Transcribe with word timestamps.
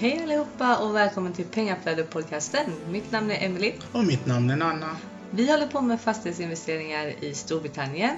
Hej 0.00 0.22
allihopa 0.22 0.76
och 0.84 0.94
välkommen 0.94 1.32
till 1.32 1.44
Pengaflödet-podcasten. 1.44 2.70
Mitt 2.90 3.12
namn 3.12 3.30
är 3.30 3.44
Emily. 3.46 3.72
Och 3.92 4.04
mitt 4.04 4.26
namn 4.26 4.50
är 4.50 4.56
Nanna. 4.56 4.96
Vi 5.30 5.50
håller 5.50 5.66
på 5.66 5.80
med 5.80 6.00
fastighetsinvesteringar 6.00 7.24
i 7.24 7.34
Storbritannien. 7.34 8.16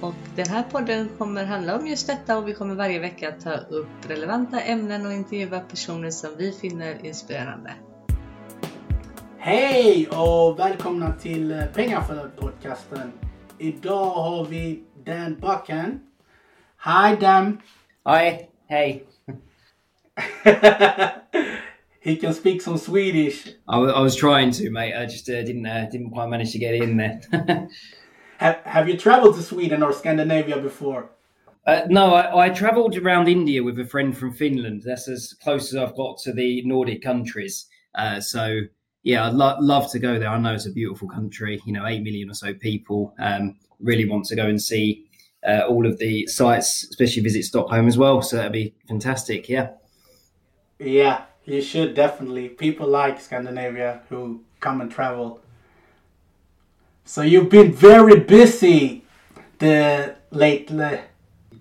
Och 0.00 0.14
den 0.36 0.48
här 0.48 0.62
podden 0.62 1.08
kommer 1.18 1.44
handla 1.44 1.76
om 1.76 1.86
just 1.86 2.06
detta 2.06 2.38
och 2.38 2.48
vi 2.48 2.54
kommer 2.54 2.74
varje 2.74 2.98
vecka 2.98 3.32
ta 3.32 3.52
upp 3.52 3.88
relevanta 4.08 4.60
ämnen 4.60 5.06
och 5.06 5.12
intervjua 5.12 5.60
personer 5.60 6.10
som 6.10 6.30
vi 6.36 6.52
finner 6.52 7.06
inspirerande. 7.06 7.72
Hej 9.38 10.08
och 10.08 10.58
välkomna 10.58 11.12
till 11.12 11.52
Pengaflödet-podcasten. 11.74 13.12
Idag 13.58 14.10
har 14.10 14.44
vi 14.44 14.82
Dan 15.04 15.34
Buchan. 15.34 16.00
Hi 16.84 17.16
Dan. 17.20 17.60
Hi, 18.04 18.48
hey. 18.68 19.02
he 22.00 22.16
can 22.16 22.32
speak 22.32 22.62
some 22.62 22.78
Swedish. 22.78 23.48
I, 23.68 23.74
w- 23.74 23.92
I 23.92 24.00
was 24.00 24.16
trying 24.16 24.50
to, 24.52 24.70
mate. 24.70 24.94
I 24.94 25.06
just 25.06 25.28
uh, 25.28 25.42
didn't 25.42 25.66
uh, 25.66 25.88
didn't 25.90 26.10
quite 26.10 26.28
manage 26.28 26.52
to 26.52 26.58
get 26.58 26.74
in 26.74 26.96
there. 26.96 27.20
Have, 28.38 28.60
have 28.64 28.88
you 28.88 28.96
traveled 28.96 29.34
to 29.34 29.42
Sweden 29.42 29.82
or 29.82 29.92
Scandinavia 29.92 30.58
before? 30.58 31.10
uh, 31.66 31.82
no, 31.88 32.14
I, 32.14 32.46
I 32.46 32.48
travelled 32.50 32.96
around 32.96 33.28
India 33.28 33.64
with 33.64 33.78
a 33.80 33.84
friend 33.84 34.16
from 34.16 34.32
Finland. 34.32 34.82
That's 34.84 35.08
as 35.08 35.34
close 35.42 35.74
as 35.74 35.76
I've 35.76 35.96
got 35.96 36.18
to 36.18 36.32
the 36.32 36.62
Nordic 36.64 37.02
countries. 37.02 37.66
Uh, 37.96 38.20
so 38.20 38.60
yeah, 39.02 39.26
I'd 39.26 39.34
lo- 39.34 39.56
love 39.60 39.90
to 39.90 39.98
go 39.98 40.20
there. 40.20 40.28
I 40.28 40.38
know 40.38 40.54
it's 40.54 40.66
a 40.66 40.70
beautiful 40.72 41.08
country. 41.08 41.60
You 41.66 41.72
know, 41.72 41.84
eight 41.84 42.02
million 42.04 42.30
or 42.30 42.34
so 42.34 42.54
people. 42.54 43.12
Um, 43.18 43.56
really 43.80 44.08
want 44.08 44.24
to 44.26 44.36
go 44.36 44.46
and 44.46 44.62
see 44.62 45.04
uh, 45.46 45.62
all 45.68 45.86
of 45.86 45.98
the 45.98 46.26
sites, 46.28 46.84
especially 46.90 47.22
visit 47.22 47.44
Stockholm 47.44 47.86
as 47.88 47.98
well. 47.98 48.22
So 48.22 48.36
that'd 48.36 48.52
be 48.52 48.74
fantastic. 48.88 49.48
Yeah. 49.48 49.70
Yeah, 50.78 51.24
you 51.44 51.60
should 51.60 51.94
definitely. 51.94 52.48
People 52.48 52.88
like 52.88 53.20
Scandinavia 53.20 54.02
who 54.08 54.42
come 54.60 54.80
and 54.80 54.90
travel. 54.90 55.40
So 57.04 57.22
you've 57.22 57.48
been 57.48 57.72
very 57.72 58.20
busy 58.20 59.04
the 59.58 60.16
lately. 60.30 61.00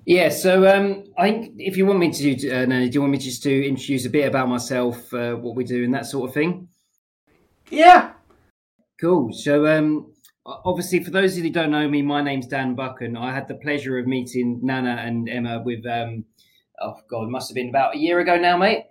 Yeah, 0.05 0.29
so 0.29 0.67
um, 0.67 1.03
I 1.17 1.31
think 1.31 1.55
if 1.57 1.75
you 1.75 1.85
want 1.85 1.99
me 1.99 2.11
to, 2.11 2.35
do, 2.35 2.51
uh, 2.51 2.65
Nanny, 2.65 2.89
do 2.89 2.95
you 2.95 3.01
want 3.01 3.11
me 3.11 3.17
just 3.17 3.43
to 3.43 3.67
introduce 3.67 4.05
a 4.05 4.09
bit 4.09 4.27
about 4.27 4.47
myself, 4.47 5.13
uh, 5.13 5.33
what 5.35 5.55
we 5.55 5.65
do, 5.65 5.83
and 5.83 5.93
that 5.93 6.05
sort 6.05 6.29
of 6.29 6.33
thing? 6.33 6.69
Yeah. 7.69 8.13
Cool. 9.01 9.33
So, 9.33 9.67
um, 9.67 10.13
obviously, 10.45 11.03
for 11.03 11.11
those 11.11 11.33
of 11.33 11.39
you 11.39 11.43
who 11.45 11.49
don't 11.49 11.71
know 11.71 11.89
me, 11.89 12.01
my 12.01 12.21
name's 12.21 12.47
Dan 12.47 12.73
Buchan. 12.73 13.17
I 13.17 13.33
had 13.33 13.49
the 13.49 13.55
pleasure 13.55 13.97
of 13.97 14.07
meeting 14.07 14.61
Nana 14.63 15.01
and 15.05 15.27
Emma 15.27 15.61
with, 15.61 15.85
um, 15.85 16.23
oh 16.81 16.95
God, 17.09 17.23
it 17.23 17.29
must 17.29 17.49
have 17.49 17.55
been 17.55 17.69
about 17.69 17.95
a 17.95 17.99
year 17.99 18.19
ago 18.19 18.37
now, 18.37 18.55
mate. 18.55 18.85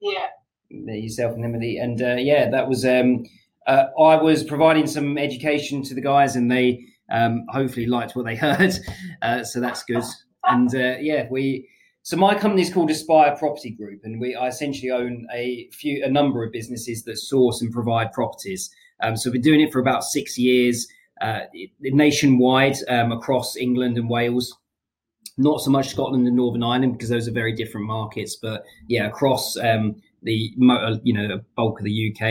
Yeah. 0.00 0.26
Yourself 0.70 1.34
and 1.34 1.44
Emily, 1.44 1.78
and 1.78 2.00
uh, 2.00 2.16
yeah, 2.16 2.48
that 2.50 2.68
was. 2.68 2.84
Um, 2.84 3.24
uh, 3.66 3.86
I 3.98 4.16
was 4.16 4.44
providing 4.44 4.86
some 4.86 5.18
education 5.18 5.82
to 5.82 5.94
the 5.94 6.00
guys, 6.00 6.36
and 6.36 6.50
they 6.50 6.84
um, 7.10 7.44
hopefully 7.48 7.86
liked 7.86 8.14
what 8.14 8.24
they 8.24 8.36
heard, 8.36 8.72
uh, 9.22 9.42
so 9.42 9.60
that's 9.60 9.82
good. 9.84 10.04
And 10.44 10.72
uh, 10.74 10.96
yeah, 11.00 11.26
we. 11.30 11.68
So 12.02 12.16
my 12.16 12.34
company 12.34 12.62
is 12.62 12.72
called 12.72 12.90
Aspire 12.90 13.36
Property 13.36 13.70
Group, 13.70 14.00
and 14.04 14.20
we 14.20 14.34
I 14.34 14.46
essentially 14.46 14.90
own 14.90 15.26
a 15.34 15.68
few, 15.72 16.04
a 16.04 16.08
number 16.08 16.44
of 16.44 16.52
businesses 16.52 17.02
that 17.04 17.18
source 17.18 17.60
and 17.60 17.72
provide 17.72 18.12
properties. 18.12 18.70
Um, 19.02 19.16
so 19.16 19.28
we've 19.28 19.42
been 19.42 19.52
doing 19.52 19.60
it 19.60 19.72
for 19.72 19.80
about 19.80 20.04
six 20.04 20.38
years, 20.38 20.86
uh, 21.20 21.40
nationwide 21.80 22.76
um, 22.88 23.12
across 23.12 23.56
England 23.56 23.98
and 23.98 24.08
Wales. 24.08 24.56
Not 25.40 25.60
so 25.60 25.70
much 25.70 25.88
Scotland 25.88 26.26
and 26.26 26.36
Northern 26.36 26.62
Ireland 26.62 26.92
because 26.92 27.08
those 27.08 27.26
are 27.26 27.32
very 27.32 27.54
different 27.54 27.86
markets, 27.86 28.36
but 28.36 28.64
yeah, 28.88 29.06
across 29.06 29.56
um, 29.56 29.96
the 30.22 30.52
uh, 30.70 30.96
you 31.02 31.14
know 31.14 31.40
bulk 31.56 31.78
of 31.78 31.84
the 31.84 32.12
UK, 32.12 32.22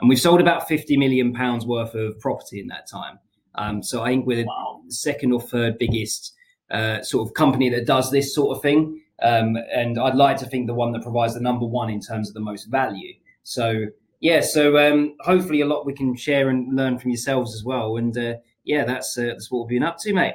and 0.00 0.08
we've 0.08 0.20
sold 0.20 0.40
about 0.40 0.68
fifty 0.68 0.96
million 0.96 1.32
pounds 1.32 1.64
worth 1.64 1.94
of 1.94 2.18
property 2.20 2.60
in 2.60 2.66
that 2.68 2.86
time. 2.86 3.18
Um, 3.54 3.82
so 3.82 4.02
I 4.02 4.10
think 4.10 4.26
we're 4.26 4.44
the 4.44 4.50
second 4.88 5.32
or 5.32 5.40
third 5.40 5.78
biggest 5.78 6.34
uh, 6.70 7.02
sort 7.02 7.26
of 7.26 7.34
company 7.34 7.70
that 7.70 7.86
does 7.86 8.10
this 8.10 8.34
sort 8.34 8.56
of 8.56 8.62
thing, 8.62 9.00
um, 9.22 9.56
and 9.72 9.98
I'd 9.98 10.14
like 10.14 10.36
to 10.38 10.46
think 10.46 10.66
the 10.66 10.74
one 10.74 10.92
that 10.92 11.02
provides 11.02 11.34
the 11.34 11.40
number 11.40 11.66
one 11.66 11.88
in 11.88 12.00
terms 12.00 12.28
of 12.28 12.34
the 12.34 12.40
most 12.40 12.66
value. 12.66 13.14
So 13.44 13.86
yeah, 14.20 14.40
so 14.40 14.76
um, 14.78 15.14
hopefully 15.20 15.62
a 15.62 15.66
lot 15.66 15.86
we 15.86 15.94
can 15.94 16.14
share 16.16 16.50
and 16.50 16.76
learn 16.76 16.98
from 16.98 17.10
yourselves 17.10 17.54
as 17.54 17.64
well, 17.64 17.96
and 17.96 18.16
uh, 18.16 18.34
yeah, 18.64 18.84
that's 18.84 19.16
uh, 19.16 19.22
that's 19.22 19.50
what 19.50 19.66
we've 19.66 19.80
been 19.80 19.88
up 19.88 19.98
to, 20.00 20.12
mate. 20.12 20.34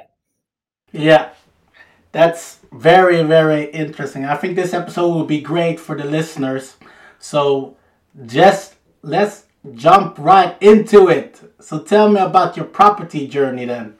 Yeah. 0.92 1.30
That's 2.14 2.60
very, 2.72 3.24
very 3.24 3.64
interesting. 3.72 4.24
I 4.24 4.36
think 4.36 4.54
this 4.54 4.72
episode 4.72 5.08
will 5.08 5.24
be 5.24 5.40
great 5.40 5.80
for 5.80 5.96
the 5.96 6.04
listeners. 6.04 6.76
So 7.18 7.76
just 8.24 8.76
let's 9.02 9.46
jump 9.74 10.16
right 10.20 10.56
into 10.62 11.08
it. 11.08 11.40
So 11.60 11.80
tell 11.80 12.08
me 12.08 12.20
about 12.20 12.56
your 12.56 12.66
property 12.66 13.26
journey 13.26 13.64
then. 13.64 13.94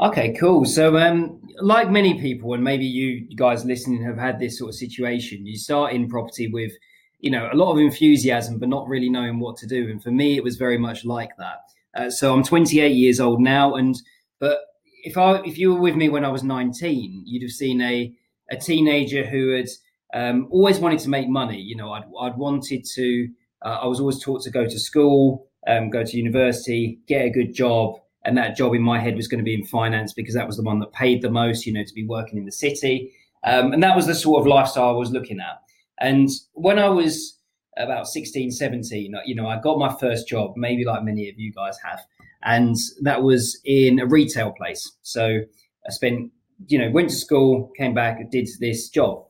Okay, 0.00 0.32
cool. 0.40 0.64
So, 0.64 0.96
um, 0.96 1.42
like 1.60 1.90
many 1.90 2.18
people, 2.18 2.54
and 2.54 2.64
maybe 2.64 2.86
you 2.86 3.28
guys 3.36 3.62
listening 3.62 4.02
have 4.04 4.16
had 4.16 4.38
this 4.38 4.58
sort 4.58 4.70
of 4.70 4.76
situation, 4.76 5.44
you 5.44 5.58
start 5.58 5.92
in 5.92 6.08
property 6.08 6.48
with, 6.50 6.72
you 7.18 7.30
know, 7.30 7.50
a 7.52 7.56
lot 7.56 7.72
of 7.72 7.78
enthusiasm, 7.78 8.58
but 8.58 8.70
not 8.70 8.88
really 8.88 9.10
knowing 9.10 9.38
what 9.38 9.58
to 9.58 9.66
do. 9.66 9.90
And 9.90 10.02
for 10.02 10.10
me, 10.10 10.38
it 10.38 10.44
was 10.44 10.56
very 10.56 10.78
much 10.78 11.04
like 11.04 11.36
that. 11.36 11.58
Uh, 11.94 12.08
so 12.08 12.32
I'm 12.32 12.42
28 12.42 12.88
years 12.88 13.20
old 13.20 13.42
now, 13.42 13.74
and 13.74 13.94
but 14.40 14.60
if 15.08 15.16
I 15.16 15.40
if 15.44 15.56
you 15.58 15.72
were 15.72 15.80
with 15.80 15.96
me 15.96 16.08
when 16.08 16.24
I 16.24 16.28
was 16.28 16.42
19, 16.42 17.22
you'd 17.24 17.42
have 17.42 17.50
seen 17.50 17.80
a 17.80 18.12
a 18.50 18.56
teenager 18.56 19.24
who 19.24 19.50
had 19.56 19.68
um, 20.14 20.48
always 20.50 20.78
wanted 20.78 21.00
to 21.00 21.08
make 21.08 21.28
money. 21.28 21.60
You 21.60 21.76
know, 21.76 21.92
I'd 21.92 22.04
I'd 22.20 22.36
wanted 22.36 22.84
to. 22.94 23.28
Uh, 23.64 23.78
I 23.82 23.86
was 23.86 24.00
always 24.00 24.22
taught 24.22 24.42
to 24.42 24.50
go 24.50 24.64
to 24.66 24.78
school, 24.78 25.46
um, 25.66 25.90
go 25.90 26.04
to 26.04 26.16
university, 26.16 27.00
get 27.08 27.24
a 27.24 27.30
good 27.30 27.52
job, 27.54 27.98
and 28.24 28.36
that 28.36 28.56
job 28.56 28.74
in 28.74 28.82
my 28.82 29.00
head 29.00 29.16
was 29.16 29.28
going 29.28 29.40
to 29.40 29.44
be 29.44 29.54
in 29.54 29.64
finance 29.64 30.12
because 30.12 30.34
that 30.34 30.46
was 30.46 30.56
the 30.56 30.62
one 30.62 30.78
that 30.80 30.92
paid 30.92 31.22
the 31.22 31.30
most. 31.30 31.66
You 31.66 31.72
know, 31.72 31.84
to 31.84 31.94
be 31.94 32.06
working 32.06 32.38
in 32.38 32.44
the 32.44 32.52
city, 32.52 33.12
um, 33.44 33.72
and 33.72 33.82
that 33.82 33.96
was 33.96 34.06
the 34.06 34.14
sort 34.14 34.40
of 34.40 34.46
lifestyle 34.46 34.90
I 34.90 34.92
was 34.92 35.10
looking 35.10 35.40
at. 35.40 35.62
And 36.00 36.28
when 36.52 36.78
I 36.78 36.88
was 36.88 37.38
about 37.76 38.06
16, 38.06 38.52
17, 38.52 39.14
you 39.24 39.34
know, 39.34 39.48
I 39.48 39.60
got 39.60 39.78
my 39.78 39.92
first 40.00 40.28
job, 40.28 40.54
maybe 40.56 40.84
like 40.84 41.02
many 41.02 41.28
of 41.28 41.38
you 41.38 41.52
guys 41.52 41.76
have, 41.82 42.00
and 42.42 42.76
that 43.02 43.22
was 43.22 43.60
in 43.64 43.98
a 43.98 44.06
retail 44.06 44.52
place. 44.52 44.90
So 45.02 45.40
I 45.86 45.90
spent, 45.90 46.30
you 46.66 46.78
know, 46.78 46.90
went 46.90 47.10
to 47.10 47.16
school, 47.16 47.72
came 47.76 47.94
back, 47.94 48.18
did 48.30 48.48
this 48.60 48.88
job, 48.88 49.24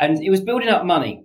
and 0.00 0.22
it 0.22 0.30
was 0.30 0.40
building 0.40 0.68
up 0.68 0.84
money, 0.84 1.24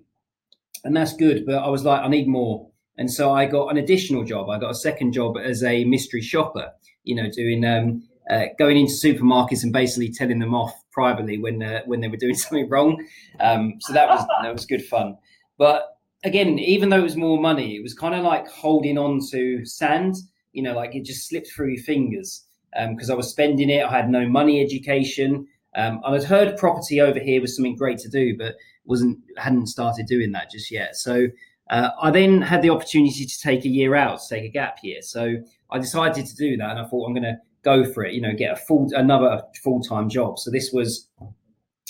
and 0.83 0.95
that's 0.95 1.15
good. 1.15 1.45
But 1.45 1.55
I 1.55 1.69
was 1.69 1.83
like, 1.83 2.01
I 2.01 2.07
need 2.07 2.27
more, 2.27 2.69
and 2.97 3.11
so 3.11 3.33
I 3.33 3.45
got 3.45 3.69
an 3.69 3.77
additional 3.77 4.23
job. 4.23 4.49
I 4.49 4.59
got 4.59 4.71
a 4.71 4.75
second 4.75 5.13
job 5.13 5.38
as 5.38 5.63
a 5.63 5.83
mystery 5.85 6.21
shopper. 6.21 6.71
You 7.03 7.15
know, 7.15 7.29
doing 7.29 7.63
um, 7.63 8.03
uh, 8.29 8.45
going 8.57 8.77
into 8.77 8.94
supermarkets 8.94 9.63
and 9.63 9.71
basically 9.71 10.11
telling 10.11 10.39
them 10.39 10.53
off 10.53 10.73
privately 10.91 11.38
when 11.38 11.63
uh, 11.63 11.81
when 11.85 12.01
they 12.01 12.07
were 12.07 12.17
doing 12.17 12.35
something 12.44 12.69
wrong. 12.69 13.05
Um, 13.39 13.75
so 13.79 13.94
that 13.94 14.09
was 14.09 14.25
that 14.44 14.53
was 14.53 14.65
good 14.65 14.85
fun. 14.85 15.17
But 15.57 15.97
again, 16.23 16.59
even 16.59 16.89
though 16.89 16.99
it 16.99 17.03
was 17.03 17.15
more 17.15 17.39
money, 17.39 17.75
it 17.75 17.83
was 17.83 17.94
kind 17.94 18.15
of 18.15 18.23
like 18.23 18.47
holding 18.47 18.97
on 18.97 19.19
to 19.31 19.65
sand. 19.65 20.15
You 20.57 20.63
know, 20.63 20.75
like 20.75 20.95
it 20.95 21.06
just 21.06 21.29
slipped 21.29 21.51
through 21.51 21.69
your 21.69 21.84
fingers 21.84 22.44
because 22.90 23.09
I 23.09 23.16
was 23.16 23.29
spending 23.29 23.69
it. 23.69 23.85
I 23.85 23.91
had 23.91 24.09
no 24.09 24.28
money 24.28 24.62
education. 24.62 25.47
Um, 25.75 26.01
I 26.03 26.13
had 26.13 26.23
heard 26.23 26.57
property 26.57 27.00
over 27.00 27.19
here 27.19 27.40
was 27.40 27.56
something 27.56 27.75
great 27.75 28.00
to 28.00 28.09
do, 28.09 28.35
but 28.38 28.56
wasn't 28.85 29.19
hadn't 29.38 29.68
started 29.68 30.07
doing 30.07 30.31
that 30.31 30.50
just 30.50 30.72
yet. 30.72 30.95
So 30.95 31.28
uh, 31.69 31.90
I 32.01 32.12
then 32.12 32.41
had 32.41 32.62
the 32.62 32.69
opportunity 32.69 33.25
to 33.25 33.40
take 33.40 33.66
a 33.66 33.69
year 33.69 33.95
out, 33.95 34.19
to 34.22 34.35
take 34.35 34.45
a 34.45 34.50
gap 34.50 34.79
year. 34.81 35.01
So 35.01 35.35
I 35.69 35.79
decided 35.79 36.25
to 36.25 36.35
do 36.35 36.57
that, 36.57 36.72
and 36.72 36.79
I 36.79 36.85
thought 36.85 37.06
I'm 37.06 37.13
going 37.13 37.24
to 37.24 37.38
go 37.63 37.91
for 37.91 38.06
it. 38.06 38.13
You 38.13 38.22
know, 38.22 38.34
get 38.34 38.53
a 38.53 38.56
full 38.56 38.89
another 38.95 39.44
full 39.63 39.81
time 39.81 40.09
job. 40.09 40.39
So 40.39 40.50
this 40.50 40.72
was 40.72 41.07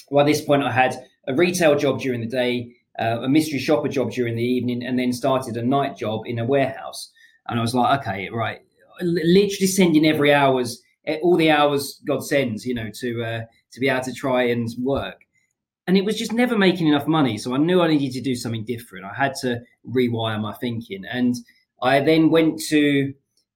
well, 0.09 0.25
this 0.25 0.41
point 0.41 0.63
I 0.63 0.71
had 0.71 0.95
a 1.27 1.33
retail 1.33 1.77
job 1.77 1.99
during 1.99 2.21
the 2.21 2.27
day, 2.27 2.73
uh, 2.99 3.19
a 3.21 3.29
mystery 3.29 3.59
shopper 3.59 3.87
job 3.87 4.11
during 4.11 4.35
the 4.35 4.43
evening, 4.43 4.83
and 4.83 4.97
then 4.97 5.13
started 5.13 5.57
a 5.57 5.63
night 5.63 5.97
job 5.97 6.21
in 6.25 6.39
a 6.39 6.45
warehouse. 6.45 7.11
And 7.47 7.59
I 7.59 7.61
was 7.61 7.73
like, 7.73 8.01
okay, 8.01 8.29
right, 8.29 8.59
literally 9.01 9.67
sending 9.67 10.05
every 10.05 10.33
hours, 10.33 10.81
all 11.21 11.37
the 11.37 11.51
hours 11.51 12.01
God 12.05 12.25
sends, 12.25 12.65
you 12.65 12.73
know, 12.73 12.89
to 12.95 13.23
uh, 13.23 13.41
to 13.71 13.79
be 13.79 13.89
able 13.89 14.03
to 14.03 14.13
try 14.13 14.43
and 14.43 14.67
work. 14.79 15.21
And 15.87 15.97
it 15.97 16.03
was 16.03 16.17
just 16.17 16.33
never 16.33 16.57
making 16.57 16.87
enough 16.87 17.07
money, 17.07 17.37
so 17.37 17.53
I 17.53 17.57
knew 17.57 17.81
I 17.81 17.87
needed 17.87 18.11
to 18.13 18.21
do 18.21 18.35
something 18.35 18.65
different. 18.65 19.05
I 19.05 19.13
had 19.13 19.35
to 19.41 19.61
rewire 19.89 20.39
my 20.41 20.53
thinking, 20.53 21.05
and 21.09 21.35
I 21.81 22.01
then 22.01 22.29
went 22.29 22.59
to 22.69 23.13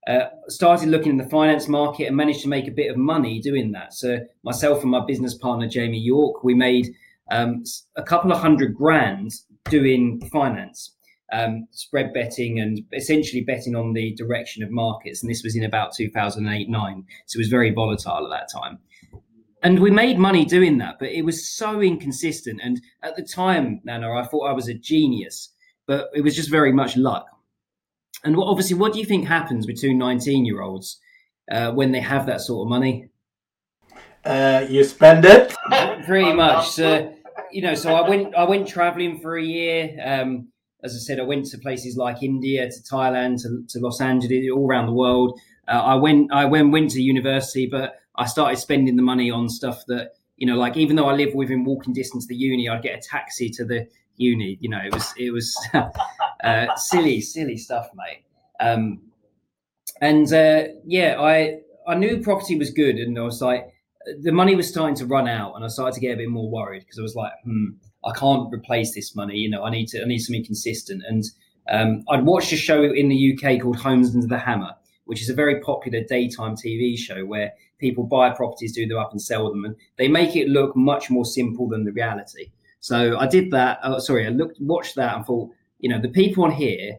uh, 0.08 0.26
started 0.48 0.90
looking 0.90 1.12
in 1.12 1.18
the 1.18 1.30
finance 1.30 1.68
market 1.68 2.08
and 2.08 2.16
managed 2.16 2.42
to 2.42 2.48
make 2.48 2.68
a 2.68 2.72
bit 2.72 2.90
of 2.90 2.98
money 2.98 3.40
doing 3.40 3.72
that. 3.72 3.94
So 3.94 4.20
myself 4.44 4.82
and 4.82 4.90
my 4.90 5.06
business 5.06 5.36
partner 5.36 5.68
Jamie 5.68 6.00
York, 6.00 6.44
we 6.44 6.56
made 6.56 6.88
um, 7.30 7.64
a 7.96 8.04
couple 8.04 8.32
of 8.32 8.40
hundred 8.40 8.76
grand 8.76 9.32
doing 9.70 10.20
finance, 10.32 10.96
um, 11.32 11.68
spread 11.72 12.14
betting, 12.14 12.60
and 12.60 12.82
essentially 12.94 13.42
betting 13.42 13.76
on 13.76 13.94
the 13.94 14.14
direction 14.16 14.64
of 14.64 14.72
markets. 14.72 15.22
And 15.22 15.30
this 15.32 15.44
was 15.44 15.56
in 15.56 15.64
about 15.64 15.94
2008 15.94 16.70
9, 16.70 17.06
so 17.26 17.38
it 17.38 17.42
was 17.42 17.48
very 17.48 17.72
volatile 17.72 18.32
at 18.32 18.40
that 18.40 18.50
time. 18.52 18.80
and 19.64 19.80
we 19.80 19.92
made 19.92 20.18
money 20.18 20.44
doing 20.44 20.78
that, 20.80 20.98
but 21.00 21.10
it 21.10 21.24
was 21.24 21.48
so 21.48 21.82
inconsistent. 21.82 22.60
And 22.64 22.82
at 23.04 23.16
the 23.16 23.24
time, 23.24 23.82
Nana, 23.84 24.12
I 24.14 24.26
thought 24.26 24.50
I 24.50 24.54
was 24.54 24.68
a 24.68 24.74
genius, 24.74 25.54
but 25.88 26.10
it 26.14 26.22
was 26.22 26.36
just 26.36 26.50
very 26.50 26.74
much 26.74 26.98
luck. 26.98 27.26
And 28.24 28.36
what, 28.36 28.48
obviously, 28.48 28.78
what 28.78 28.94
do 28.94 29.00
you 29.00 29.06
think 29.06 29.28
happens 29.28 29.66
between 29.66 29.98
19 29.98 30.46
year 30.46 30.62
olds 30.62 31.00
uh, 31.52 31.72
when 31.72 31.92
they 31.92 32.00
have 32.00 32.26
that 32.28 32.42
sort 32.42 32.66
of 32.66 32.70
money? 32.70 33.10
Uh, 34.24 34.66
you 34.70 34.84
spend 34.84 35.26
it. 35.26 35.54
Pretty 36.06 36.34
much. 36.46 36.70
So, 36.70 37.14
you 37.52 37.62
know, 37.62 37.74
so 37.74 37.96
I 37.96 38.08
went, 38.08 38.36
I 38.36 38.44
went 38.44 38.68
traveling 38.68 39.20
for 39.20 39.38
a 39.38 39.44
year. 39.44 39.98
Um, 40.04 40.51
as 40.84 40.96
I 40.96 41.00
said, 41.00 41.20
I 41.20 41.24
went 41.24 41.46
to 41.48 41.58
places 41.58 41.98
like 41.98 42.24
India, 42.24 42.70
to 42.70 42.82
Thailand, 42.82 43.42
to, 43.44 43.64
to 43.70 43.80
Los 43.80 44.02
Angeles, 44.02 44.50
all 44.54 44.68
around 44.68 44.88
the 44.88 44.94
world. 44.94 45.40
Uh, 45.68 45.74
I 45.74 45.96
went, 45.96 46.32
I 46.32 46.46
went, 46.46 46.72
went 46.72 46.92
to 46.92 47.02
university, 47.02 47.68
but 47.68 48.00
I 48.16 48.26
started 48.26 48.58
spending 48.58 48.96
the 48.96 49.04
money 49.04 49.30
on 49.30 49.48
stuff 49.48 49.84
that, 49.88 50.14
you 50.38 50.48
know, 50.48 50.58
like 50.58 50.78
even 50.78 50.96
though 50.96 51.08
I 51.08 51.14
live 51.14 51.34
within 51.36 51.64
walking 51.64 51.94
distance 51.94 52.26
to 52.26 52.30
the 52.30 52.36
uni, 52.36 52.68
I'd 52.68 52.82
get 52.82 52.98
a 52.98 53.02
taxi 53.02 53.50
to 53.52 53.66
the 53.66 53.88
uni. 54.18 54.58
You 54.60 54.70
know, 54.70 54.80
it 54.84 54.94
was, 54.94 55.14
it 55.18 55.32
was 55.32 55.56
uh, 56.44 56.76
silly, 56.76 57.22
silly 57.22 57.58
stuff, 57.58 57.90
mate. 57.96 58.24
Um, 58.60 59.02
and 60.02 60.32
uh, 60.34 60.64
yeah, 60.86 61.20
I, 61.20 61.60
I 61.88 61.96
knew 61.96 62.22
property 62.22 62.58
was 62.58 62.72
good, 62.72 62.96
and 62.96 63.18
I 63.18 63.22
was 63.22 63.42
like, 63.42 63.72
the 64.22 64.32
money 64.32 64.56
was 64.56 64.68
starting 64.68 64.96
to 64.96 65.06
run 65.06 65.28
out, 65.28 65.56
and 65.56 65.64
I 65.64 65.68
started 65.68 65.94
to 65.96 66.00
get 66.00 66.14
a 66.14 66.18
bit 66.18 66.30
more 66.30 66.50
worried 66.50 66.80
because 66.80 66.98
I 66.98 67.04
was 67.04 67.16
like, 67.16 67.34
hmm 67.44 67.70
I 68.04 68.12
can't 68.14 68.52
replace 68.54 68.94
this 68.96 69.16
money. 69.16 69.38
You 69.38 69.50
know, 69.50 69.64
I 69.64 69.70
need 69.70 69.88
to 69.90 70.02
I 70.02 70.06
need 70.06 70.20
something 70.20 70.46
consistent. 70.46 71.04
And 71.08 71.24
um, 71.70 72.04
I'd 72.10 72.26
watched 72.26 72.52
a 72.52 72.58
show 72.58 72.84
in 72.84 73.10
the 73.10 73.34
UK 73.34 73.62
called 73.62 73.78
Homes 73.78 74.14
Under 74.14 74.28
the 74.28 74.38
Hammer, 74.38 74.76
which 75.06 75.22
is 75.22 75.30
a 75.30 75.34
very 75.34 75.60
popular 75.62 76.04
daytime 76.04 76.56
TV 76.56 76.98
show 76.98 77.26
where 77.26 77.54
people 77.78 78.04
buy 78.04 78.30
properties, 78.30 78.74
do 78.74 78.88
them 78.88 78.98
up, 78.98 79.12
and 79.12 79.22
sell 79.22 79.50
them, 79.50 79.66
and 79.66 79.76
they 79.98 80.08
make 80.08 80.36
it 80.36 80.48
look 80.48 80.76
much 80.76 81.10
more 81.10 81.26
simple 81.26 81.68
than 81.68 81.84
the 81.84 81.92
reality. 81.92 82.52
So 82.80 83.18
I 83.18 83.28
did 83.28 83.52
that. 83.52 83.80
Oh, 83.84 84.00
sorry, 84.00 84.26
I 84.26 84.30
looked, 84.30 84.60
watched 84.60 84.96
that, 84.96 85.16
and 85.16 85.26
thought, 85.26 85.52
you 85.80 85.90
know, 85.90 86.00
the 86.00 86.10
people 86.10 86.44
on 86.44 86.52
here, 86.52 86.98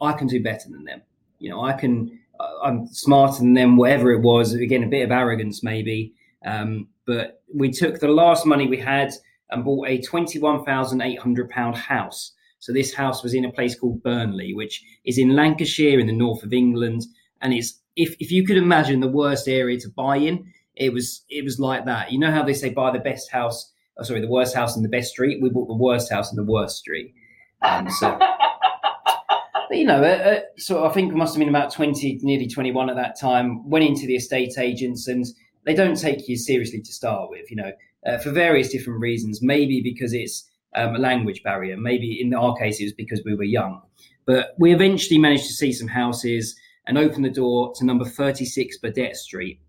I 0.00 0.12
can 0.12 0.26
do 0.26 0.42
better 0.42 0.68
than 0.68 0.84
them. 0.84 1.02
You 1.38 1.50
know, 1.50 1.64
I 1.64 1.72
can. 1.72 2.18
I'm 2.62 2.86
smarter 2.86 3.38
than 3.38 3.54
them. 3.54 3.76
Whatever 3.76 4.12
it 4.12 4.20
was, 4.20 4.54
again, 4.54 4.84
a 4.84 4.88
bit 4.88 5.02
of 5.02 5.10
arrogance 5.10 5.62
maybe. 5.62 6.14
Um, 6.44 6.88
but 7.04 7.42
we 7.52 7.70
took 7.70 7.98
the 7.98 8.08
last 8.08 8.46
money 8.46 8.68
we 8.68 8.76
had 8.76 9.12
and 9.50 9.64
bought 9.64 9.88
a 9.88 9.98
£21,800 9.98 11.74
house. 11.74 12.32
So 12.60 12.72
this 12.72 12.94
house 12.94 13.22
was 13.22 13.34
in 13.34 13.44
a 13.44 13.52
place 13.52 13.78
called 13.78 14.02
Burnley, 14.02 14.52
which 14.54 14.82
is 15.04 15.18
in 15.18 15.36
Lancashire 15.36 16.00
in 16.00 16.06
the 16.06 16.12
north 16.12 16.42
of 16.42 16.52
England. 16.52 17.04
And 17.40 17.52
it's 17.52 17.80
if, 17.96 18.16
if 18.20 18.30
you 18.30 18.44
could 18.44 18.56
imagine 18.56 19.00
the 19.00 19.08
worst 19.08 19.48
area 19.48 19.78
to 19.80 19.88
buy 19.88 20.16
in, 20.16 20.52
it 20.78 20.92
was 20.92 21.24
it 21.28 21.44
was 21.44 21.58
like 21.58 21.84
that. 21.86 22.12
You 22.12 22.18
know 22.18 22.30
how 22.30 22.42
they 22.42 22.54
say 22.54 22.70
buy 22.70 22.90
the 22.92 22.98
best 23.00 23.30
house, 23.30 23.72
oh, 23.98 24.04
sorry, 24.04 24.20
the 24.20 24.28
worst 24.28 24.54
house 24.54 24.76
in 24.76 24.82
the 24.82 24.88
best 24.88 25.10
street. 25.10 25.42
We 25.42 25.50
bought 25.50 25.66
the 25.66 25.74
worst 25.74 26.10
house 26.10 26.30
in 26.30 26.36
the 26.36 26.44
worst 26.44 26.76
street. 26.76 27.14
Um, 27.62 27.90
so, 27.90 28.16
but 29.68 29.76
you 29.76 29.84
know, 29.84 30.02
uh, 30.02 30.06
uh, 30.06 30.40
so 30.56 30.84
I 30.84 30.90
think 30.90 31.12
it 31.12 31.16
must 31.16 31.34
have 31.34 31.40
been 31.40 31.48
about 31.48 31.72
twenty, 31.72 32.18
nearly 32.22 32.46
twenty-one 32.46 32.88
at 32.88 32.96
that 32.96 33.18
time. 33.18 33.68
Went 33.68 33.84
into 33.84 34.06
the 34.06 34.14
estate 34.14 34.56
agents, 34.56 35.08
and 35.08 35.26
they 35.66 35.74
don't 35.74 35.98
take 35.98 36.28
you 36.28 36.36
seriously 36.36 36.80
to 36.80 36.92
start 36.92 37.28
with. 37.30 37.50
You 37.50 37.56
know, 37.56 37.72
uh, 38.06 38.18
for 38.18 38.30
various 38.30 38.70
different 38.70 39.00
reasons. 39.00 39.40
Maybe 39.42 39.80
because 39.80 40.12
it's 40.12 40.48
um, 40.74 40.94
a 40.94 40.98
language 40.98 41.42
barrier. 41.42 41.76
Maybe 41.76 42.20
in 42.20 42.34
our 42.34 42.54
case, 42.56 42.80
it 42.80 42.84
was 42.84 42.92
because 42.92 43.22
we 43.24 43.34
were 43.34 43.44
young. 43.44 43.82
But 44.26 44.54
we 44.58 44.74
eventually 44.74 45.18
managed 45.18 45.46
to 45.46 45.54
see 45.54 45.72
some 45.72 45.88
houses 45.88 46.54
and 46.86 46.98
open 46.98 47.22
the 47.22 47.30
door 47.30 47.72
to 47.76 47.84
number 47.84 48.04
36 48.04 48.78
Burdett 48.78 49.16
Street. 49.16 49.60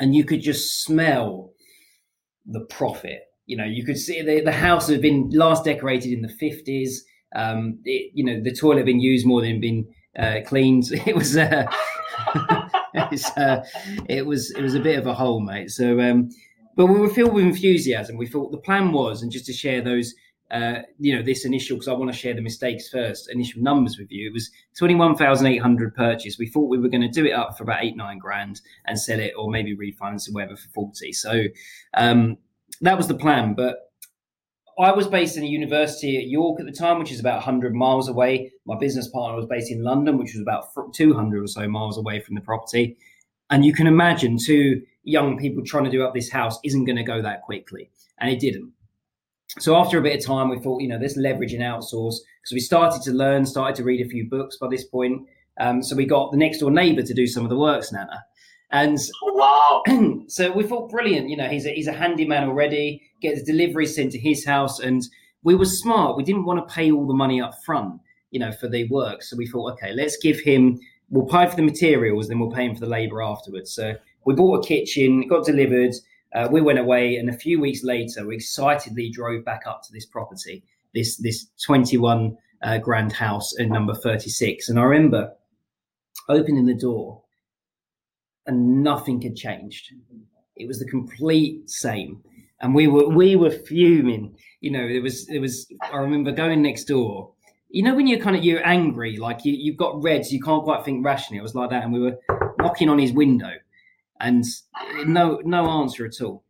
And 0.00 0.14
you 0.14 0.24
could 0.24 0.42
just 0.42 0.82
smell 0.82 1.52
the 2.46 2.60
profit. 2.60 3.22
You 3.46 3.56
know, 3.56 3.64
you 3.64 3.84
could 3.84 3.98
see 3.98 4.22
the, 4.22 4.40
the 4.40 4.52
house 4.52 4.88
had 4.88 5.02
been 5.02 5.30
last 5.30 5.64
decorated 5.64 6.12
in 6.12 6.22
the 6.22 6.28
50s. 6.28 6.98
Um, 7.34 7.78
it, 7.84 8.12
you 8.14 8.24
know, 8.24 8.42
the 8.42 8.54
toilet 8.54 8.78
had 8.78 8.86
been 8.86 9.00
used 9.00 9.26
more 9.26 9.42
than 9.42 9.60
been 9.60 9.86
uh, 10.18 10.40
cleaned. 10.46 10.84
It 11.06 11.14
was, 11.14 11.36
uh, 11.36 11.66
uh, 13.36 13.60
it 14.08 14.26
was, 14.26 14.50
it 14.50 14.62
was 14.62 14.74
a 14.74 14.80
bit 14.80 14.98
of 14.98 15.06
a 15.06 15.14
hole, 15.14 15.40
mate. 15.40 15.70
So, 15.70 16.00
um, 16.00 16.30
but 16.78 16.86
we 16.86 17.00
were 17.00 17.08
filled 17.08 17.34
with 17.34 17.44
enthusiasm. 17.44 18.16
We 18.16 18.28
thought 18.28 18.52
the 18.52 18.56
plan 18.56 18.92
was, 18.92 19.20
and 19.20 19.32
just 19.32 19.46
to 19.46 19.52
share 19.52 19.82
those, 19.82 20.14
uh, 20.52 20.82
you 21.00 21.12
know, 21.12 21.24
this 21.24 21.44
initial, 21.44 21.76
because 21.76 21.88
I 21.88 21.92
want 21.92 22.12
to 22.12 22.16
share 22.16 22.34
the 22.34 22.40
mistakes 22.40 22.88
first, 22.88 23.28
initial 23.32 23.60
numbers 23.60 23.98
with 23.98 24.12
you. 24.12 24.28
It 24.28 24.32
was 24.32 24.48
21,800 24.78 25.96
purchase. 25.96 26.38
We 26.38 26.46
thought 26.46 26.70
we 26.70 26.78
were 26.78 26.88
going 26.88 27.02
to 27.02 27.08
do 27.08 27.26
it 27.26 27.32
up 27.32 27.58
for 27.58 27.64
about 27.64 27.82
eight, 27.82 27.96
nine 27.96 28.18
grand 28.18 28.60
and 28.86 28.96
sell 28.96 29.18
it 29.18 29.32
or 29.36 29.50
maybe 29.50 29.76
refinance 29.76 30.28
it, 30.28 30.34
whatever, 30.34 30.54
for 30.54 30.68
40. 30.68 31.12
So 31.14 31.46
um, 31.94 32.36
that 32.80 32.96
was 32.96 33.08
the 33.08 33.18
plan. 33.18 33.54
But 33.54 33.90
I 34.78 34.92
was 34.92 35.08
based 35.08 35.36
in 35.36 35.42
a 35.42 35.48
university 35.48 36.16
at 36.16 36.28
York 36.28 36.60
at 36.60 36.66
the 36.66 36.70
time, 36.70 37.00
which 37.00 37.10
is 37.10 37.18
about 37.18 37.38
100 37.38 37.74
miles 37.74 38.08
away. 38.08 38.52
My 38.66 38.78
business 38.78 39.08
partner 39.08 39.34
was 39.34 39.46
based 39.46 39.72
in 39.72 39.82
London, 39.82 40.16
which 40.16 40.32
was 40.32 40.42
about 40.42 40.66
200 40.94 41.42
or 41.42 41.48
so 41.48 41.66
miles 41.66 41.98
away 41.98 42.20
from 42.20 42.36
the 42.36 42.40
property. 42.40 42.96
And 43.50 43.64
you 43.64 43.72
can 43.72 43.88
imagine 43.88 44.38
two 44.38 44.82
young 45.08 45.38
people 45.38 45.64
trying 45.64 45.84
to 45.84 45.90
do 45.90 46.02
up 46.02 46.14
this 46.14 46.30
house 46.30 46.58
isn't 46.64 46.84
going 46.84 46.96
to 46.96 47.02
go 47.02 47.22
that 47.22 47.42
quickly. 47.42 47.90
And 48.18 48.30
it 48.30 48.40
didn't. 48.40 48.72
So 49.58 49.76
after 49.76 49.98
a 49.98 50.02
bit 50.02 50.18
of 50.18 50.24
time, 50.24 50.50
we 50.50 50.58
thought, 50.58 50.82
you 50.82 50.88
know, 50.88 50.98
let's 51.00 51.16
leverage 51.16 51.54
and 51.54 51.62
outsource 51.62 52.16
because 52.42 52.52
we 52.52 52.60
started 52.60 53.02
to 53.02 53.12
learn, 53.12 53.46
started 53.46 53.76
to 53.76 53.84
read 53.84 54.04
a 54.04 54.08
few 54.08 54.28
books 54.28 54.58
by 54.58 54.68
this 54.68 54.84
point. 54.84 55.26
Um, 55.58 55.82
so 55.82 55.96
we 55.96 56.06
got 56.06 56.30
the 56.30 56.36
next 56.36 56.58
door 56.58 56.70
neighbor 56.70 57.02
to 57.02 57.14
do 57.14 57.26
some 57.26 57.44
of 57.44 57.50
the 57.50 57.58
works, 57.58 57.90
Nana. 57.90 58.24
And 58.70 58.98
wow. 59.22 59.82
so 60.28 60.52
we 60.52 60.64
thought, 60.64 60.90
brilliant, 60.90 61.30
you 61.30 61.36
know, 61.36 61.48
he's 61.48 61.66
a, 61.66 61.70
he's 61.70 61.86
a 61.86 61.92
handyman 61.92 62.44
already, 62.44 63.02
get 63.22 63.36
the 63.36 63.44
delivery 63.44 63.86
sent 63.86 64.12
to 64.12 64.18
his 64.18 64.44
house. 64.44 64.78
And 64.78 65.02
we 65.42 65.54
were 65.54 65.64
smart. 65.64 66.16
We 66.16 66.24
didn't 66.24 66.44
want 66.44 66.66
to 66.66 66.74
pay 66.74 66.92
all 66.92 67.06
the 67.06 67.14
money 67.14 67.40
up 67.40 67.54
front, 67.64 68.00
you 68.30 68.38
know, 68.38 68.52
for 68.52 68.68
the 68.68 68.86
work. 68.88 69.22
So 69.22 69.36
we 69.36 69.46
thought, 69.46 69.72
okay, 69.72 69.92
let's 69.94 70.18
give 70.18 70.38
him, 70.40 70.78
we'll 71.08 71.26
pay 71.26 71.48
for 71.48 71.56
the 71.56 71.62
materials, 71.62 72.28
then 72.28 72.38
we'll 72.38 72.52
pay 72.52 72.66
him 72.66 72.74
for 72.74 72.80
the 72.80 72.86
labor 72.86 73.22
afterwards. 73.22 73.72
So 73.72 73.94
we 74.24 74.34
bought 74.34 74.64
a 74.64 74.66
kitchen, 74.66 75.22
it 75.22 75.28
got 75.28 75.44
delivered. 75.44 75.94
Uh, 76.34 76.48
we 76.50 76.60
went 76.60 76.78
away, 76.78 77.16
and 77.16 77.30
a 77.30 77.32
few 77.32 77.60
weeks 77.60 77.82
later, 77.82 78.26
we 78.26 78.36
excitedly 78.36 79.10
drove 79.10 79.44
back 79.44 79.62
up 79.66 79.82
to 79.82 79.92
this 79.92 80.04
property, 80.04 80.62
this 80.94 81.16
this 81.16 81.46
21 81.64 82.36
uh, 82.62 82.78
grand 82.78 83.12
house 83.12 83.56
in 83.56 83.70
number 83.70 83.94
36. 83.94 84.68
And 84.68 84.78
I 84.78 84.82
remember 84.82 85.32
opening 86.28 86.66
the 86.66 86.74
door, 86.74 87.22
and 88.46 88.82
nothing 88.82 89.22
had 89.22 89.36
changed. 89.36 89.92
It 90.56 90.66
was 90.66 90.78
the 90.78 90.86
complete 90.86 91.70
same, 91.70 92.22
and 92.60 92.74
we 92.74 92.88
were 92.88 93.08
we 93.08 93.36
were 93.36 93.50
fuming. 93.50 94.36
You 94.60 94.72
know, 94.72 94.86
it 94.86 95.02
was 95.02 95.28
it 95.30 95.38
was. 95.38 95.66
I 95.82 95.96
remember 95.96 96.32
going 96.32 96.60
next 96.60 96.84
door. 96.84 97.32
You 97.70 97.82
know, 97.82 97.94
when 97.94 98.06
you're 98.06 98.18
kind 98.18 98.36
of 98.36 98.44
you're 98.44 98.66
angry, 98.66 99.16
like 99.16 99.44
you 99.44 99.52
you've 99.52 99.76
got 99.76 100.02
reds, 100.02 100.32
you 100.32 100.42
can't 100.42 100.64
quite 100.64 100.84
think 100.84 101.04
rationally. 101.04 101.38
It 101.38 101.42
was 101.42 101.54
like 101.54 101.70
that, 101.70 101.84
and 101.84 101.92
we 101.92 102.00
were 102.00 102.18
knocking 102.58 102.88
on 102.88 102.98
his 102.98 103.12
window 103.12 103.52
and 104.20 104.44
no 105.06 105.40
no 105.44 105.68
answer 105.68 106.04
at 106.04 106.20
all. 106.20 106.44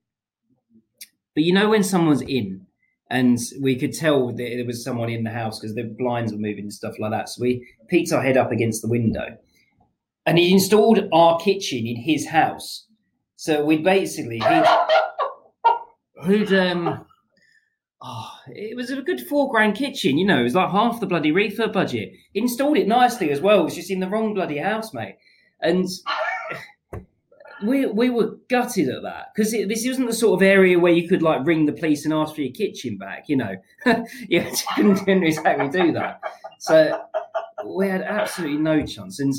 But 1.34 1.44
you 1.44 1.52
know 1.52 1.68
when 1.68 1.84
someone's 1.84 2.22
in, 2.22 2.66
and 3.10 3.38
we 3.60 3.76
could 3.76 3.92
tell 3.92 4.28
that 4.28 4.36
there 4.36 4.64
was 4.66 4.82
someone 4.84 5.10
in 5.10 5.24
the 5.24 5.30
house 5.30 5.58
because 5.58 5.74
the 5.74 5.84
blinds 5.84 6.32
were 6.32 6.38
moving 6.38 6.64
and 6.64 6.72
stuff 6.72 6.98
like 6.98 7.12
that. 7.12 7.28
So 7.28 7.42
we 7.42 7.66
peeked 7.88 8.12
our 8.12 8.22
head 8.22 8.36
up 8.36 8.50
against 8.50 8.82
the 8.82 8.88
window, 8.88 9.36
and 10.26 10.38
he 10.38 10.52
installed 10.52 11.08
our 11.12 11.38
kitchen 11.38 11.86
in 11.86 11.96
his 11.96 12.28
house. 12.28 12.86
So 13.36 13.64
we 13.64 13.78
basically 13.78 14.38
he, 14.38 14.62
who'd 16.24 16.52
um. 16.52 17.04
Oh, 18.00 18.30
it 18.46 18.76
was 18.76 18.90
a 18.90 19.02
good 19.02 19.20
four 19.26 19.50
grand 19.50 19.74
kitchen, 19.74 20.18
you 20.18 20.24
know. 20.24 20.38
It 20.38 20.44
was 20.44 20.54
like 20.54 20.70
half 20.70 21.00
the 21.00 21.06
bloody 21.06 21.32
refurb 21.32 21.72
budget. 21.72 22.12
Installed 22.32 22.76
it 22.76 22.86
nicely 22.86 23.32
as 23.32 23.40
well. 23.40 23.62
It 23.62 23.64
was 23.64 23.74
just 23.74 23.90
in 23.90 23.98
the 23.98 24.08
wrong 24.08 24.34
bloody 24.34 24.58
house, 24.58 24.94
mate. 24.94 25.16
And 25.60 25.88
we 27.64 27.86
we 27.86 28.10
were 28.10 28.36
gutted 28.48 28.88
at 28.88 29.02
that 29.02 29.28
because 29.34 29.52
this 29.52 29.84
isn't 29.84 30.06
the 30.06 30.12
sort 30.12 30.40
of 30.40 30.46
area 30.46 30.78
where 30.78 30.92
you 30.92 31.08
could 31.08 31.22
like 31.22 31.46
ring 31.46 31.66
the 31.66 31.72
police 31.72 32.04
and 32.04 32.14
ask 32.14 32.34
for 32.34 32.42
your 32.42 32.52
kitchen 32.52 32.98
back. 32.98 33.28
You 33.28 33.36
know, 33.36 33.56
you 34.28 34.44
couldn't 34.74 35.24
exactly 35.24 35.68
do 35.68 35.92
that. 35.92 36.20
So 36.58 37.00
we 37.66 37.88
had 37.88 38.02
absolutely 38.02 38.58
no 38.58 38.84
chance, 38.84 39.20
and 39.20 39.34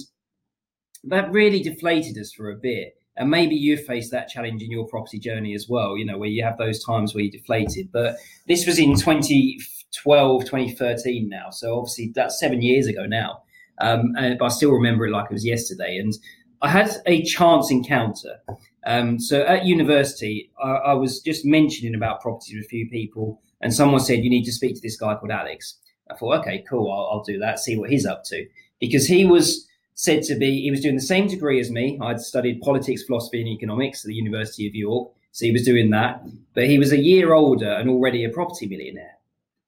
that 1.06 1.32
really 1.32 1.62
deflated 1.62 2.18
us 2.18 2.34
for 2.34 2.52
a 2.52 2.56
bit. 2.56 2.96
And 3.18 3.30
maybe 3.30 3.56
you 3.56 3.76
faced 3.76 4.12
that 4.12 4.30
challenge 4.30 4.64
in 4.64 4.72
your 4.72 4.88
property 4.88 5.20
journey 5.20 5.54
as 5.54 5.68
well. 5.68 5.98
You 5.98 6.06
know, 6.06 6.18
where 6.18 6.30
you 6.30 6.44
have 6.44 6.58
those 6.58 6.84
times 6.84 7.14
where 7.14 7.24
you 7.24 7.32
deflated. 7.32 7.92
But 7.92 8.16
this 8.48 8.66
was 8.66 8.80
in 8.80 8.96
2012, 8.96 10.46
2013 10.46 11.28
now. 11.28 11.50
So 11.50 11.78
obviously 11.78 12.12
that's 12.16 12.40
seven 12.40 12.62
years 12.62 12.88
ago 12.88 13.06
now. 13.06 13.44
Um, 13.82 14.14
and, 14.18 14.38
but 14.38 14.46
I 14.46 14.50
still 14.50 14.72
remember 14.72 15.06
it 15.06 15.12
like 15.12 15.26
it 15.26 15.34
was 15.34 15.46
yesterday. 15.46 15.98
And 15.98 16.14
I 16.62 16.70
had 16.70 16.92
a 17.06 17.24
chance 17.24 17.72
encounter. 17.72 18.40
Um, 18.86 19.20
so 19.20 19.44
at 19.44 19.66
university, 19.66 20.52
I, 20.62 20.70
I, 20.70 20.94
was 20.94 21.22
just 21.22 21.46
mentioning 21.46 21.96
about 21.96 22.22
property 22.22 22.56
with 22.56 22.66
a 22.66 22.68
few 22.70 22.90
people, 22.90 23.42
and 23.62 23.74
someone 23.74 24.00
said, 24.00 24.24
You 24.24 24.30
need 24.30 24.46
to 24.46 24.52
speak 24.52 24.76
to 24.76 24.82
this 24.82 24.98
guy 24.98 25.16
called 25.16 25.32
Alex. 25.32 25.76
I 26.10 26.16
thought, 26.16 26.40
okay, 26.40 26.64
cool, 26.68 26.92
I'll, 26.92 27.18
I'll 27.18 27.24
do 27.24 27.38
that, 27.40 27.60
see 27.60 27.78
what 27.78 27.90
he's 27.90 28.06
up 28.06 28.24
to. 28.26 28.48
Because 28.80 29.06
he 29.06 29.26
was 29.26 29.68
said 29.94 30.24
to 30.24 30.36
be 30.36 30.62
he 30.62 30.72
was 30.72 30.80
doing 30.80 30.96
the 30.96 31.02
same 31.02 31.28
degree 31.28 31.60
as 31.60 31.70
me. 31.70 32.00
I'd 32.02 32.22
studied 32.22 32.62
politics, 32.62 33.04
philosophy, 33.04 33.42
and 33.42 33.50
economics 33.50 34.04
at 34.04 34.08
the 34.08 34.16
University 34.16 34.68
of 34.68 34.74
York, 34.74 35.12
so 35.34 35.46
he 35.46 35.52
was 35.52 35.64
doing 35.64 35.90
that. 35.92 36.24
But 36.54 36.68
he 36.68 36.80
was 36.80 36.92
a 36.94 37.00
year 37.00 37.34
older 37.34 37.72
and 37.72 37.90
already 37.90 38.24
a 38.24 38.30
property 38.30 38.68
millionaire. 38.68 39.18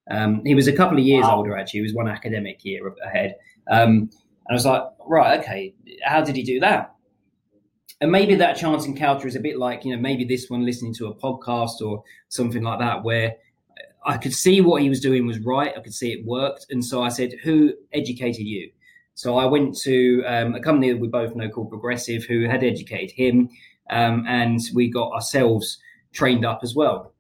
Um, 0.10 0.44
he 0.46 0.56
was 0.56 0.68
a 0.68 0.74
couple 0.74 0.98
of 0.98 1.04
years 1.04 1.24
wow. 1.24 1.38
older 1.38 1.58
actually. 1.58 1.80
He 1.80 1.84
was 1.84 1.94
one 1.94 2.08
academic 2.08 2.64
year 2.64 2.94
ahead. 3.06 3.36
Um, 3.70 4.10
I 4.52 4.54
was 4.54 4.66
like, 4.66 4.84
right, 5.08 5.40
okay, 5.40 5.74
how 6.04 6.22
did 6.22 6.36
he 6.36 6.44
do 6.44 6.60
that? 6.60 6.94
And 8.02 8.12
maybe 8.12 8.36
that 8.36 8.58
chance 8.58 8.86
encounter 8.86 9.28
is 9.28 9.36
a 9.36 9.40
bit 9.40 9.58
like, 9.58 9.86
you 9.86 9.96
know, 9.96 10.02
maybe 10.02 10.26
this 10.26 10.50
one 10.50 10.66
listening 10.66 10.94
to 10.96 11.08
a 11.08 11.16
podcast 11.16 11.82
or 11.82 12.04
something 12.28 12.62
like 12.62 12.80
that, 12.80 13.04
where 13.04 13.36
I 14.06 14.18
could 14.18 14.34
see 14.34 14.60
what 14.60 14.82
he 14.82 14.90
was 14.90 15.00
doing 15.00 15.26
was 15.26 15.40
right. 15.40 15.72
I 15.76 15.80
could 15.80 15.94
see 15.94 16.12
it 16.12 16.26
worked. 16.26 16.66
And 16.70 16.84
so 16.84 17.02
I 17.02 17.10
said, 17.10 17.34
who 17.44 17.74
educated 17.94 18.46
you? 18.46 18.72
So 19.14 19.38
I 19.38 19.46
went 19.46 19.78
to 19.84 20.24
um, 20.26 20.56
a 20.56 20.60
company 20.60 20.92
that 20.92 21.00
we 21.00 21.08
both 21.08 21.36
know 21.36 21.48
called 21.48 21.70
Progressive, 21.70 22.26
who 22.26 22.46
had 22.50 22.64
educated 22.64 23.12
him, 23.12 23.50
um, 23.90 24.26
and 24.28 24.60
we 24.74 24.90
got 24.90 25.14
ourselves 25.14 25.78
trained 26.12 26.44
up 26.44 26.60
as 26.64 26.76
well. 26.76 27.14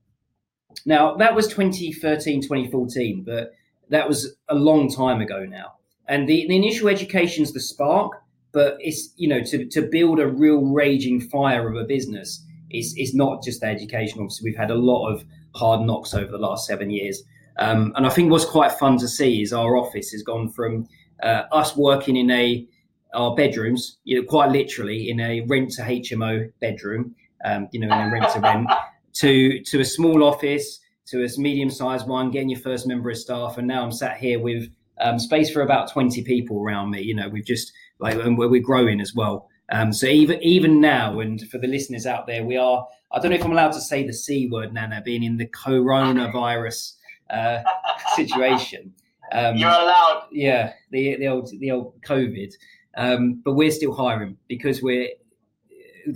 Now, 0.85 1.15
that 1.15 1.35
was 1.35 1.47
2013, 1.47 2.41
2014, 2.41 3.23
but 3.23 3.51
that 3.89 4.07
was 4.07 4.35
a 4.49 4.55
long 4.55 4.91
time 4.91 5.21
ago 5.21 5.45
now. 5.45 5.75
And 6.07 6.27
the, 6.27 6.45
the 6.47 6.55
initial 6.55 6.89
education 6.89 7.43
is 7.43 7.53
the 7.53 7.59
spark, 7.59 8.21
but 8.51 8.77
it's, 8.79 9.13
you 9.15 9.27
know, 9.27 9.41
to, 9.43 9.65
to 9.65 9.81
build 9.81 10.19
a 10.19 10.27
real 10.27 10.61
raging 10.61 11.21
fire 11.21 11.69
of 11.69 11.75
a 11.75 11.85
business 11.85 12.43
is, 12.69 12.95
is 12.97 13.13
not 13.13 13.43
just 13.43 13.61
the 13.61 13.67
education. 13.67 14.19
Obviously, 14.19 14.49
we've 14.49 14.59
had 14.59 14.71
a 14.71 14.75
lot 14.75 15.07
of 15.07 15.23
hard 15.55 15.81
knocks 15.81 16.13
over 16.13 16.31
the 16.31 16.37
last 16.37 16.67
seven 16.67 16.89
years. 16.89 17.23
Um, 17.57 17.93
and 17.95 18.05
I 18.05 18.09
think 18.09 18.31
what's 18.31 18.45
quite 18.45 18.71
fun 18.73 18.97
to 18.99 19.07
see 19.07 19.41
is 19.41 19.53
our 19.53 19.77
office 19.77 20.11
has 20.11 20.23
gone 20.23 20.49
from 20.49 20.87
uh, 21.21 21.43
us 21.51 21.75
working 21.75 22.15
in 22.15 22.31
a 22.31 22.67
our 23.13 23.35
bedrooms, 23.35 23.97
you 24.05 24.19
know, 24.19 24.25
quite 24.25 24.51
literally 24.51 25.09
in 25.09 25.19
a 25.19 25.41
rent 25.41 25.69
to 25.71 25.81
HMO 25.81 26.49
bedroom, 26.61 27.13
um, 27.43 27.67
you 27.71 27.79
know, 27.81 27.87
in 27.87 28.07
a 28.07 28.11
rent 28.11 28.31
to 28.33 28.39
rent, 28.39 28.69
to 29.13 29.61
to 29.63 29.81
a 29.81 29.85
small 29.85 30.23
office, 30.23 30.79
to 31.07 31.23
a 31.23 31.27
medium 31.37 31.69
sized 31.69 32.07
one, 32.07 32.31
getting 32.31 32.49
your 32.49 32.59
first 32.59 32.87
member 32.87 33.09
of 33.09 33.17
staff, 33.17 33.57
and 33.57 33.67
now 33.67 33.83
I'm 33.83 33.91
sat 33.91 34.17
here 34.17 34.39
with 34.39 34.69
um, 34.99 35.19
space 35.19 35.49
for 35.49 35.61
about 35.61 35.91
20 35.91 36.23
people 36.23 36.61
around 36.61 36.91
me. 36.91 37.01
You 37.01 37.15
know, 37.15 37.29
we've 37.29 37.45
just 37.45 37.71
like 37.99 38.15
and 38.15 38.37
we're, 38.37 38.49
we're 38.49 38.61
growing 38.61 39.01
as 39.01 39.13
well. 39.13 39.47
Um, 39.71 39.93
so 39.93 40.07
even 40.07 40.41
even 40.43 40.81
now, 40.81 41.19
and 41.19 41.41
for 41.49 41.57
the 41.57 41.67
listeners 41.67 42.05
out 42.05 42.27
there, 42.27 42.43
we 42.43 42.57
are. 42.57 42.85
I 43.13 43.19
don't 43.19 43.31
know 43.31 43.37
if 43.37 43.43
I'm 43.43 43.51
allowed 43.51 43.73
to 43.73 43.81
say 43.81 44.05
the 44.05 44.13
c 44.13 44.47
word, 44.49 44.73
Nana, 44.73 45.01
being 45.03 45.23
in 45.23 45.37
the 45.37 45.47
coronavirus 45.47 46.93
uh, 47.29 47.59
situation. 48.15 48.93
Um, 49.31 49.55
You're 49.55 49.69
allowed. 49.69 50.27
Yeah, 50.31 50.73
the 50.91 51.15
the 51.17 51.27
old 51.27 51.49
the 51.59 51.71
old 51.71 52.01
COVID. 52.01 52.51
Um, 52.97 53.41
but 53.45 53.53
we're 53.53 53.71
still 53.71 53.93
hiring 53.93 54.37
because 54.49 54.81
we're 54.81 55.07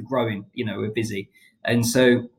growing. 0.03 0.45
You 0.53 0.65
know, 0.65 0.79
we're 0.79 0.91
busy, 0.91 1.29
and 1.63 1.85
so 1.85 2.29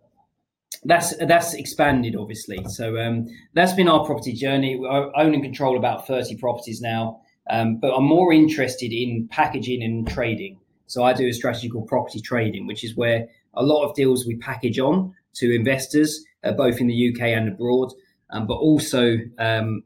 that's 0.85 1.17
that's 1.27 1.55
expanded 1.55 2.17
obviously. 2.17 2.65
So 2.69 2.99
um, 2.99 3.27
that's 3.55 3.73
been 3.73 3.89
our 3.89 4.05
property 4.05 4.33
journey. 4.33 4.77
We 4.77 4.87
own 4.87 5.35
and 5.35 5.43
control 5.43 5.77
about 5.77 6.07
thirty 6.07 6.37
properties 6.37 6.81
now, 6.81 7.21
um, 7.51 7.79
but 7.79 7.95
I'm 7.95 8.05
more 8.05 8.33
interested 8.33 8.93
in 8.93 9.29
packaging 9.29 9.83
and 9.83 10.09
trading. 10.09 10.59
So 10.87 11.03
I 11.03 11.13
do 11.13 11.27
a 11.27 11.33
strategy 11.33 11.69
called 11.69 11.89
property 11.89 12.21
trading, 12.21 12.67
which 12.67 12.85
is 12.85 12.97
where 12.97 13.27
a 13.55 13.63
lot 13.63 13.85
of 13.85 13.95
deals 13.95 14.27
we 14.27 14.37
package 14.37 14.79
on 14.79 15.15
to 15.35 15.55
investors, 15.55 16.25
uh, 16.45 16.53
both 16.53 16.81
in 16.81 16.87
the 16.87 17.13
UK 17.13 17.23
and 17.23 17.49
abroad, 17.49 17.93
um, 18.31 18.47
but 18.47 18.55
also 18.55 19.17
um, 19.39 19.83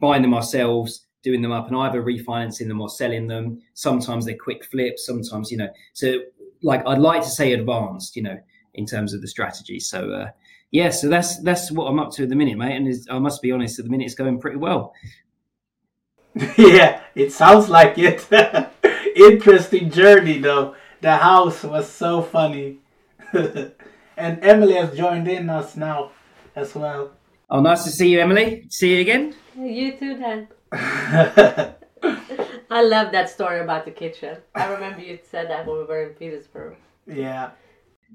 buying 0.00 0.22
them 0.22 0.32
ourselves, 0.32 1.06
doing 1.22 1.42
them 1.42 1.52
up, 1.52 1.68
and 1.68 1.76
either 1.76 2.02
refinancing 2.02 2.68
them 2.68 2.80
or 2.80 2.88
selling 2.88 3.26
them. 3.26 3.60
Sometimes 3.74 4.24
they're 4.24 4.36
quick 4.36 4.64
flips. 4.64 5.06
Sometimes 5.06 5.50
you 5.50 5.58
know. 5.58 5.68
So 5.92 6.20
like 6.62 6.86
I'd 6.86 6.98
like 6.98 7.22
to 7.22 7.30
say 7.30 7.52
advanced, 7.52 8.16
you 8.16 8.22
know 8.22 8.38
in 8.74 8.86
terms 8.86 9.14
of 9.14 9.20
the 9.20 9.28
strategy. 9.28 9.78
So 9.80 10.10
uh, 10.10 10.30
yeah, 10.70 10.90
so 10.90 11.08
that's 11.08 11.38
that's 11.38 11.70
what 11.70 11.86
I'm 11.86 11.98
up 11.98 12.12
to 12.12 12.24
at 12.24 12.28
the 12.28 12.36
minute, 12.36 12.56
mate. 12.56 12.76
And 12.76 13.06
I 13.10 13.18
must 13.18 13.42
be 13.42 13.52
honest, 13.52 13.78
at 13.78 13.84
the 13.84 13.90
minute 13.90 14.06
it's 14.06 14.14
going 14.14 14.40
pretty 14.40 14.56
well. 14.56 14.94
yeah, 16.56 17.02
it 17.14 17.32
sounds 17.32 17.68
like 17.68 17.94
it. 17.98 18.26
Interesting 19.16 19.90
journey 19.90 20.38
though. 20.38 20.74
The 21.02 21.16
house 21.16 21.62
was 21.62 21.88
so 21.88 22.22
funny. 22.22 22.78
and 23.32 23.72
Emily 24.16 24.74
has 24.74 24.96
joined 24.96 25.28
in 25.28 25.50
us 25.50 25.76
now 25.76 26.12
as 26.56 26.74
well. 26.74 27.10
Oh, 27.50 27.60
nice 27.60 27.84
to 27.84 27.90
see 27.90 28.08
you, 28.08 28.20
Emily. 28.20 28.66
See 28.70 28.94
you 28.94 29.00
again. 29.00 29.34
You 29.58 29.96
too, 29.98 30.16
Dan. 30.16 30.48
I 32.70 32.82
love 32.82 33.12
that 33.12 33.28
story 33.28 33.60
about 33.60 33.84
the 33.84 33.90
kitchen. 33.90 34.38
I 34.54 34.72
remember 34.72 35.00
you 35.00 35.18
said 35.30 35.50
that 35.50 35.66
when 35.66 35.76
we 35.76 35.84
were 35.84 36.04
in 36.04 36.14
Peterborough. 36.14 36.76
Yeah. 37.06 37.50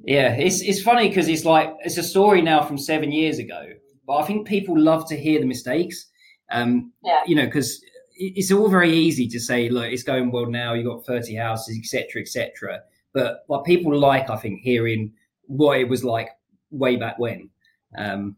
Yeah, 0.04 0.36
it's 0.36 0.62
it's 0.62 0.82
funny 0.82 1.10
because 1.10 1.28
it's 1.28 1.46
like 1.46 1.74
it's 1.82 1.98
a 1.98 2.04
story 2.04 2.42
now 2.42 2.64
from 2.64 2.78
seven 2.78 3.12
years 3.12 3.40
ago, 3.40 3.66
but 4.06 4.18
I 4.18 4.26
think 4.26 4.48
people 4.48 4.80
love 4.80 5.08
to 5.10 5.18
hear 5.18 5.40
the 5.40 5.46
mistakes. 5.46 6.08
Um, 6.52 6.94
yeah. 7.04 7.22
You 7.26 7.36
know, 7.36 7.46
because 7.46 7.84
it's 8.16 8.52
all 8.52 8.70
very 8.70 8.92
easy 8.92 9.28
to 9.28 9.40
say, 9.40 9.70
look, 9.70 9.86
it's 9.86 10.04
going 10.04 10.32
well 10.32 10.46
now. 10.46 10.74
You 10.74 10.84
got 10.84 11.06
thirty 11.06 11.36
houses, 11.36 11.78
etc., 11.78 12.22
etc. 12.22 12.82
But 13.14 13.44
what 13.48 13.66
people 13.66 13.98
like, 13.98 14.30
I 14.30 14.38
think, 14.38 14.62
hearing 14.62 15.14
what 15.48 15.80
it 15.80 15.90
was 15.90 16.04
like 16.04 16.30
way 16.72 16.96
back 16.96 17.18
when. 17.20 17.50
Um, 17.98 18.36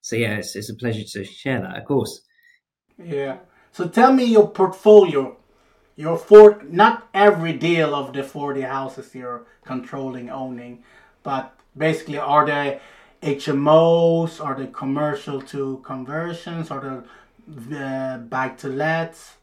so 0.00 0.16
yeah, 0.16 0.36
it's, 0.36 0.56
it's 0.56 0.70
a 0.70 0.74
pleasure 0.74 1.04
to 1.04 1.24
share 1.24 1.60
that, 1.60 1.76
of 1.76 1.84
course. 1.84 2.20
Yeah. 3.02 3.38
So 3.72 3.88
tell 3.88 4.12
me 4.12 4.24
your 4.24 4.50
portfolio 4.50 5.36
your 5.96 6.16
four 6.16 6.62
not 6.68 7.08
every 7.14 7.52
deal 7.52 7.94
of 7.94 8.12
the 8.12 8.22
40 8.22 8.60
houses 8.62 9.14
you're 9.14 9.46
controlling 9.64 10.30
owning 10.30 10.82
but 11.22 11.54
basically 11.76 12.18
are 12.18 12.46
they 12.46 12.80
hmos 13.22 14.44
are 14.44 14.54
they 14.54 14.66
commercial 14.66 15.40
to 15.40 15.80
conversions? 15.84 16.70
Are 16.70 17.04
they 17.46 17.76
uh, 17.76 18.18
back 18.18 18.58
to 18.58 18.68
lets 18.68 19.36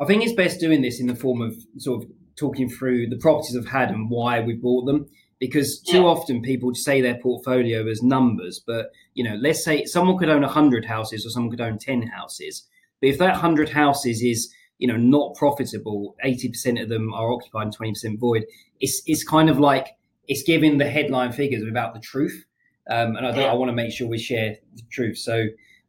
i 0.00 0.04
think 0.04 0.22
it's 0.22 0.34
best 0.34 0.60
doing 0.60 0.82
this 0.82 1.00
in 1.00 1.06
the 1.06 1.16
form 1.16 1.40
of 1.40 1.54
sort 1.78 2.02
of 2.02 2.10
talking 2.36 2.68
through 2.68 3.08
the 3.08 3.16
properties 3.16 3.56
i've 3.56 3.66
had 3.66 3.90
and 3.90 4.10
why 4.10 4.40
we 4.40 4.54
bought 4.54 4.84
them 4.84 5.06
because 5.38 5.80
too 5.80 5.98
yeah. 5.98 6.04
often 6.04 6.42
people 6.42 6.74
say 6.74 7.00
their 7.00 7.18
portfolio 7.18 7.86
as 7.88 8.02
numbers 8.02 8.60
but 8.66 8.90
you 9.14 9.24
know 9.24 9.36
let's 9.40 9.64
say 9.64 9.84
someone 9.84 10.18
could 10.18 10.28
own 10.28 10.42
100 10.42 10.84
houses 10.84 11.26
or 11.26 11.30
someone 11.30 11.50
could 11.50 11.60
own 11.60 11.78
10 11.78 12.02
houses. 12.02 12.64
But 13.00 13.10
if 13.10 13.18
that 13.18 13.32
100 13.32 13.70
houses 13.70 14.22
is 14.22 14.52
you 14.78 14.86
know 14.86 14.96
not 14.96 15.34
profitable. 15.34 16.16
80% 16.24 16.82
of 16.82 16.88
them 16.88 17.12
are 17.14 17.32
occupied 17.32 17.66
and 17.66 17.76
20% 17.76 18.18
void. 18.18 18.44
It's 18.80 19.02
it's 19.06 19.24
kind 19.24 19.48
of 19.48 19.58
like 19.58 19.96
it's 20.28 20.42
giving 20.42 20.78
the 20.78 20.88
headline 20.88 21.32
figures 21.32 21.64
without 21.64 21.94
the 21.94 22.00
truth. 22.00 22.44
Um, 22.90 23.16
and 23.16 23.26
I, 23.26 23.42
I 23.42 23.54
want 23.54 23.68
to 23.68 23.74
make 23.74 23.92
sure 23.92 24.06
we 24.06 24.18
share 24.18 24.56
the 24.74 24.82
truth. 24.90 25.18
So 25.18 25.46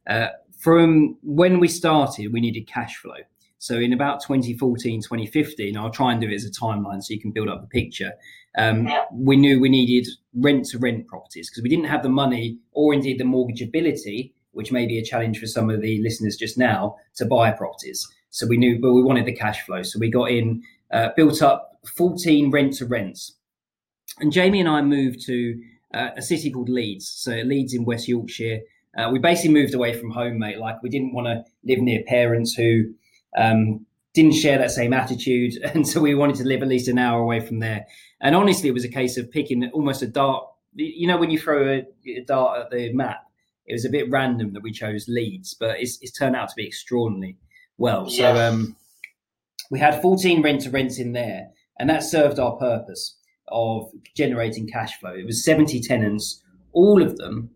uh, 0.10 0.28
from 0.58 1.18
when 1.22 1.60
we 1.60 1.68
started 1.68 2.34
we 2.34 2.42
needed 2.42 2.68
cash 2.68 2.98
flow. 2.98 3.18
So 3.60 3.76
in 3.76 3.92
about 3.92 4.22
2014 4.22 5.02
2015 5.02 5.76
i'll 5.76 5.90
try 5.90 6.12
and 6.12 6.22
do 6.22 6.30
it 6.30 6.34
as 6.36 6.46
a 6.46 6.52
timeline 6.52 7.02
so 7.02 7.14
you 7.14 7.20
can 7.20 7.32
build 7.32 7.50
up 7.50 7.62
the 7.62 7.68
picture. 7.68 8.14
Um, 8.58 8.90
we 9.12 9.36
knew 9.36 9.60
we 9.60 9.70
needed 9.70 10.08
rent 10.34 10.66
to 10.70 10.80
rent 10.80 11.08
properties 11.08 11.50
because 11.50 11.62
we 11.62 11.70
didn't 11.70 11.86
have 11.86 12.02
the 12.02 12.10
money 12.10 12.58
or 12.72 12.94
indeed 12.94 13.20
the 13.20 13.24
mortgageability 13.24 14.32
which 14.54 14.72
may 14.72 14.88
be 14.88 14.98
a 14.98 15.04
challenge 15.04 15.40
for 15.40 15.46
some 15.46 15.70
of 15.70 15.82
the 15.82 16.02
listeners 16.02 16.36
just 16.36 16.58
now 16.58 16.96
to 17.16 17.26
buy 17.26 17.52
properties 17.52 18.08
so 18.38 18.46
we 18.46 18.56
knew, 18.56 18.80
but 18.80 18.94
we 18.94 19.02
wanted 19.02 19.26
the 19.26 19.34
cash 19.34 19.66
flow. 19.66 19.82
So 19.82 19.98
we 19.98 20.12
got 20.12 20.30
in, 20.30 20.62
uh, 20.92 21.10
built 21.16 21.42
up 21.42 21.80
14 21.96 22.52
rent 22.52 22.74
to 22.74 22.86
rents. 22.86 23.36
And 24.20 24.32
Jamie 24.32 24.60
and 24.60 24.70
I 24.70 24.84
moved 24.84 25.26
to 25.26 25.60
uh, 25.92 26.10
a 26.16 26.22
city 26.22 26.52
called 26.52 26.70
Leeds. 26.70 27.10
So 27.10 27.32
Leeds 27.32 27.74
in 27.74 27.84
West 27.84 28.08
Yorkshire. 28.08 28.60
Uh, 28.96 29.10
we 29.12 29.18
basically 29.18 29.56
moved 29.56 29.74
away 29.74 30.00
from 30.00 30.12
home, 30.12 30.38
mate. 30.38 30.60
Like 30.60 30.84
we 30.84 30.90
didn't 30.90 31.16
want 31.16 31.26
to 31.26 31.46
live 31.64 31.80
near 31.80 32.04
parents 32.06 32.54
who 32.54 32.84
um, 33.36 33.88
didn't 34.14 34.34
share 34.34 34.60
that 34.60 34.70
same 34.70 34.94
attitude. 34.94 35.54
And 35.74 35.88
so 35.88 36.00
we 36.00 36.14
wanted 36.14 36.36
to 36.36 36.44
live 36.44 36.62
at 36.62 36.68
least 36.68 36.88
an 36.88 37.00
hour 37.00 37.20
away 37.20 37.40
from 37.40 37.58
there. 37.58 37.88
And 38.22 38.36
honestly, 38.36 38.70
it 38.70 38.74
was 38.74 38.86
a 38.86 38.90
case 38.90 39.18
of 39.18 39.32
picking 39.32 39.68
almost 39.74 40.04
a 40.04 40.08
dart. 40.08 40.46
You 40.76 41.08
know, 41.08 41.18
when 41.18 41.32
you 41.32 41.40
throw 41.40 41.68
a, 41.68 41.88
a 42.08 42.24
dart 42.28 42.60
at 42.60 42.70
the 42.70 42.94
map, 42.94 43.24
it 43.66 43.74
was 43.74 43.84
a 43.84 43.90
bit 43.90 44.12
random 44.12 44.54
that 44.54 44.62
we 44.62 44.72
chose 44.72 45.08
Leeds, 45.08 45.56
but 45.60 45.80
it's, 45.80 45.98
it's 46.04 46.12
turned 46.12 46.36
out 46.36 46.50
to 46.50 46.56
be 46.56 46.68
extraordinary 46.68 47.36
well. 47.78 48.10
So 48.10 48.36
um, 48.36 48.76
we 49.70 49.80
had 49.80 50.02
14 50.02 50.42
rent 50.42 50.62
to 50.62 50.70
rents 50.70 51.00
in 51.00 51.14
there, 51.14 51.50
and 51.80 51.90
that 51.90 52.04
served 52.04 52.40
our 52.40 52.56
purpose 52.58 53.18
of 53.50 53.90
generating 54.16 54.68
cash 54.68 55.00
flow. 55.00 55.14
It 55.14 55.26
was 55.26 55.44
70 55.44 55.82
tenants, 55.82 56.44
all 56.74 57.02
of 57.02 57.18
them 57.18 57.50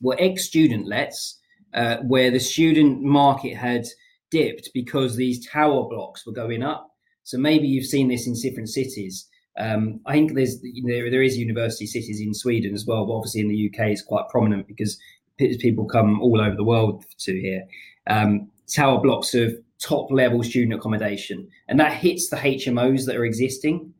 were 0.00 0.16
ex 0.18 0.44
student 0.44 0.86
lets, 0.86 1.38
uh, 1.74 1.98
where 1.98 2.30
the 2.30 2.40
student 2.40 3.02
market 3.02 3.56
had 3.56 3.86
dipped 4.30 4.70
because 4.74 5.16
these 5.16 5.46
tower 5.46 5.88
blocks 5.88 6.26
were 6.26 6.32
going 6.32 6.62
up. 6.62 6.90
So 7.24 7.38
maybe 7.38 7.68
you've 7.68 7.86
seen 7.86 8.08
this 8.08 8.26
in 8.26 8.34
different 8.34 8.68
cities. 8.68 9.28
Um, 9.58 10.00
I 10.06 10.12
think 10.14 10.32
there's 10.32 10.60
there, 10.84 11.10
there 11.10 11.22
is 11.22 11.36
university 11.36 11.86
cities 11.86 12.20
in 12.20 12.34
Sweden 12.34 12.74
as 12.74 12.86
well, 12.86 13.06
but 13.06 13.12
obviously 13.12 13.42
in 13.42 13.48
the 13.48 13.70
UK 13.70 13.88
it's 13.88 14.02
quite 14.02 14.28
prominent 14.30 14.66
because 14.66 14.98
people 15.36 15.84
come 15.84 16.20
all 16.22 16.40
over 16.40 16.56
the 16.56 16.64
world 16.64 17.04
to 17.18 17.32
here. 17.38 17.64
um, 18.06 18.51
tower 18.68 19.00
blocks 19.00 19.34
of 19.34 19.52
top 19.78 20.10
level 20.10 20.42
student 20.42 20.74
accommodation, 20.74 21.48
and 21.68 21.78
that 21.80 21.92
hits 21.92 22.28
the 22.28 22.36
HMOs 22.36 23.06
that 23.06 23.16
are 23.16 23.24
existing. 23.24 23.92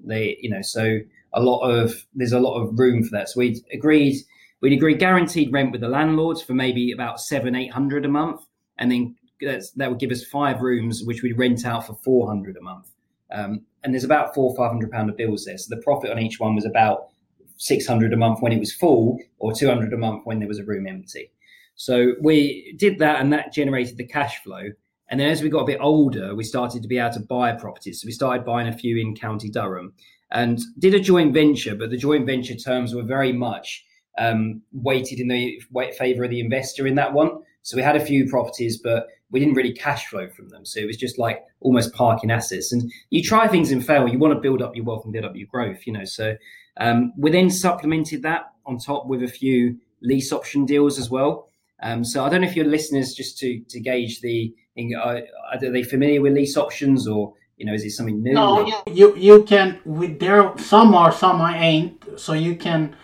They, 0.00 0.36
you 0.40 0.50
know, 0.50 0.62
so 0.62 0.98
a 1.32 1.42
lot 1.42 1.60
of 1.60 1.94
there's 2.14 2.32
a 2.32 2.40
lot 2.40 2.60
of 2.60 2.78
room 2.78 3.02
for 3.02 3.10
that. 3.10 3.28
So 3.28 3.40
we 3.40 3.62
agreed 3.72 4.16
we'd 4.60 4.72
agreed 4.72 4.98
guaranteed 4.98 5.52
rent 5.52 5.72
with 5.72 5.80
the 5.80 5.88
landlords 5.88 6.42
for 6.42 6.54
maybe 6.54 6.92
about 6.92 7.20
seven 7.20 7.54
eight 7.54 7.72
hundred 7.72 8.04
a 8.04 8.08
month, 8.08 8.42
and 8.78 8.90
then 8.90 9.16
that 9.40 9.90
would 9.90 10.00
give 10.00 10.10
us 10.10 10.24
five 10.24 10.60
rooms 10.60 11.02
which 11.04 11.22
we'd 11.22 11.38
rent 11.38 11.64
out 11.64 11.86
for 11.86 11.94
four 12.04 12.26
hundred 12.26 12.56
a 12.56 12.62
month. 12.62 12.90
Um, 13.30 13.60
and 13.84 13.94
there's 13.94 14.04
about 14.04 14.34
four 14.34 14.54
five 14.56 14.70
hundred 14.70 14.90
pound 14.90 15.10
of 15.10 15.16
bills 15.16 15.44
there. 15.44 15.58
So 15.58 15.74
the 15.74 15.82
profit 15.82 16.10
on 16.10 16.18
each 16.18 16.40
one 16.40 16.54
was 16.54 16.64
about 16.64 17.08
six 17.56 17.86
hundred 17.86 18.12
a 18.12 18.16
month 18.16 18.40
when 18.40 18.52
it 18.52 18.58
was 18.58 18.72
full, 18.72 19.18
or 19.38 19.52
two 19.52 19.68
hundred 19.68 19.92
a 19.92 19.98
month 19.98 20.22
when 20.24 20.38
there 20.38 20.48
was 20.48 20.58
a 20.58 20.64
room 20.64 20.86
empty. 20.86 21.30
So 21.78 22.14
we 22.20 22.74
did 22.76 22.98
that, 22.98 23.20
and 23.20 23.32
that 23.32 23.52
generated 23.52 23.96
the 23.96 24.06
cash 24.06 24.42
flow. 24.42 24.70
And 25.10 25.18
then 25.18 25.30
as 25.30 25.42
we 25.42 25.48
got 25.48 25.60
a 25.60 25.66
bit 25.66 25.78
older, 25.80 26.34
we 26.34 26.42
started 26.42 26.82
to 26.82 26.88
be 26.88 26.98
able 26.98 27.14
to 27.14 27.20
buy 27.20 27.52
properties. 27.52 28.02
So 28.02 28.06
we 28.06 28.12
started 28.12 28.44
buying 28.44 28.68
a 28.68 28.76
few 28.76 28.98
in 28.98 29.14
County 29.14 29.48
Durham 29.48 29.94
and 30.32 30.58
did 30.78 30.94
a 30.94 31.00
joint 31.00 31.32
venture, 31.32 31.76
but 31.76 31.90
the 31.90 31.96
joint 31.96 32.26
venture 32.26 32.56
terms 32.56 32.94
were 32.94 33.04
very 33.04 33.32
much 33.32 33.86
um, 34.18 34.60
weighted 34.72 35.20
in 35.20 35.28
the 35.28 35.62
favor 35.96 36.24
of 36.24 36.30
the 36.30 36.40
investor 36.40 36.86
in 36.86 36.96
that 36.96 37.12
one. 37.12 37.30
So 37.62 37.76
we 37.76 37.82
had 37.82 37.96
a 37.96 38.04
few 38.04 38.28
properties, 38.28 38.76
but 38.76 39.06
we 39.30 39.38
didn't 39.38 39.54
really 39.54 39.72
cash 39.72 40.06
flow 40.08 40.28
from 40.28 40.48
them. 40.48 40.66
So 40.66 40.80
it 40.80 40.86
was 40.86 40.96
just 40.96 41.16
like 41.16 41.44
almost 41.60 41.94
parking 41.94 42.30
assets. 42.30 42.72
And 42.72 42.90
you 43.10 43.22
try 43.22 43.46
things 43.46 43.70
and 43.70 43.86
fail. 43.86 44.08
You 44.08 44.18
want 44.18 44.34
to 44.34 44.40
build 44.40 44.62
up 44.62 44.74
your 44.74 44.84
wealth 44.84 45.04
and 45.04 45.12
build 45.12 45.24
up 45.24 45.36
your 45.36 45.46
growth, 45.46 45.86
you 45.86 45.92
know. 45.92 46.04
So 46.04 46.36
um, 46.80 47.12
we 47.16 47.30
then 47.30 47.50
supplemented 47.50 48.22
that 48.22 48.52
on 48.66 48.78
top 48.78 49.06
with 49.06 49.22
a 49.22 49.28
few 49.28 49.78
lease 50.02 50.32
option 50.32 50.66
deals 50.66 50.98
as 50.98 51.08
well. 51.08 51.47
Um, 51.82 52.04
so 52.04 52.24
I 52.24 52.28
don't 52.28 52.40
know 52.40 52.48
if 52.48 52.56
your 52.56 52.66
listeners, 52.66 53.14
just 53.14 53.38
to 53.38 53.60
to 53.68 53.80
gauge 53.80 54.20
the, 54.20 54.54
uh, 54.96 55.20
are 55.52 55.58
they 55.60 55.82
familiar 55.82 56.20
with 56.20 56.34
lease 56.34 56.56
options 56.56 57.06
or 57.06 57.34
you 57.56 57.66
know 57.66 57.72
is 57.72 57.84
it 57.84 57.90
something 57.90 58.22
new? 58.22 58.34
No, 58.34 58.66
you 58.66 58.74
you, 58.92 59.16
you 59.16 59.42
can. 59.44 59.78
With 59.84 60.18
there, 60.18 60.56
some 60.58 60.94
are, 60.94 61.12
some 61.12 61.40
I 61.40 61.58
ain't. 61.58 62.04
So 62.18 62.32
you 62.32 62.56
can, 62.56 62.96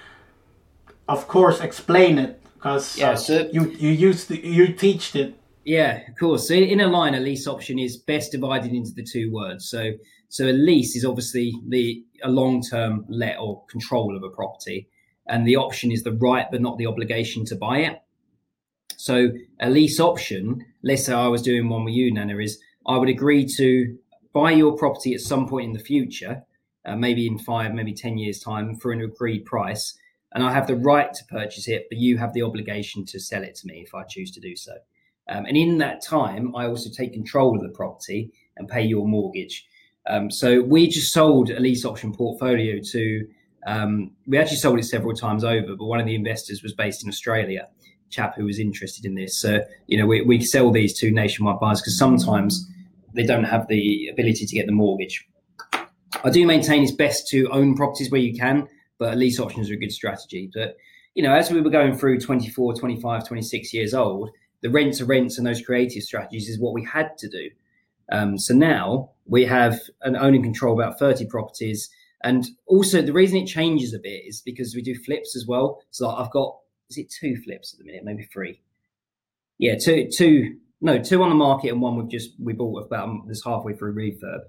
of 1.08 1.28
course, 1.28 1.60
explain 1.60 2.18
it 2.18 2.42
because 2.54 2.96
yeah, 2.98 3.10
uh, 3.10 3.16
so, 3.16 3.48
you 3.52 3.70
you 3.70 3.90
used 3.90 4.28
to, 4.28 4.46
you 4.46 4.72
teach 4.72 5.14
it. 5.14 5.34
Yeah, 5.64 6.02
of 6.08 6.18
course. 6.18 6.48
So 6.48 6.54
in 6.54 6.80
a 6.80 6.88
line, 6.88 7.14
a 7.14 7.20
lease 7.20 7.46
option 7.46 7.78
is 7.78 7.96
best 7.96 8.32
divided 8.32 8.72
into 8.72 8.92
the 8.92 9.04
two 9.04 9.30
words. 9.32 9.68
So 9.68 9.92
so 10.28 10.46
a 10.46 10.52
lease 10.52 10.96
is 10.96 11.04
obviously 11.04 11.54
the 11.68 12.04
a 12.24 12.28
long 12.28 12.60
term 12.60 13.04
let 13.08 13.38
or 13.38 13.64
control 13.66 14.16
of 14.16 14.24
a 14.24 14.30
property, 14.30 14.88
and 15.28 15.46
the 15.46 15.56
option 15.56 15.92
is 15.92 16.02
the 16.02 16.12
right 16.12 16.46
but 16.50 16.60
not 16.60 16.76
the 16.76 16.86
obligation 16.86 17.44
to 17.46 17.56
buy 17.56 17.78
it. 17.78 18.00
So 19.04 19.32
a 19.60 19.68
lease 19.68 20.00
option, 20.00 20.64
let's 20.82 21.04
say 21.04 21.12
I 21.12 21.28
was 21.28 21.42
doing 21.42 21.68
one 21.68 21.84
with 21.84 21.94
you, 21.94 22.12
Nana, 22.12 22.38
is 22.38 22.58
I 22.86 22.96
would 22.96 23.10
agree 23.10 23.44
to 23.56 23.98
buy 24.32 24.52
your 24.52 24.76
property 24.78 25.12
at 25.12 25.20
some 25.20 25.46
point 25.46 25.66
in 25.66 25.72
the 25.74 25.78
future, 25.92 26.42
uh, 26.86 26.96
maybe 26.96 27.26
in 27.26 27.38
five, 27.38 27.74
maybe 27.74 27.92
ten 27.92 28.16
years 28.16 28.38
time, 28.40 28.76
for 28.76 28.92
an 28.92 29.02
agreed 29.02 29.44
price 29.44 29.98
and 30.34 30.42
I 30.42 30.52
have 30.52 30.66
the 30.66 30.76
right 30.76 31.12
to 31.12 31.24
purchase 31.26 31.68
it, 31.68 31.86
but 31.88 31.98
you 31.98 32.18
have 32.18 32.32
the 32.32 32.42
obligation 32.42 33.04
to 33.06 33.20
sell 33.20 33.42
it 33.42 33.54
to 33.56 33.66
me 33.66 33.84
if 33.86 33.94
I 33.94 34.02
choose 34.04 34.30
to 34.32 34.40
do 34.40 34.56
so. 34.56 34.72
Um, 35.28 35.44
and 35.46 35.56
in 35.56 35.78
that 35.78 36.02
time, 36.02 36.54
I 36.56 36.66
also 36.66 36.90
take 36.90 37.12
control 37.12 37.56
of 37.56 37.62
the 37.62 37.68
property 37.68 38.32
and 38.56 38.68
pay 38.68 38.82
your 38.82 39.06
mortgage. 39.06 39.66
Um, 40.08 40.30
so 40.30 40.60
we 40.60 40.88
just 40.88 41.12
sold 41.12 41.50
a 41.50 41.60
lease 41.60 41.84
option 41.84 42.12
portfolio 42.12 42.80
to. 42.92 43.28
Um, 43.66 44.10
we 44.26 44.36
actually 44.36 44.58
sold 44.58 44.78
it 44.78 44.84
several 44.84 45.14
times 45.14 45.44
over, 45.44 45.76
but 45.76 45.86
one 45.86 46.00
of 46.00 46.06
the 46.06 46.14
investors 46.14 46.62
was 46.62 46.74
based 46.74 47.02
in 47.02 47.08
Australia, 47.08 47.68
chap 48.14 48.36
who 48.36 48.44
was 48.44 48.58
interested 48.58 49.04
in 49.04 49.14
this. 49.14 49.38
So 49.38 49.60
you 49.86 49.98
know, 49.98 50.06
we, 50.06 50.22
we 50.22 50.40
sell 50.40 50.70
these 50.70 50.98
to 51.00 51.10
nationwide 51.10 51.60
buyers 51.60 51.80
because 51.80 51.98
sometimes 51.98 52.68
they 53.14 53.24
don't 53.24 53.44
have 53.44 53.68
the 53.68 54.08
ability 54.08 54.46
to 54.46 54.54
get 54.54 54.66
the 54.66 54.72
mortgage. 54.72 55.26
I 56.22 56.30
do 56.30 56.46
maintain 56.46 56.82
it's 56.82 56.92
best 56.92 57.28
to 57.28 57.48
own 57.50 57.74
properties 57.74 58.10
where 58.10 58.20
you 58.20 58.34
can 58.34 58.68
but 58.98 59.18
lease 59.18 59.40
options 59.40 59.70
are 59.70 59.74
a 59.74 59.78
good 59.78 59.92
strategy. 59.92 60.50
But, 60.52 60.76
you 61.14 61.22
know, 61.22 61.34
as 61.34 61.50
we 61.50 61.60
were 61.60 61.70
going 61.70 61.96
through 61.96 62.20
24, 62.20 62.74
25, 62.74 63.26
26 63.26 63.74
years 63.74 63.94
old, 63.94 64.30
the 64.62 64.70
rent 64.70 64.94
to 64.94 65.04
rents 65.04 65.38
and 65.38 65.46
those 65.46 65.60
creative 65.62 66.02
strategies 66.02 66.48
is 66.48 66.58
what 66.58 66.74
we 66.74 66.84
had 66.84 67.16
to 67.18 67.28
do. 67.28 67.50
Um, 68.12 68.38
so 68.38 68.54
now 68.54 69.10
we 69.26 69.44
have 69.44 69.80
an 70.02 70.16
owning 70.16 70.42
control 70.42 70.80
about 70.80 70.98
30 70.98 71.26
properties. 71.26 71.90
And 72.22 72.46
also 72.66 73.02
the 73.02 73.12
reason 73.12 73.38
it 73.38 73.46
changes 73.46 73.92
a 73.92 73.98
bit 73.98 74.22
is 74.26 74.40
because 74.40 74.74
we 74.74 74.82
do 74.82 74.94
flips 74.94 75.36
as 75.36 75.46
well. 75.46 75.82
So 75.90 76.08
I've 76.08 76.30
got, 76.30 76.56
is 76.90 76.98
it 76.98 77.10
two 77.10 77.36
flips 77.36 77.72
at 77.72 77.78
the 77.78 77.84
minute? 77.84 78.04
Maybe 78.04 78.24
three. 78.24 78.60
Yeah, 79.58 79.76
two, 79.76 80.08
two, 80.16 80.56
no, 80.80 80.98
two 80.98 81.22
on 81.22 81.28
the 81.28 81.34
market 81.34 81.70
and 81.70 81.80
one 81.80 81.96
we've 81.96 82.08
just, 82.08 82.32
we 82.42 82.52
bought 82.52 82.84
about 82.84 83.28
this 83.28 83.42
halfway 83.44 83.74
through 83.74 83.94
refurb 83.94 84.40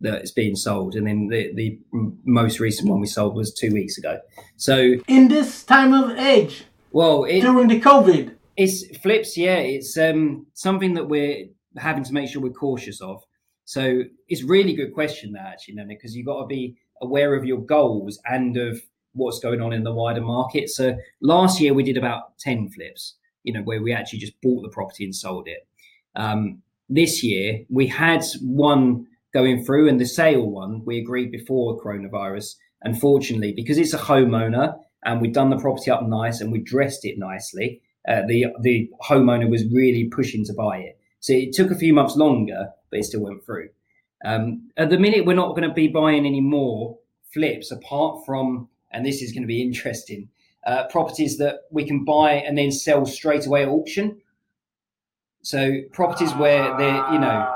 that 0.00 0.22
is 0.22 0.32
being 0.32 0.54
sold, 0.54 0.94
and 0.94 1.06
then 1.06 1.28
the 1.28 1.52
the 1.54 1.78
most 2.24 2.60
recent 2.60 2.88
one 2.88 3.00
we 3.00 3.06
sold 3.06 3.34
was 3.34 3.52
two 3.52 3.72
weeks 3.72 3.98
ago. 3.98 4.20
So 4.56 4.94
in 5.08 5.28
this 5.28 5.64
time 5.64 5.92
of 5.94 6.18
age, 6.18 6.64
well, 6.92 7.24
it, 7.24 7.40
during 7.40 7.68
the 7.68 7.80
COVID, 7.80 8.34
it's 8.56 8.96
flips. 8.98 9.36
Yeah, 9.36 9.56
it's 9.56 9.96
um, 9.96 10.46
something 10.52 10.94
that 10.94 11.08
we're 11.08 11.46
having 11.76 12.04
to 12.04 12.12
make 12.12 12.28
sure 12.28 12.42
we're 12.42 12.52
cautious 12.52 13.00
of. 13.00 13.22
So 13.64 14.02
it's 14.28 14.42
really 14.42 14.74
good 14.74 14.92
question 14.92 15.32
that 15.32 15.46
actually, 15.46 15.74
Nana, 15.74 15.88
because 15.88 16.14
you've 16.14 16.26
got 16.26 16.40
to 16.40 16.46
be 16.46 16.76
aware 17.00 17.34
of 17.34 17.44
your 17.44 17.58
goals 17.58 18.20
and 18.26 18.56
of 18.56 18.82
what's 19.14 19.40
going 19.40 19.60
on 19.60 19.72
in 19.72 19.84
the 19.84 19.94
wider 19.94 20.20
market. 20.20 20.68
So 20.68 20.96
last 21.20 21.60
year 21.60 21.74
we 21.74 21.82
did 21.82 21.96
about 21.96 22.38
ten 22.38 22.68
flips, 22.68 23.14
you 23.42 23.52
know, 23.52 23.62
where 23.62 23.82
we 23.82 23.92
actually 23.92 24.20
just 24.20 24.40
bought 24.42 24.62
the 24.62 24.68
property 24.68 25.04
and 25.04 25.14
sold 25.14 25.48
it. 25.48 25.66
Um, 26.14 26.62
this 26.88 27.22
year 27.22 27.64
we 27.68 27.86
had 27.86 28.22
one 28.42 29.06
going 29.32 29.64
through. 29.64 29.88
And 29.88 30.00
the 30.00 30.06
sale 30.06 30.46
one, 30.46 30.82
we 30.84 30.98
agreed 30.98 31.32
before 31.32 31.80
coronavirus. 31.82 32.56
Unfortunately, 32.82 33.52
because 33.52 33.78
it's 33.78 33.94
a 33.94 33.98
homeowner 33.98 34.78
and 35.04 35.20
we'd 35.20 35.32
done 35.32 35.50
the 35.50 35.58
property 35.58 35.90
up 35.90 36.02
nice 36.02 36.40
and 36.40 36.52
we 36.52 36.58
dressed 36.58 37.04
it 37.04 37.18
nicely, 37.18 37.80
uh, 38.06 38.22
the 38.28 38.46
the 38.60 38.90
homeowner 39.08 39.50
was 39.50 39.64
really 39.72 40.04
pushing 40.04 40.44
to 40.44 40.52
buy 40.52 40.78
it. 40.78 40.98
So 41.20 41.32
it 41.32 41.54
took 41.54 41.70
a 41.70 41.76
few 41.76 41.94
months 41.94 42.16
longer, 42.16 42.68
but 42.90 43.00
it 43.00 43.04
still 43.04 43.22
went 43.22 43.44
through. 43.44 43.70
Um, 44.22 44.70
at 44.76 44.90
the 44.90 44.98
minute, 44.98 45.24
we're 45.24 45.34
not 45.34 45.56
going 45.56 45.68
to 45.68 45.74
be 45.74 45.88
buying 45.88 46.26
any 46.26 46.42
more 46.42 46.98
flips 47.32 47.70
apart 47.70 48.24
from, 48.26 48.68
and 48.94 49.04
this 49.04 49.20
is 49.20 49.32
going 49.32 49.42
to 49.42 49.48
be 49.48 49.60
interesting, 49.60 50.28
uh, 50.66 50.86
properties 50.86 51.36
that 51.38 51.60
we 51.70 51.84
can 51.84 52.04
buy 52.04 52.32
and 52.32 52.56
then 52.56 52.70
sell 52.70 53.04
straight 53.04 53.46
away 53.46 53.62
at 53.62 53.68
auction. 53.68 54.20
So 55.42 55.80
properties 55.92 56.32
where 56.34 56.76
they, 56.78 56.94
you 57.12 57.18
know, 57.18 57.54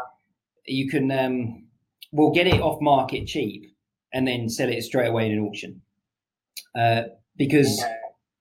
you 0.67 0.89
can 0.89 1.11
um, 1.11 1.69
we'll 2.13 2.33
get 2.33 2.47
it 2.47 2.61
off 2.61 2.81
market 2.81 3.27
cheap 3.27 3.75
and 4.13 4.27
then 4.27 4.49
sell 4.49 4.69
it 4.69 4.83
straight 4.83 5.09
away 5.09 5.27
in 5.27 5.33
an 5.33 5.45
auction. 5.45 5.81
Uh, 6.75 7.03
because 7.37 7.83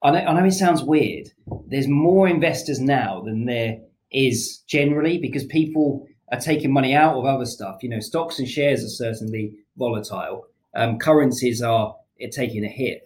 I 0.04 0.12
know, 0.12 0.20
I 0.20 0.34
know 0.34 0.46
it 0.46 0.52
sounds 0.52 0.84
weird. 0.84 1.30
There's 1.68 1.88
more 1.88 2.28
investors 2.28 2.80
now 2.80 3.22
than 3.22 3.46
there 3.46 3.80
is 4.12 4.60
generally 4.68 5.18
because 5.18 5.46
people 5.46 6.08
are 6.32 6.40
taking 6.40 6.74
money 6.74 6.94
out 6.94 7.16
of 7.16 7.26
other 7.26 7.46
stuff. 7.46 7.84
You 7.84 7.90
know, 7.90 8.00
stocks 8.00 8.40
and 8.40 8.48
shares 8.48 8.84
are 8.84 8.90
certainly 8.90 9.54
volatile. 9.78 10.48
Um, 10.76 11.00
currencies 11.00 11.62
are 11.62 11.96
taking 12.32 12.64
a 12.64 12.70
hit. 12.70 13.04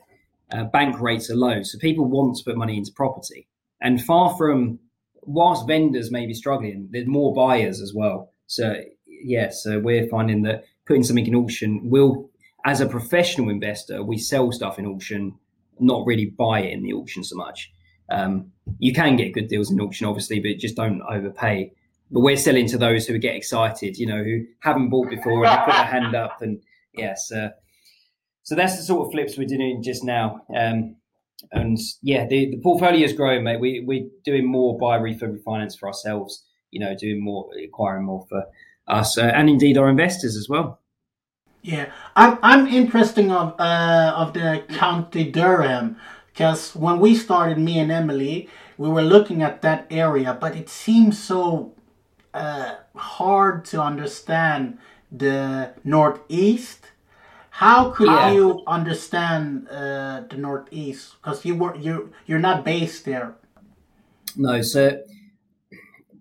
Uh, 0.52 0.66
bank 0.66 1.00
rates 1.00 1.30
are 1.30 1.36
low, 1.36 1.64
so 1.64 1.78
people 1.78 2.06
want 2.06 2.36
to 2.38 2.44
put 2.44 2.58
money 2.58 2.78
into 2.78 2.92
property. 2.92 3.48
And 3.82 4.04
far 4.04 4.36
from, 4.38 4.80
whilst 5.22 5.68
vendors 5.68 6.12
may 6.12 6.26
be 6.26 6.34
struggling, 6.34 6.90
there's 6.92 7.08
more 7.08 7.34
buyers 7.34 7.82
as 7.82 7.94
well. 7.94 8.32
So 8.48 8.76
yes, 9.08 9.64
so 9.64 9.80
we're 9.80 10.08
finding 10.08 10.44
that 10.44 10.66
putting 10.86 11.04
something 11.04 11.26
in 11.26 11.36
auction 11.36 11.90
will, 11.90 12.30
as 12.66 12.82
a 12.82 12.86
professional 12.86 13.50
investor, 13.50 14.04
we 14.04 14.18
sell 14.18 14.52
stuff 14.52 14.78
in 14.78 14.86
auction, 14.86 15.36
not 15.80 16.06
really 16.06 16.26
buy 16.26 16.62
it 16.62 16.74
in 16.74 16.84
the 16.84 16.94
auction 16.94 17.24
so 17.24 17.36
much. 17.36 17.72
Um, 18.10 18.52
you 18.78 18.94
can 18.94 19.16
get 19.16 19.34
good 19.34 19.48
deals 19.48 19.72
in 19.72 19.80
auction, 19.80 20.06
obviously, 20.06 20.40
but 20.40 20.58
just 20.58 20.76
don't 20.76 21.02
overpay. 21.10 21.72
But 22.12 22.20
we're 22.20 22.36
selling 22.36 22.68
to 22.68 22.78
those 22.78 23.08
who 23.08 23.18
get 23.18 23.36
excited, 23.36 23.98
you 23.98 24.06
know, 24.06 24.22
who 24.22 24.46
haven't 24.60 24.90
bought 24.90 25.10
before 25.10 25.46
and 25.46 25.66
put 25.66 25.74
their 25.74 25.86
hand 25.86 26.14
up. 26.14 26.42
And 26.42 26.62
yes, 26.94 27.32
uh, 27.32 27.50
so 28.44 28.56
that's 28.56 28.78
the 28.78 28.84
sort 28.84 29.08
of 29.08 29.12
flips 29.12 29.38
we're 29.38 29.48
doing 29.48 29.82
just 29.84 30.04
now. 30.04 30.42
Um, 30.56 30.96
and 31.52 31.78
yeah, 32.02 32.28
the, 32.28 32.52
the 32.52 32.62
portfolio 32.62 33.04
is 33.04 33.14
growing, 33.14 33.44
mate. 33.44 33.60
We, 33.60 33.84
we're 33.86 34.08
doing 34.24 34.46
more 34.46 34.78
buy, 34.78 35.00
refurb, 35.00 35.38
refinance 35.38 35.78
for 35.78 35.88
ourselves, 35.88 36.44
you 36.70 36.80
know, 36.80 36.96
doing 36.96 37.24
more, 37.24 37.50
acquiring 37.64 38.06
more 38.06 38.26
for 38.30 38.44
us 38.88 39.18
uh, 39.18 39.32
and 39.34 39.50
indeed 39.50 39.78
our 39.78 39.90
investors 39.90 40.36
as 40.36 40.48
well. 40.50 40.80
Yeah, 41.64 41.92
I'm 42.16 42.40
I'm 42.42 42.68
interested 42.68 43.30
of 43.30 43.54
uh, 43.60 44.14
of 44.16 44.34
the 44.34 44.64
County 44.70 45.30
Durham 45.30 45.98
because 46.34 46.76
when 46.76 47.00
we 47.00 47.14
started, 47.14 47.60
me 47.60 47.78
and 47.78 47.92
Emily, 47.92 48.50
we 48.78 48.90
were 48.90 49.04
looking 49.04 49.44
at 49.44 49.62
that 49.62 49.86
area, 49.92 50.36
but 50.40 50.56
it 50.56 50.70
seems 50.70 51.20
so 51.20 51.74
uh, 52.34 52.76
hard 52.96 53.66
to 53.66 53.82
understand 53.82 54.80
the 55.12 55.74
northeast. 55.84 56.91
How 57.62 57.92
could 57.92 58.08
yeah. 58.08 58.32
you 58.32 58.64
understand 58.66 59.68
uh, 59.70 60.22
the 60.28 60.36
northeast? 60.36 61.14
Because 61.22 61.46
you 61.46 61.54
were 61.54 61.76
you 61.76 62.12
you're 62.26 62.40
not 62.40 62.66
based 62.66 63.06
there. 63.06 63.36
No, 64.36 64.64
so 64.64 65.00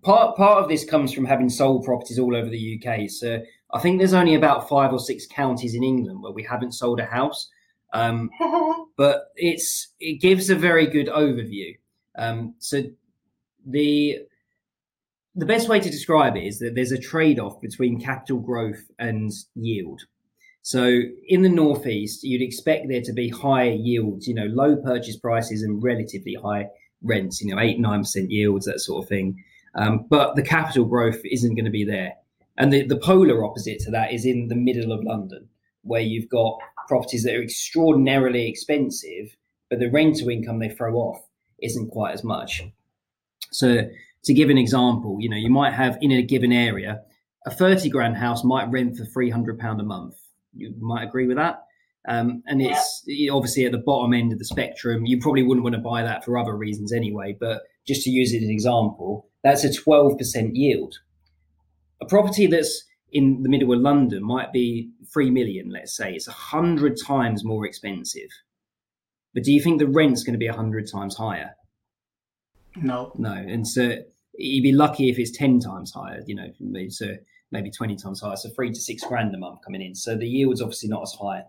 part 0.03 0.37
part 0.37 0.61
of 0.61 0.69
this 0.69 0.85
comes 0.85 1.11
from 1.11 1.25
having 1.25 1.49
sold 1.49 1.83
properties 1.83 2.19
all 2.19 2.35
over 2.35 2.47
the 2.47 2.79
UK. 2.79 3.09
So 3.09 3.39
I 3.73 3.79
think 3.79 3.97
there's 3.97 4.13
only 4.13 4.35
about 4.35 4.69
five 4.69 4.93
or 4.93 4.99
six 4.99 5.25
counties 5.25 5.73
in 5.73 5.83
England 5.83 6.21
where 6.21 6.31
we 6.31 6.43
haven't 6.43 6.73
sold 6.73 6.99
a 6.99 7.05
house. 7.05 7.49
Um, 7.91 8.29
but 8.95 9.23
it's 9.35 9.95
it 9.99 10.21
gives 10.21 10.51
a 10.51 10.55
very 10.55 10.85
good 10.85 11.07
overview. 11.07 11.75
Um, 12.19 12.53
so 12.59 12.83
the 13.65 14.19
the 15.33 15.47
best 15.47 15.67
way 15.67 15.79
to 15.79 15.89
describe 15.89 16.37
it 16.37 16.45
is 16.45 16.59
that 16.59 16.75
there's 16.75 16.91
a 16.91 16.99
trade-off 16.99 17.59
between 17.61 17.99
capital 17.99 18.37
growth 18.37 18.91
and 18.99 19.31
yield. 19.55 20.03
So 20.63 21.01
in 21.27 21.41
the 21.41 21.49
northeast, 21.49 22.23
you'd 22.23 22.41
expect 22.41 22.87
there 22.87 23.01
to 23.01 23.13
be 23.13 23.29
higher 23.29 23.71
yields, 23.71 24.27
you 24.27 24.35
know, 24.35 24.45
low 24.45 24.75
purchase 24.75 25.17
prices 25.17 25.63
and 25.63 25.81
relatively 25.81 26.35
high 26.35 26.67
rents, 27.01 27.41
you 27.41 27.53
know, 27.53 27.61
eight 27.61 27.79
nine 27.79 28.01
percent 28.01 28.29
yields, 28.29 28.65
that 28.65 28.79
sort 28.79 29.03
of 29.03 29.09
thing. 29.09 29.43
Um, 29.75 30.05
but 30.09 30.35
the 30.35 30.43
capital 30.43 30.85
growth 30.85 31.19
isn't 31.23 31.55
going 31.55 31.65
to 31.65 31.71
be 31.71 31.85
there. 31.85 32.13
And 32.57 32.71
the, 32.71 32.85
the 32.85 32.97
polar 32.97 33.43
opposite 33.43 33.79
to 33.79 33.91
that 33.91 34.13
is 34.13 34.25
in 34.25 34.49
the 34.49 34.55
middle 34.55 34.91
of 34.91 35.03
London, 35.03 35.47
where 35.83 36.01
you've 36.01 36.29
got 36.29 36.59
properties 36.87 37.23
that 37.23 37.33
are 37.33 37.41
extraordinarily 37.41 38.47
expensive, 38.47 39.35
but 39.69 39.79
the 39.79 39.89
rental 39.89 40.29
income 40.29 40.59
they 40.59 40.69
throw 40.69 40.95
off 40.95 41.25
isn't 41.61 41.89
quite 41.89 42.13
as 42.13 42.23
much. 42.23 42.63
So 43.51 43.89
to 44.23 44.33
give 44.33 44.49
an 44.49 44.57
example, 44.57 45.17
you 45.19 45.29
know, 45.29 45.37
you 45.37 45.49
might 45.49 45.73
have 45.73 45.97
in 46.01 46.11
a 46.11 46.21
given 46.21 46.51
area, 46.51 47.01
a 47.45 47.51
30 47.51 47.89
grand 47.89 48.17
house 48.17 48.43
might 48.43 48.69
rent 48.69 48.97
for 48.97 49.05
300 49.05 49.57
pound 49.57 49.79
a 49.79 49.83
month. 49.83 50.15
You 50.53 50.73
might 50.79 51.03
agree 51.03 51.27
with 51.27 51.37
that. 51.37 51.63
Um, 52.07 52.41
and 52.47 52.61
it's 52.61 53.03
obviously 53.31 53.65
at 53.65 53.71
the 53.71 53.77
bottom 53.77 54.13
end 54.13 54.33
of 54.33 54.39
the 54.39 54.45
spectrum. 54.45 55.05
You 55.05 55.19
probably 55.19 55.43
wouldn't 55.43 55.63
want 55.63 55.75
to 55.75 55.81
buy 55.81 56.01
that 56.01 56.25
for 56.25 56.37
other 56.37 56.55
reasons 56.55 56.91
anyway. 56.91 57.35
But 57.39 57.61
just 57.87 58.03
to 58.03 58.09
use 58.09 58.33
it 58.33 58.37
as 58.37 58.43
an 58.43 58.49
example, 58.49 59.29
that's 59.43 59.63
a 59.63 59.69
12% 59.69 60.51
yield. 60.53 60.95
A 62.01 62.05
property 62.05 62.47
that's 62.47 62.85
in 63.11 63.43
the 63.43 63.49
middle 63.49 63.71
of 63.71 63.79
London 63.79 64.23
might 64.23 64.51
be 64.51 64.89
3 65.13 65.29
million, 65.29 65.69
let's 65.69 65.95
say. 65.95 66.13
It's 66.13 66.27
100 66.27 66.97
times 67.05 67.43
more 67.43 67.65
expensive. 67.65 68.29
But 69.33 69.43
do 69.43 69.51
you 69.51 69.61
think 69.61 69.79
the 69.79 69.87
rent's 69.87 70.23
going 70.23 70.33
to 70.33 70.39
be 70.39 70.49
100 70.49 70.89
times 70.91 71.15
higher? 71.15 71.51
No. 72.75 73.11
No. 73.17 73.33
And 73.33 73.67
so 73.67 73.97
you'd 74.37 74.63
be 74.63 74.71
lucky 74.71 75.09
if 75.09 75.19
it's 75.19 75.37
10 75.37 75.59
times 75.59 75.91
higher, 75.91 76.21
you 76.25 76.35
know, 76.35 76.87
so 76.89 77.15
maybe 77.51 77.69
20 77.69 77.95
times 77.95 78.21
higher. 78.21 78.35
So 78.35 78.49
three 78.49 78.71
to 78.71 78.79
six 78.79 79.03
grand 79.03 79.33
a 79.35 79.37
month 79.37 79.59
coming 79.63 79.81
in. 79.81 79.95
So 79.95 80.15
the 80.15 80.27
yield's 80.27 80.61
obviously 80.61 80.89
not 80.89 81.03
as 81.03 81.13
high. 81.13 81.43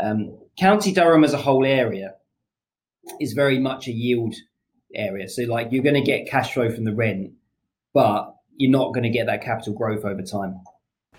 Um, 0.00 0.38
County 0.58 0.92
Durham 0.92 1.24
as 1.24 1.32
a 1.32 1.38
whole 1.38 1.64
area 1.64 2.14
is 3.20 3.32
very 3.32 3.58
much 3.58 3.86
a 3.86 3.92
yield 3.92 4.34
area. 4.94 5.28
So 5.28 5.42
like 5.42 5.68
you're 5.70 5.82
going 5.82 5.94
to 5.94 6.02
get 6.02 6.28
cash 6.28 6.54
flow 6.54 6.70
from 6.70 6.84
the 6.84 6.94
rent, 6.94 7.32
but 7.92 8.34
you're 8.56 8.70
not 8.70 8.92
going 8.92 9.04
to 9.04 9.10
get 9.10 9.26
that 9.26 9.42
capital 9.42 9.72
growth 9.72 10.04
over 10.04 10.22
time. 10.22 10.60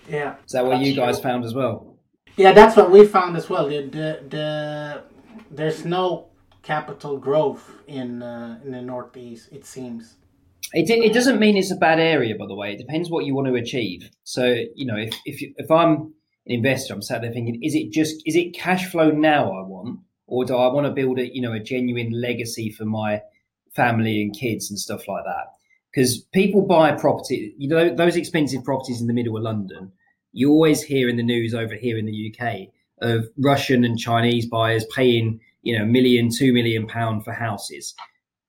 Yeah. 0.08 0.36
Is 0.44 0.52
that 0.52 0.64
what 0.66 0.80
you 0.80 0.94
guys 0.94 1.18
found 1.18 1.44
as 1.44 1.54
well? 1.54 1.96
Yeah, 2.36 2.52
that's 2.52 2.76
what 2.76 2.90
we 2.90 3.06
found 3.06 3.36
as 3.36 3.48
well. 3.48 3.68
The 3.68 3.82
the, 3.82 4.20
the 4.28 5.02
there's 5.50 5.84
no 5.84 6.28
capital 6.62 7.16
growth 7.16 7.70
in 7.86 8.22
uh, 8.22 8.60
in 8.64 8.72
the 8.72 8.82
northeast. 8.82 9.48
It 9.52 9.64
seems. 9.64 10.16
It, 10.76 10.90
it 10.90 11.14
doesn't 11.14 11.40
mean 11.40 11.56
it's 11.56 11.70
a 11.70 11.76
bad 11.76 11.98
area, 11.98 12.34
by 12.38 12.46
the 12.46 12.54
way. 12.54 12.74
It 12.74 12.78
depends 12.78 13.08
what 13.08 13.24
you 13.24 13.34
want 13.34 13.48
to 13.48 13.54
achieve. 13.54 14.10
So 14.24 14.44
you 14.74 14.84
know, 14.84 14.96
if 14.96 15.14
if 15.24 15.40
if 15.56 15.70
I'm 15.70 15.92
an 15.92 16.12
investor, 16.44 16.92
I'm 16.92 17.00
sat 17.00 17.22
there 17.22 17.32
thinking, 17.32 17.62
is 17.62 17.74
it 17.74 17.92
just 17.92 18.22
is 18.26 18.36
it 18.36 18.54
cash 18.54 18.90
flow 18.90 19.10
now 19.10 19.44
I 19.44 19.62
want, 19.62 20.00
or 20.26 20.44
do 20.44 20.54
I 20.54 20.70
want 20.70 20.86
to 20.86 20.92
build 20.92 21.18
a 21.18 21.34
you 21.34 21.40
know 21.40 21.52
a 21.52 21.60
genuine 21.60 22.10
legacy 22.10 22.70
for 22.70 22.84
my 22.84 23.22
family 23.74 24.20
and 24.20 24.36
kids 24.36 24.68
and 24.68 24.78
stuff 24.78 25.08
like 25.08 25.24
that? 25.24 25.46
Because 25.90 26.18
people 26.34 26.60
buy 26.60 26.92
property, 26.92 27.54
you 27.56 27.68
know, 27.68 27.94
those 27.94 28.16
expensive 28.16 28.62
properties 28.62 29.00
in 29.00 29.06
the 29.06 29.14
middle 29.14 29.34
of 29.38 29.42
London. 29.42 29.92
You 30.32 30.50
always 30.50 30.82
hear 30.82 31.08
in 31.08 31.16
the 31.16 31.22
news 31.22 31.54
over 31.54 31.74
here 31.74 31.96
in 31.96 32.04
the 32.04 32.34
UK 32.34 32.68
of 33.00 33.30
Russian 33.38 33.82
and 33.82 33.98
Chinese 33.98 34.44
buyers 34.44 34.84
paying 34.94 35.40
you 35.62 35.76
know, 35.76 35.84
a 35.84 35.86
million, 35.86 36.28
two 36.30 36.52
million 36.52 36.86
pound 36.86 37.24
for 37.24 37.32
houses. 37.32 37.94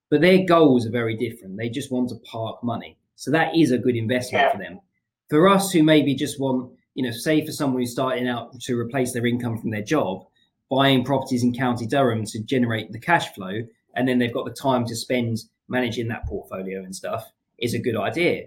But 0.10 0.22
their 0.22 0.46
goals 0.46 0.86
are 0.86 0.92
very 0.92 1.16
different. 1.16 1.58
They 1.58 1.70
just 1.70 1.92
want 1.92 2.10
to 2.10 2.16
park 2.16 2.64
money. 2.64 2.98
So 3.16 3.32
that 3.32 3.56
is 3.56 3.72
a 3.72 3.78
good 3.78 3.96
investment 3.96 4.44
yeah. 4.44 4.52
for 4.52 4.58
them. 4.58 4.80
For 5.30 5.50
us 5.50 5.72
who 5.72 5.84
maybe 5.84 6.16
just 6.16 6.40
want, 6.40 6.72
you 6.96 7.04
know, 7.04 7.12
say 7.12 7.46
for 7.46 7.52
someone 7.52 7.82
who's 7.82 7.92
starting 7.92 8.28
out 8.28 8.60
to 8.62 8.80
replace 8.80 9.14
their 9.14 9.26
income 9.26 9.58
from 9.58 9.72
their 9.72 9.82
job, 9.82 10.26
buying 10.70 11.04
properties 11.04 11.44
in 11.44 11.54
County 11.54 11.86
Durham 11.86 12.26
to 12.26 12.44
generate 12.44 12.92
the 12.92 13.00
cash 13.00 13.34
flow, 13.34 13.64
and 13.96 14.08
then 14.08 14.20
they've 14.20 14.34
got 14.34 14.46
the 14.46 14.54
time 14.54 14.86
to 14.86 14.96
spend 14.96 15.40
managing 15.68 16.08
that 16.08 16.26
portfolio 16.26 16.84
and 16.84 16.96
stuff 16.96 17.32
is 17.58 17.74
a 17.74 17.80
good 17.80 17.98
idea. 17.98 18.46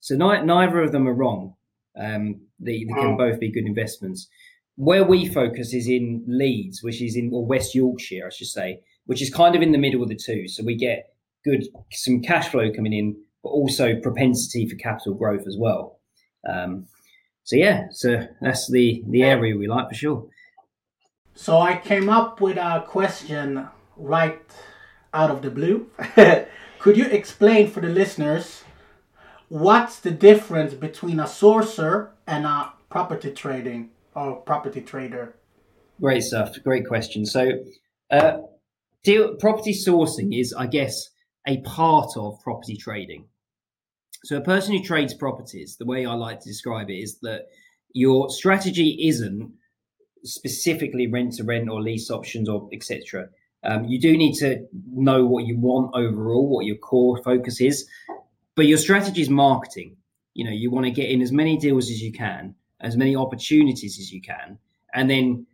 So 0.00 0.14
ni- 0.14 0.44
neither 0.44 0.80
of 0.80 0.92
them 0.92 1.06
are 1.08 1.14
wrong. 1.14 1.54
Um, 1.96 2.40
they, 2.58 2.84
they 2.84 2.92
can 2.92 3.16
mm. 3.16 3.18
both 3.18 3.40
be 3.40 3.50
good 3.50 3.66
investments 3.66 4.28
where 4.76 5.04
we 5.04 5.28
focus 5.28 5.72
is 5.72 5.88
in 5.88 6.24
Leeds, 6.26 6.82
which 6.82 7.00
is 7.00 7.16
in 7.16 7.30
or 7.32 7.46
West 7.46 7.74
Yorkshire, 7.74 8.26
I 8.26 8.30
should 8.30 8.48
say, 8.48 8.80
which 9.06 9.22
is 9.22 9.32
kind 9.32 9.54
of 9.54 9.62
in 9.62 9.72
the 9.72 9.78
middle 9.78 10.02
of 10.02 10.08
the 10.08 10.16
two. 10.16 10.48
So 10.48 10.64
we 10.64 10.76
get 10.76 11.14
good 11.44 11.64
some 11.92 12.20
cash 12.22 12.48
flow 12.48 12.70
coming 12.72 12.92
in, 12.92 13.16
but 13.42 13.50
also 13.50 14.00
propensity 14.00 14.68
for 14.68 14.76
capital 14.76 15.14
growth 15.14 15.46
as 15.46 15.56
well. 15.58 16.00
Um, 16.48 16.86
so 17.44 17.56
yeah, 17.56 17.86
so 17.90 18.26
that's 18.40 18.70
the 18.70 19.02
the 19.08 19.22
area 19.22 19.56
we 19.56 19.66
like 19.66 19.88
for 19.88 19.94
sure. 19.94 20.26
So 21.34 21.58
I 21.58 21.76
came 21.76 22.08
up 22.08 22.40
with 22.40 22.56
a 22.56 22.84
question 22.86 23.68
right 23.96 24.40
out 25.12 25.30
of 25.30 25.42
the 25.42 25.50
blue. 25.50 25.90
Could 26.78 26.96
you 26.96 27.06
explain 27.06 27.68
for 27.70 27.80
the 27.80 27.88
listeners 27.88 28.64
what's 29.48 30.00
the 30.00 30.10
difference 30.10 30.74
between 30.74 31.18
a 31.18 31.24
sourcer 31.24 32.10
and 32.26 32.46
a 32.46 32.72
property 32.88 33.30
trading? 33.32 33.90
or 34.14 34.36
property 34.36 34.80
trader? 34.80 35.34
Great 36.00 36.22
stuff. 36.22 36.56
Great 36.62 36.86
question. 36.86 37.26
So, 37.26 37.64
uh, 38.10 38.38
deal, 39.04 39.34
property 39.36 39.72
sourcing 39.72 40.38
is, 40.38 40.52
I 40.52 40.66
guess, 40.66 41.10
a 41.46 41.60
part 41.60 42.16
of 42.16 42.40
property 42.42 42.76
trading. 42.76 43.26
So, 44.24 44.36
a 44.36 44.40
person 44.40 44.74
who 44.74 44.82
trades 44.82 45.14
properties, 45.14 45.76
the 45.76 45.84
way 45.84 46.06
I 46.06 46.14
like 46.14 46.40
to 46.40 46.48
describe 46.48 46.90
it 46.90 46.94
is 46.94 47.18
that 47.20 47.46
your 47.92 48.30
strategy 48.30 49.06
isn't 49.06 49.52
specifically 50.24 51.06
rent 51.06 51.34
to 51.34 51.44
rent 51.44 51.68
or 51.68 51.80
lease 51.80 52.10
options 52.10 52.48
or 52.48 52.68
etc. 52.72 53.28
Um, 53.62 53.84
you 53.84 54.00
do 54.00 54.16
need 54.16 54.34
to 54.36 54.66
know 54.92 55.24
what 55.24 55.44
you 55.44 55.58
want 55.58 55.94
overall, 55.94 56.48
what 56.48 56.66
your 56.66 56.76
core 56.76 57.22
focus 57.22 57.60
is, 57.60 57.86
but 58.56 58.66
your 58.66 58.78
strategy 58.78 59.22
is 59.22 59.30
marketing. 59.30 59.96
You 60.32 60.44
know, 60.44 60.50
you 60.50 60.70
want 60.70 60.86
to 60.86 60.90
get 60.90 61.10
in 61.10 61.22
as 61.22 61.30
many 61.30 61.56
deals 61.56 61.90
as 61.90 62.02
you 62.02 62.12
can 62.12 62.54
as 62.84 62.96
many 62.96 63.16
opportunities 63.16 63.98
as 63.98 64.12
you 64.12 64.20
can, 64.20 64.58
and 64.94 65.10
then 65.10 65.46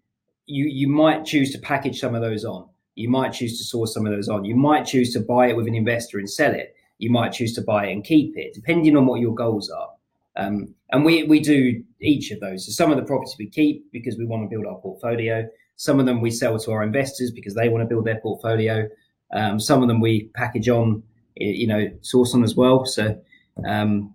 you 0.47 0.67
you 0.67 0.89
might 0.89 1.25
choose 1.25 1.53
to 1.53 1.59
package 1.59 2.01
some 2.01 2.15
of 2.15 2.21
those 2.21 2.45
on. 2.45 2.69
You 3.01 3.09
might 3.09 3.33
choose 3.33 3.59
to 3.59 3.65
source 3.65 3.95
some 3.95 4.07
of 4.07 4.13
those 4.13 4.29
on. 4.29 4.45
You 4.45 4.55
might 4.55 4.85
choose 4.85 5.13
to 5.15 5.21
buy 5.21 5.49
it 5.49 5.57
with 5.57 5.67
an 5.67 5.75
investor 5.75 6.19
and 6.19 6.29
sell 6.29 6.55
it. 6.55 6.75
You 6.99 7.11
might 7.11 7.33
choose 7.33 7.55
to 7.55 7.63
buy 7.63 7.87
it 7.87 7.93
and 7.93 8.05
keep 8.05 8.37
it, 8.37 8.53
depending 8.55 8.97
on 8.97 9.07
what 9.07 9.21
your 9.21 9.35
goals 9.35 9.71
are. 9.71 9.91
Um, 10.37 10.75
and 10.93 11.05
we 11.05 11.25
we 11.25 11.41
do 11.41 11.83
each 12.01 12.31
of 12.31 12.41
those. 12.41 12.67
So 12.67 12.73
some 12.73 12.91
of 12.91 12.99
the 12.99 13.05
properties 13.05 13.37
we 13.39 13.49
keep 13.49 13.91
because 13.93 14.17
we 14.17 14.27
want 14.27 14.43
to 14.45 14.49
build 14.49 14.67
our 14.67 14.79
portfolio. 14.81 15.49
Some 15.77 15.99
of 15.99 16.07
them 16.07 16.21
we 16.21 16.31
sell 16.31 16.59
to 16.59 16.73
our 16.73 16.83
investors 16.83 17.31
because 17.31 17.55
they 17.55 17.69
want 17.69 17.83
to 17.83 17.89
build 17.89 18.05
their 18.05 18.21
portfolio. 18.21 18.89
Um, 19.33 19.59
some 19.59 19.83
of 19.83 19.89
them 19.89 20.01
we 20.01 20.31
package 20.35 20.69
on, 20.69 21.03
you 21.37 21.67
know, 21.67 21.91
source 22.03 22.35
on 22.35 22.45
as 22.45 22.55
well. 22.55 22.85
So 22.85 23.19
um, 23.67 24.15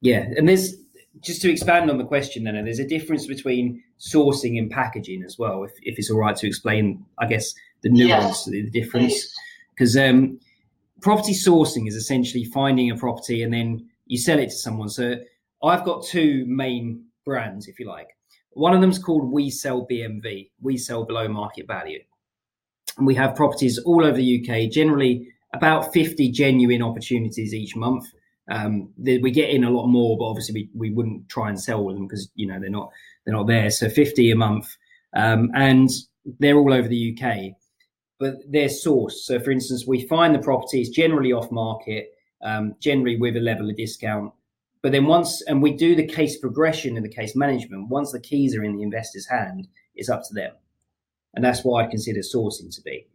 yeah, 0.00 0.26
and 0.36 0.48
there's 0.48 0.74
just 1.20 1.40
to 1.42 1.50
expand 1.50 1.90
on 1.90 1.98
the 1.98 2.04
question, 2.04 2.44
then, 2.44 2.62
there's 2.64 2.78
a 2.78 2.86
difference 2.86 3.26
between 3.26 3.82
sourcing 3.98 4.58
and 4.58 4.70
packaging 4.70 5.22
as 5.22 5.38
well. 5.38 5.64
If, 5.64 5.72
if 5.82 5.98
it's 5.98 6.10
all 6.10 6.18
right 6.18 6.36
to 6.36 6.46
explain, 6.46 7.04
I 7.18 7.26
guess 7.26 7.54
the 7.84 7.90
nuance, 7.90 8.44
the 8.46 8.68
difference, 8.70 9.32
because 9.70 9.96
um, 9.96 10.40
property 11.00 11.32
sourcing 11.32 11.86
is 11.86 11.94
essentially 11.94 12.44
finding 12.46 12.90
a 12.90 12.96
property 12.96 13.42
and 13.44 13.54
then 13.54 13.88
you 14.06 14.18
sell 14.18 14.40
it 14.40 14.46
to 14.46 14.56
someone. 14.56 14.88
So 14.88 15.16
I've 15.62 15.84
got 15.84 16.04
two 16.04 16.44
main 16.48 17.04
brands, 17.24 17.68
if 17.68 17.78
you 17.78 17.86
like. 17.86 18.08
One 18.50 18.74
of 18.74 18.80
them 18.80 18.90
is 18.90 18.98
called 18.98 19.30
We 19.30 19.50
Sell 19.50 19.86
BMV. 19.86 20.50
We 20.60 20.76
sell 20.76 21.04
below 21.04 21.28
market 21.28 21.66
value, 21.68 22.00
and 22.98 23.06
we 23.06 23.14
have 23.14 23.36
properties 23.36 23.78
all 23.78 24.04
over 24.04 24.16
the 24.16 24.40
UK. 24.40 24.70
Generally, 24.70 25.28
about 25.52 25.92
50 25.92 26.30
genuine 26.32 26.82
opportunities 26.82 27.54
each 27.54 27.76
month 27.76 28.06
um, 28.48 28.90
we 28.98 29.30
get 29.30 29.50
in 29.50 29.64
a 29.64 29.70
lot 29.70 29.86
more, 29.86 30.18
but 30.18 30.26
obviously 30.26 30.54
we, 30.74 30.88
we 30.88 30.94
wouldn't 30.94 31.28
try 31.28 31.48
and 31.48 31.60
sell 31.60 31.86
them 31.86 32.06
because 32.06 32.30
you 32.34 32.46
know 32.46 32.60
they're 32.60 32.70
not 32.70 32.90
they're 33.24 33.34
not 33.34 33.46
there. 33.46 33.70
So 33.70 33.88
fifty 33.88 34.30
a 34.30 34.36
month, 34.36 34.76
um, 35.16 35.50
and 35.54 35.88
they're 36.40 36.56
all 36.56 36.72
over 36.72 36.86
the 36.86 37.16
UK, 37.16 37.56
but 38.24 38.34
they're 38.52 38.76
sourced. 38.86 39.18
So 39.28 39.34
for 39.38 39.52
instance, 39.56 39.82
we 39.92 40.08
find 40.14 40.30
the 40.32 40.46
properties 40.50 40.88
generally 41.00 41.32
off 41.38 41.50
market, 41.50 42.04
um, 42.48 42.64
generally 42.86 43.16
with 43.24 43.36
a 43.36 43.46
level 43.50 43.68
of 43.70 43.76
discount. 43.76 44.32
But 44.82 44.92
then 44.92 45.06
once, 45.16 45.30
and 45.48 45.62
we 45.62 45.72
do 45.86 45.90
the 45.94 46.14
case 46.18 46.34
progression 46.46 46.96
and 46.96 47.04
the 47.08 47.16
case 47.20 47.34
management. 47.44 47.90
Once 47.98 48.10
the 48.12 48.26
keys 48.30 48.52
are 48.56 48.64
in 48.64 48.76
the 48.76 48.86
investor's 48.88 49.28
hand, 49.36 49.68
it's 49.98 50.12
up 50.14 50.22
to 50.26 50.34
them, 50.40 50.52
and 51.34 51.44
that's 51.44 51.64
why 51.64 51.76
I 51.76 51.94
consider 51.94 52.22
sourcing 52.22 52.70
to 52.76 52.82
be. 52.82 53.06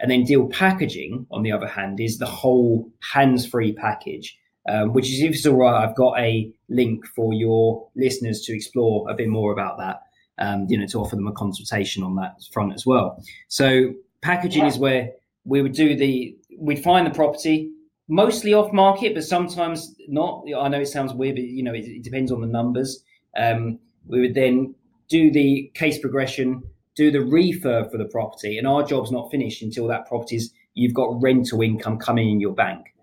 And 0.00 0.10
then 0.10 0.24
deal 0.24 0.46
packaging, 0.48 1.12
on 1.30 1.42
the 1.42 1.54
other 1.56 1.70
hand, 1.78 2.00
is 2.00 2.18
the 2.18 2.34
whole 2.40 2.90
hands-free 3.14 3.72
package 3.86 4.28
Um, 4.68 4.92
which 4.92 5.08
is, 5.12 5.20
if 5.20 5.32
it's 5.34 5.46
all 5.46 5.56
right, 5.56 5.82
I've 5.82 5.96
got 5.96 6.18
a 6.18 6.52
link 6.68 7.04
for 7.16 7.34
your 7.34 7.88
listeners 7.96 8.42
to 8.42 8.54
explore 8.54 9.10
a 9.10 9.14
bit 9.14 9.28
more 9.28 9.52
about 9.52 9.76
that. 9.78 9.96
Um, 10.38 10.66
you 10.68 10.78
know, 10.78 10.86
to 10.86 10.98
offer 10.98 11.16
them 11.16 11.28
a 11.28 11.32
consultation 11.32 12.02
on 12.02 12.14
that 12.16 12.34
front 12.52 12.72
as 12.72 12.84
well. 12.86 13.22
So 13.48 13.92
packaging 14.22 14.62
yeah. 14.62 14.68
is 14.68 14.78
where 14.78 15.10
we 15.44 15.60
would 15.60 15.72
do 15.72 15.96
the 15.96 16.36
we'd 16.58 16.82
find 16.82 17.06
the 17.06 17.10
property 17.10 17.72
mostly 18.08 18.52
off 18.52 18.72
market, 18.72 19.14
but 19.14 19.24
sometimes 19.24 19.94
not. 20.08 20.44
I 20.56 20.68
know 20.68 20.80
it 20.80 20.86
sounds 20.86 21.12
weird, 21.12 21.36
but 21.36 21.44
you 21.44 21.62
know, 21.62 21.74
it, 21.74 21.84
it 21.84 22.02
depends 22.02 22.32
on 22.32 22.40
the 22.40 22.46
numbers. 22.46 23.02
Um, 23.36 23.78
we 24.06 24.20
would 24.20 24.34
then 24.34 24.74
do 25.08 25.30
the 25.30 25.70
case 25.74 25.98
progression, 25.98 26.62
do 26.94 27.10
the 27.10 27.18
refurb 27.18 27.90
for 27.90 27.98
the 27.98 28.04
property, 28.04 28.58
and 28.58 28.66
our 28.66 28.82
job's 28.82 29.10
not 29.10 29.30
finished 29.30 29.62
until 29.62 29.86
that 29.88 30.06
property's 30.06 30.52
you've 30.74 30.94
got 30.94 31.20
rental 31.20 31.60
income 31.60 31.98
coming 31.98 32.30
in 32.30 32.40
your 32.40 32.54
bank. 32.54 32.94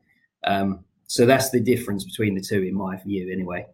Um, 0.46 0.86
so 1.08 1.26
that's 1.26 1.50
the 1.50 1.60
difference 1.60 2.04
between 2.04 2.36
the 2.36 2.42
two, 2.42 2.62
in 2.62 2.76
my 2.76 2.98
view, 2.98 3.32
anyway. 3.32 3.66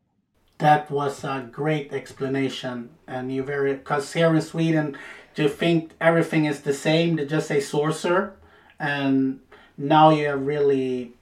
That 0.59 0.89
was 0.89 1.23
a 1.23 1.47
great 1.51 1.91
explanation, 1.91 2.89
and 3.07 3.33
you 3.33 3.43
very 3.43 3.73
because 3.73 4.13
here 4.13 4.33
in 4.33 4.41
Sweden, 4.41 4.97
do 5.35 5.43
you 5.43 5.49
think 5.49 5.91
everything 5.99 6.45
is 6.45 6.61
the 6.61 6.73
same? 6.73 7.17
They 7.17 7.25
just 7.25 7.47
say 7.47 7.59
sorcerer 7.59 8.35
and 8.79 9.39
now 9.77 10.09
you 10.09 10.27
have 10.27 10.41
really 10.45 11.13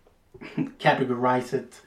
categorized 0.80 1.54
it. 1.54 1.82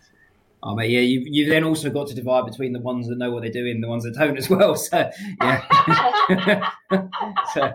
Oh, 0.63 0.75
mate, 0.75 0.91
yeah, 0.91 1.01
you 1.01 1.23
you 1.25 1.49
then 1.49 1.63
also 1.63 1.91
got 1.91 2.09
to 2.09 2.15
divide 2.15 2.47
between 2.47 2.73
the 2.73 2.81
ones 2.81 3.07
that 3.09 3.19
know 3.19 3.31
what 3.31 3.43
they're 3.43 3.53
doing, 3.53 3.77
and 3.77 3.85
the 3.85 3.89
ones 3.89 4.03
that 4.05 4.15
don't 4.15 4.37
as 4.37 4.51
well. 4.51 4.75
So, 4.87 5.11
yeah. 5.41 6.71
so, 7.55 7.73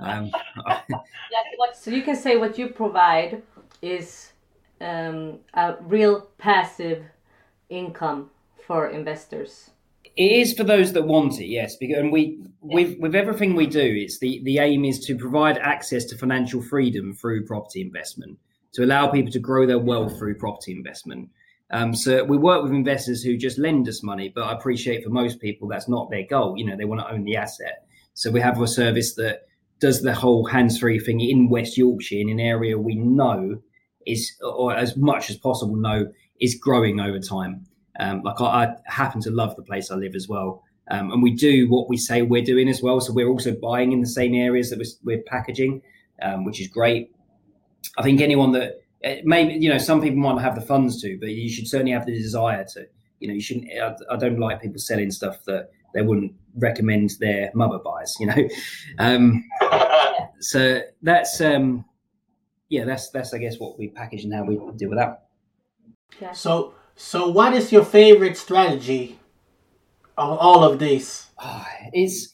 um, 0.00 0.30
so 1.74 1.90
you 1.90 2.02
can 2.02 2.16
say 2.16 2.36
what 2.36 2.58
you 2.58 2.68
provide 2.68 3.42
is 3.80 4.32
um, 4.80 5.38
a 5.54 5.76
real 5.80 6.28
passive 6.36 7.04
income 7.70 8.30
for 8.66 8.88
investors. 8.88 9.70
It 10.16 10.32
is 10.32 10.52
for 10.52 10.64
those 10.64 10.92
that 10.92 11.06
want 11.06 11.40
it, 11.40 11.46
yes. 11.46 11.76
Because 11.76 11.98
and 11.98 12.12
we 12.12 12.38
with 12.60 12.98
with 12.98 13.14
everything 13.14 13.54
we 13.54 13.66
do, 13.66 13.80
it's 13.82 14.18
the 14.18 14.40
the 14.44 14.58
aim 14.58 14.84
is 14.84 15.00
to 15.06 15.16
provide 15.16 15.58
access 15.58 16.04
to 16.06 16.18
financial 16.18 16.62
freedom 16.62 17.14
through 17.14 17.46
property 17.46 17.80
investment, 17.80 18.38
to 18.74 18.84
allow 18.84 19.08
people 19.08 19.32
to 19.32 19.38
grow 19.38 19.66
their 19.66 19.78
wealth 19.78 20.18
through 20.18 20.36
property 20.36 20.72
investment. 20.72 21.30
Um, 21.70 21.94
so 21.94 22.22
we 22.24 22.36
work 22.36 22.62
with 22.62 22.72
investors 22.72 23.22
who 23.22 23.38
just 23.38 23.58
lend 23.58 23.88
us 23.88 24.02
money, 24.02 24.28
but 24.28 24.42
I 24.44 24.52
appreciate 24.52 25.02
for 25.02 25.08
most 25.08 25.40
people 25.40 25.68
that's 25.68 25.88
not 25.88 26.10
their 26.10 26.26
goal. 26.26 26.58
You 26.58 26.66
know, 26.66 26.76
they 26.76 26.84
want 26.84 27.00
to 27.00 27.10
own 27.10 27.24
the 27.24 27.36
asset. 27.36 27.86
So 28.12 28.30
we 28.30 28.42
have 28.42 28.60
a 28.60 28.66
service 28.66 29.14
that 29.14 29.46
does 29.80 30.02
the 30.02 30.14
whole 30.14 30.44
hands-free 30.44 31.00
thing 31.00 31.20
in 31.20 31.48
West 31.48 31.78
Yorkshire 31.78 32.18
in 32.18 32.28
an 32.28 32.40
area 32.40 32.76
we 32.76 32.94
know 32.94 33.62
is, 34.06 34.36
or 34.42 34.74
as 34.74 34.98
much 34.98 35.30
as 35.30 35.36
possible 35.38 35.76
know, 35.76 36.12
is 36.38 36.54
growing 36.54 37.00
over 37.00 37.18
time. 37.18 37.66
Um, 37.98 38.22
like 38.22 38.40
I, 38.40 38.44
I, 38.44 38.76
happen 38.86 39.20
to 39.22 39.30
love 39.30 39.54
the 39.56 39.62
place 39.62 39.90
I 39.90 39.96
live 39.96 40.14
as 40.14 40.28
well. 40.28 40.62
Um, 40.90 41.12
and 41.12 41.22
we 41.22 41.30
do 41.30 41.68
what 41.68 41.88
we 41.88 41.96
say 41.96 42.22
we're 42.22 42.42
doing 42.42 42.68
as 42.68 42.82
well. 42.82 43.00
So 43.00 43.12
we're 43.12 43.28
also 43.28 43.52
buying 43.52 43.92
in 43.92 44.00
the 44.00 44.06
same 44.06 44.34
areas 44.34 44.70
that 44.70 44.78
we're, 44.78 45.16
we're 45.16 45.22
packaging, 45.24 45.82
um, 46.20 46.44
which 46.44 46.60
is 46.60 46.68
great. 46.68 47.14
I 47.98 48.02
think 48.02 48.20
anyone 48.20 48.52
that 48.52 48.82
uh, 49.04 49.16
maybe 49.24 49.54
you 49.54 49.68
know 49.68 49.78
some 49.78 50.00
people 50.00 50.18
might 50.18 50.34
not 50.34 50.42
have 50.42 50.54
the 50.54 50.60
funds 50.60 51.00
to, 51.02 51.18
but 51.18 51.28
you 51.30 51.48
should 51.48 51.68
certainly 51.68 51.92
have 51.92 52.06
the 52.06 52.12
desire 52.12 52.64
to. 52.74 52.86
You 53.20 53.28
know, 53.28 53.34
you 53.34 53.40
shouldn't. 53.40 53.68
I, 53.72 53.94
I 54.10 54.16
don't 54.16 54.38
like 54.38 54.62
people 54.62 54.78
selling 54.78 55.10
stuff 55.10 55.44
that 55.44 55.70
they 55.94 56.02
wouldn't 56.02 56.32
recommend 56.56 57.10
their 57.20 57.50
mother 57.54 57.78
buys. 57.78 58.14
You 58.20 58.26
know, 58.26 58.48
um, 58.98 59.44
so 60.40 60.80
that's 61.02 61.40
um, 61.40 61.84
yeah, 62.68 62.84
that's 62.84 63.10
that's 63.10 63.34
I 63.34 63.38
guess 63.38 63.58
what 63.58 63.78
we 63.78 63.88
package 63.88 64.24
and 64.24 64.34
how 64.34 64.44
we 64.44 64.56
deal 64.76 64.88
with 64.88 64.98
that. 64.98 65.26
Yeah. 66.20 66.32
So 66.32 66.74
so, 67.04 67.28
what 67.28 67.52
is 67.52 67.72
your 67.72 67.84
favorite 67.84 68.36
strategy 68.36 69.18
of 70.16 70.38
all 70.38 70.62
of 70.62 70.78
these? 70.78 71.26
Oh, 71.36 71.66
it's 71.92 72.32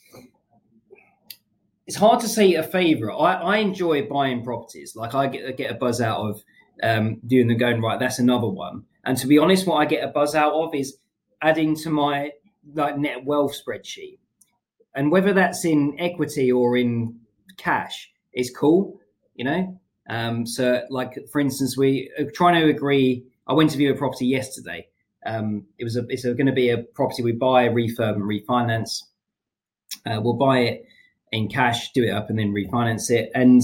it's 1.87 1.96
hard 1.96 2.20
to 2.20 2.28
say 2.28 2.52
a 2.52 2.62
favorite. 2.62 3.16
I, 3.16 3.37
I 3.37 3.57
enjoy 3.57 4.07
buying 4.07 4.44
properties. 4.44 4.94
Like 4.94 5.14
I 5.14 5.26
get 5.28 5.57
get 5.57 5.70
a 5.70 5.74
buzz 5.74 6.02
out 6.02 6.20
of 6.20 6.42
um, 6.83 7.18
doing 7.26 7.48
the 7.48 7.54
going 7.54 7.81
right. 7.81 7.98
That's 7.98 8.18
another 8.18 8.46
one. 8.46 8.85
And 9.07 9.16
to 9.16 9.26
be 9.26 9.38
honest, 9.38 9.66
what 9.66 9.76
I 9.76 9.87
get 9.87 10.04
a 10.04 10.12
buzz 10.12 10.35
out 10.35 10.52
of 10.52 10.74
is 10.74 10.98
adding 11.40 11.74
to 11.76 11.88
my 11.88 12.33
like 12.74 12.98
net 12.98 13.24
wealth 13.24 13.57
spreadsheet, 13.59 14.18
and 14.94 15.11
whether 15.11 15.33
that's 15.33 15.64
in 15.64 15.96
equity 15.98 16.52
or 16.52 16.76
in 16.76 17.20
cash 17.57 18.11
is 18.35 18.54
cool. 18.54 19.00
You 19.35 19.44
know. 19.44 19.81
Um, 20.11 20.46
so, 20.46 20.83
like 20.90 21.18
for 21.33 21.40
instance, 21.40 21.76
we 21.76 22.11
are 22.18 22.31
trying 22.31 22.61
to 22.61 22.68
agree 22.68 23.24
I 23.48 23.54
went 23.54 23.70
to 23.70 23.78
view 23.78 23.92
a 23.92 23.96
property 23.96 24.26
yesterday. 24.26 24.88
Um, 25.24 25.66
it 25.78 25.84
was 25.84 25.96
a, 25.96 26.06
it's 26.08 26.24
going 26.24 26.46
to 26.46 26.52
be 26.52 26.70
a 26.70 26.78
property 26.78 27.22
we 27.22 27.32
buy, 27.32 27.68
refurb, 27.68 28.14
and 28.14 28.22
refinance. 28.22 29.02
Uh, 30.06 30.20
we'll 30.22 30.34
buy 30.34 30.58
it 30.61 30.84
in 31.32 31.48
cash, 31.48 31.92
do 31.92 32.04
it 32.04 32.11
up, 32.11 32.30
and 32.30 32.38
then 32.38 32.52
refinance 32.52 33.11
it. 33.11 33.30
And 33.34 33.62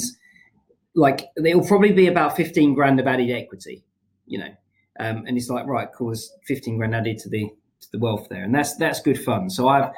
like 0.95 1.27
it'll 1.37 1.67
probably 1.67 1.93
be 1.93 2.07
about 2.07 2.37
fifteen 2.37 2.75
grand 2.75 2.99
of 3.01 3.07
added 3.07 3.31
equity, 3.31 3.85
you 4.27 4.39
know. 4.39 4.55
Um, 4.99 5.25
and 5.27 5.37
it's 5.37 5.49
like 5.49 5.67
right, 5.67 5.89
there's 5.99 6.33
fifteen 6.47 6.77
grand 6.77 6.95
added 6.95 7.19
to 7.19 7.29
the 7.29 7.51
to 7.81 7.89
the 7.93 7.99
wealth 7.99 8.29
there, 8.31 8.43
and 8.43 8.55
that's 8.55 8.77
that's 8.77 9.01
good 9.01 9.23
fun. 9.23 9.51
So 9.51 9.69
I've 9.69 9.91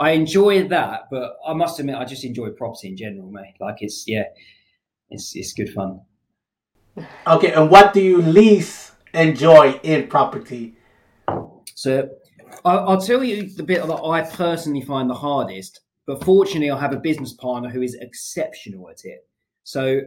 I 0.00 0.12
enjoy 0.12 0.68
that, 0.68 1.08
but 1.10 1.36
I 1.46 1.54
must 1.54 1.80
admit 1.80 1.96
I 1.96 2.04
just 2.04 2.24
enjoy 2.24 2.50
property 2.50 2.88
in 2.88 2.96
general, 2.96 3.30
mate. 3.30 3.54
Like 3.60 3.76
it's 3.80 4.04
yeah, 4.06 4.24
it's 5.10 5.34
it's 5.34 5.52
good 5.52 5.72
fun. 5.72 6.00
Okay, 7.26 7.52
and 7.52 7.70
what 7.70 7.92
do 7.92 8.00
you 8.00 8.22
lease 8.22 8.92
enjoy 9.14 9.80
in 9.82 10.08
property? 10.08 10.76
So 11.74 12.08
I'll 12.64 13.00
tell 13.00 13.22
you 13.22 13.48
the 13.48 13.62
bit 13.62 13.86
that 13.86 14.02
I 14.02 14.22
personally 14.22 14.82
find 14.82 15.08
the 15.08 15.14
hardest, 15.14 15.80
but 16.06 16.24
fortunately, 16.24 16.70
I 16.70 16.80
have 16.80 16.92
a 16.92 16.98
business 16.98 17.32
partner 17.32 17.68
who 17.68 17.82
is 17.82 17.96
exceptional 18.00 18.88
at 18.90 19.04
it. 19.04 19.26
So 19.64 20.00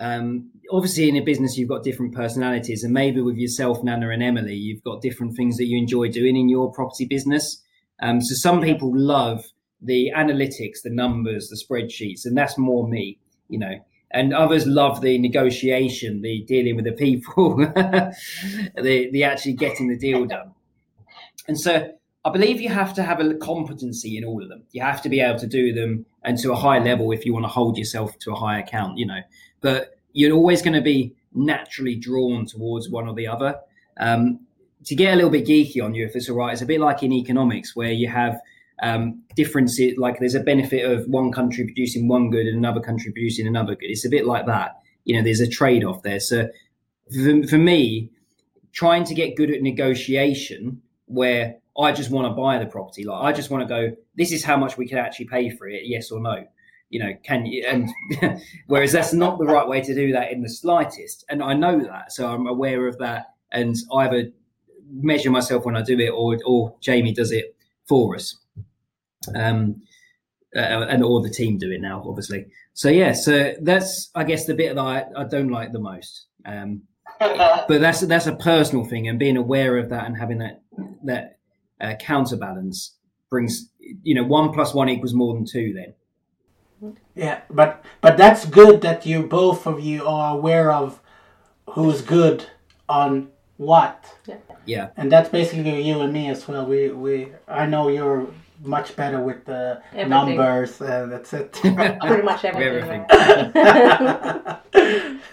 um, 0.00 0.50
obviously, 0.70 1.08
in 1.08 1.16
a 1.16 1.20
business, 1.20 1.56
you've 1.56 1.68
got 1.68 1.84
different 1.84 2.14
personalities, 2.14 2.82
and 2.82 2.92
maybe 2.92 3.20
with 3.20 3.36
yourself, 3.36 3.84
Nana 3.84 4.08
and 4.08 4.22
Emily, 4.22 4.54
you've 4.54 4.82
got 4.82 5.02
different 5.02 5.36
things 5.36 5.56
that 5.58 5.66
you 5.66 5.78
enjoy 5.78 6.08
doing 6.08 6.36
in 6.36 6.48
your 6.48 6.72
property 6.72 7.04
business. 7.04 7.62
Um, 8.00 8.20
so 8.20 8.34
some 8.34 8.60
people 8.60 8.90
love 8.92 9.44
the 9.80 10.10
analytics, 10.16 10.82
the 10.82 10.90
numbers, 10.90 11.48
the 11.48 11.56
spreadsheets, 11.56 12.24
and 12.24 12.36
that's 12.36 12.58
more 12.58 12.88
me. 12.88 13.18
You 13.48 13.58
know, 13.58 13.74
and 14.12 14.34
others 14.34 14.66
love 14.66 15.00
the 15.00 15.18
negotiation, 15.18 16.22
the 16.22 16.42
dealing 16.42 16.76
with 16.76 16.84
the 16.84 16.92
people, 16.92 17.56
the 17.56 19.08
the 19.12 19.24
actually 19.24 19.54
getting 19.54 19.88
the 19.88 19.98
deal 19.98 20.26
done. 20.26 20.52
And 21.48 21.58
so 21.58 21.92
I 22.24 22.30
believe 22.30 22.60
you 22.60 22.68
have 22.68 22.94
to 22.94 23.02
have 23.02 23.20
a 23.20 23.34
competency 23.34 24.16
in 24.16 24.24
all 24.24 24.42
of 24.42 24.48
them. 24.48 24.62
You 24.70 24.82
have 24.82 25.02
to 25.02 25.08
be 25.08 25.20
able 25.20 25.40
to 25.40 25.46
do 25.46 25.72
them 25.72 26.06
and 26.22 26.38
to 26.38 26.52
a 26.52 26.56
high 26.56 26.78
level 26.78 27.10
if 27.10 27.26
you 27.26 27.32
want 27.32 27.44
to 27.44 27.48
hold 27.48 27.76
yourself 27.76 28.16
to 28.20 28.32
a 28.32 28.36
high 28.36 28.60
account, 28.60 28.98
you 28.98 29.06
know. 29.06 29.20
But 29.60 29.96
you're 30.12 30.36
always 30.36 30.62
going 30.62 30.74
to 30.74 30.82
be 30.82 31.14
naturally 31.34 31.96
drawn 31.96 32.46
towards 32.46 32.88
one 32.88 33.08
or 33.08 33.14
the 33.14 33.26
other. 33.26 33.58
Um, 33.98 34.40
to 34.84 34.94
get 34.94 35.12
a 35.12 35.16
little 35.16 35.30
bit 35.30 35.46
geeky 35.46 35.82
on 35.82 35.94
you, 35.94 36.04
if 36.04 36.14
it's 36.14 36.28
all 36.28 36.36
right, 36.36 36.52
it's 36.52 36.62
a 36.62 36.66
bit 36.66 36.80
like 36.80 37.02
in 37.02 37.12
economics 37.12 37.74
where 37.74 37.92
you 37.92 38.08
have 38.08 38.40
um, 38.82 39.22
differences. 39.36 39.96
Like 39.96 40.18
there's 40.18 40.34
a 40.34 40.40
benefit 40.40 40.84
of 40.84 41.06
one 41.06 41.32
country 41.32 41.64
producing 41.64 42.08
one 42.08 42.30
good 42.30 42.46
and 42.46 42.58
another 42.58 42.80
country 42.80 43.12
producing 43.12 43.46
another 43.46 43.74
good. 43.74 43.90
It's 43.90 44.04
a 44.04 44.10
bit 44.10 44.26
like 44.26 44.46
that. 44.46 44.76
You 45.04 45.16
know, 45.16 45.22
there's 45.22 45.40
a 45.40 45.48
trade 45.48 45.84
off 45.84 46.02
there. 46.02 46.20
So 46.20 46.48
for, 47.12 47.46
for 47.46 47.58
me, 47.58 48.10
trying 48.72 49.04
to 49.04 49.14
get 49.14 49.36
good 49.36 49.50
at 49.50 49.62
negotiation 49.62 50.82
where 51.06 51.56
I 51.78 51.92
just 51.92 52.10
want 52.10 52.26
to 52.26 52.34
buy 52.34 52.58
the 52.58 52.66
property, 52.66 53.04
like 53.04 53.22
I 53.22 53.32
just 53.32 53.50
want 53.50 53.66
to 53.66 53.68
go, 53.68 53.96
this 54.16 54.32
is 54.32 54.44
how 54.44 54.56
much 54.56 54.76
we 54.76 54.86
can 54.86 54.98
actually 54.98 55.26
pay 55.26 55.50
for 55.50 55.68
it, 55.68 55.82
yes 55.84 56.10
or 56.10 56.20
no. 56.20 56.44
You 56.90 56.98
know, 56.98 57.12
can 57.22 57.46
you? 57.46 57.64
And 57.66 57.88
whereas 58.66 58.92
that's 58.92 59.14
not 59.14 59.38
the 59.38 59.46
right 59.46 59.66
way 59.66 59.80
to 59.80 59.94
do 59.94 60.12
that 60.12 60.30
in 60.30 60.42
the 60.42 60.50
slightest. 60.50 61.24
And 61.30 61.42
I 61.42 61.54
know 61.54 61.80
that. 61.80 62.12
So 62.12 62.28
I'm 62.28 62.46
aware 62.46 62.86
of 62.86 62.98
that. 62.98 63.28
And 63.50 63.76
either 63.94 64.30
measure 64.90 65.30
myself 65.30 65.64
when 65.64 65.76
I 65.76 65.82
do 65.82 65.98
it 65.98 66.10
or, 66.10 66.38
or 66.44 66.74
Jamie 66.80 67.14
does 67.14 67.32
it 67.32 67.56
for 67.86 68.14
us 68.14 68.41
um, 69.34 69.82
uh, 70.54 70.86
and 70.88 71.02
all 71.02 71.22
the 71.22 71.30
team 71.30 71.58
do 71.58 71.70
it 71.70 71.80
now, 71.80 72.02
obviously. 72.06 72.46
So 72.74 72.88
yeah, 72.88 73.12
so 73.12 73.54
that's 73.60 74.10
I 74.14 74.24
guess 74.24 74.46
the 74.46 74.54
bit 74.54 74.74
that 74.74 74.80
I, 74.80 75.04
I 75.16 75.24
don't 75.24 75.50
like 75.50 75.72
the 75.72 75.78
most. 75.78 76.26
Um, 76.44 76.82
but 77.20 77.80
that's 77.80 78.00
that's 78.00 78.26
a 78.26 78.36
personal 78.36 78.84
thing, 78.84 79.08
and 79.08 79.18
being 79.18 79.36
aware 79.36 79.78
of 79.78 79.90
that 79.90 80.06
and 80.06 80.16
having 80.16 80.38
that 80.38 80.62
that 81.04 81.38
uh, 81.80 81.94
counterbalance 82.00 82.96
brings 83.30 83.70
you 84.02 84.14
know 84.14 84.24
one 84.24 84.52
plus 84.52 84.74
one 84.74 84.88
equals 84.88 85.14
more 85.14 85.34
than 85.34 85.46
two. 85.46 85.72
Then. 85.74 86.94
Yeah, 87.14 87.42
but 87.50 87.84
but 88.00 88.16
that's 88.16 88.44
good 88.44 88.80
that 88.82 89.06
you 89.06 89.22
both 89.22 89.66
of 89.66 89.80
you 89.80 90.06
are 90.06 90.36
aware 90.36 90.72
of 90.72 91.00
who's 91.70 92.02
good 92.02 92.46
on 92.88 93.28
what. 93.56 94.16
Yeah. 94.26 94.36
Yeah. 94.64 94.88
And 94.96 95.10
that's 95.10 95.28
basically 95.28 95.82
you 95.82 96.00
and 96.00 96.12
me 96.12 96.28
as 96.28 96.46
well. 96.46 96.66
We 96.66 96.90
we 96.90 97.32
I 97.48 97.66
know 97.66 97.88
you're 97.88 98.26
much 98.62 98.96
better 98.96 99.20
with 99.20 99.44
the 99.44 99.82
everything. 99.92 100.10
numbers. 100.10 100.80
Uh, 100.80 101.06
that's 101.06 101.32
it. 101.32 101.52
Pretty 101.52 102.22
much 102.22 102.44
everything. 102.44 103.04
everything. 103.10 103.60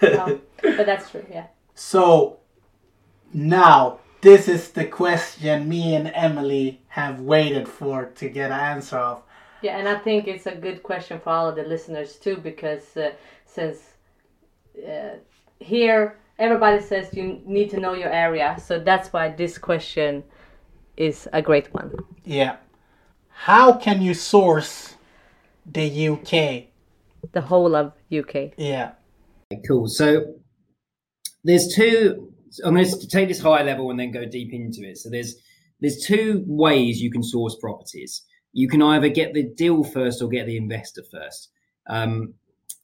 but 0.00 0.86
that's 0.86 1.10
true. 1.10 1.24
Yeah. 1.30 1.46
So 1.74 2.38
now 3.32 4.00
this 4.20 4.48
is 4.48 4.70
the 4.70 4.84
question 4.84 5.68
me 5.68 5.94
and 5.94 6.10
Emily 6.14 6.80
have 6.88 7.20
waited 7.20 7.68
for 7.68 8.06
to 8.06 8.28
get 8.28 8.50
an 8.50 8.60
answer 8.60 8.98
of. 8.98 9.22
Yeah, 9.62 9.78
and 9.78 9.88
I 9.88 9.98
think 9.98 10.26
it's 10.26 10.46
a 10.46 10.54
good 10.54 10.82
question 10.82 11.20
for 11.20 11.30
all 11.30 11.48
of 11.48 11.56
the 11.56 11.64
listeners 11.64 12.16
too, 12.16 12.36
because 12.36 12.96
uh, 12.96 13.12
since 13.44 13.78
uh, 14.88 15.16
here 15.58 16.16
everybody 16.38 16.80
says 16.80 17.12
you 17.12 17.40
need 17.44 17.70
to 17.70 17.78
know 17.78 17.92
your 17.92 18.10
area, 18.10 18.56
so 18.58 18.78
that's 18.78 19.12
why 19.12 19.28
this 19.28 19.58
question 19.58 20.24
is 20.96 21.28
a 21.32 21.42
great 21.42 21.72
one. 21.74 21.92
Yeah. 22.24 22.56
How 23.44 23.72
can 23.72 24.02
you 24.02 24.12
source 24.12 24.96
the 25.64 26.08
UK? 26.10 26.64
The 27.32 27.40
whole 27.40 27.74
of 27.74 27.94
UK. 28.12 28.52
Yeah. 28.58 28.92
Cool. 29.66 29.88
So 29.88 30.34
there's 31.42 31.72
two. 31.74 32.34
I'm 32.62 32.74
going 32.74 32.84
to 32.84 33.08
take 33.08 33.28
this 33.28 33.40
high 33.40 33.62
level 33.62 33.90
and 33.90 33.98
then 33.98 34.10
go 34.10 34.26
deep 34.26 34.52
into 34.52 34.82
it. 34.82 34.98
So 34.98 35.08
there's 35.08 35.36
there's 35.80 36.04
two 36.04 36.44
ways 36.46 37.00
you 37.00 37.10
can 37.10 37.22
source 37.22 37.56
properties. 37.58 38.20
You 38.52 38.68
can 38.68 38.82
either 38.82 39.08
get 39.08 39.32
the 39.32 39.48
deal 39.56 39.84
first 39.84 40.20
or 40.20 40.28
get 40.28 40.44
the 40.44 40.58
investor 40.58 41.02
first. 41.10 41.48
Um, 41.88 42.34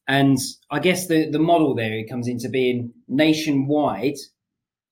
and 0.09 0.39
I 0.71 0.79
guess 0.79 1.07
the 1.07 1.29
the 1.31 1.39
model 1.39 1.75
there 1.75 1.93
it 1.93 2.09
comes 2.09 2.29
into 2.29 2.49
being 2.49 2.95
nationwide 3.09 4.17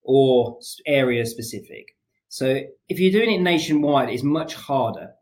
or 0.03 0.59
area 0.85 1.25
specific. 1.25 1.97
So 2.29 2.61
if 2.91 3.01
you're 3.01 3.19
doing 3.19 3.35
it 3.35 3.43
nationwide, 3.43 4.11
it's 4.11 4.23
much 4.23 4.53
harder. 4.53 5.15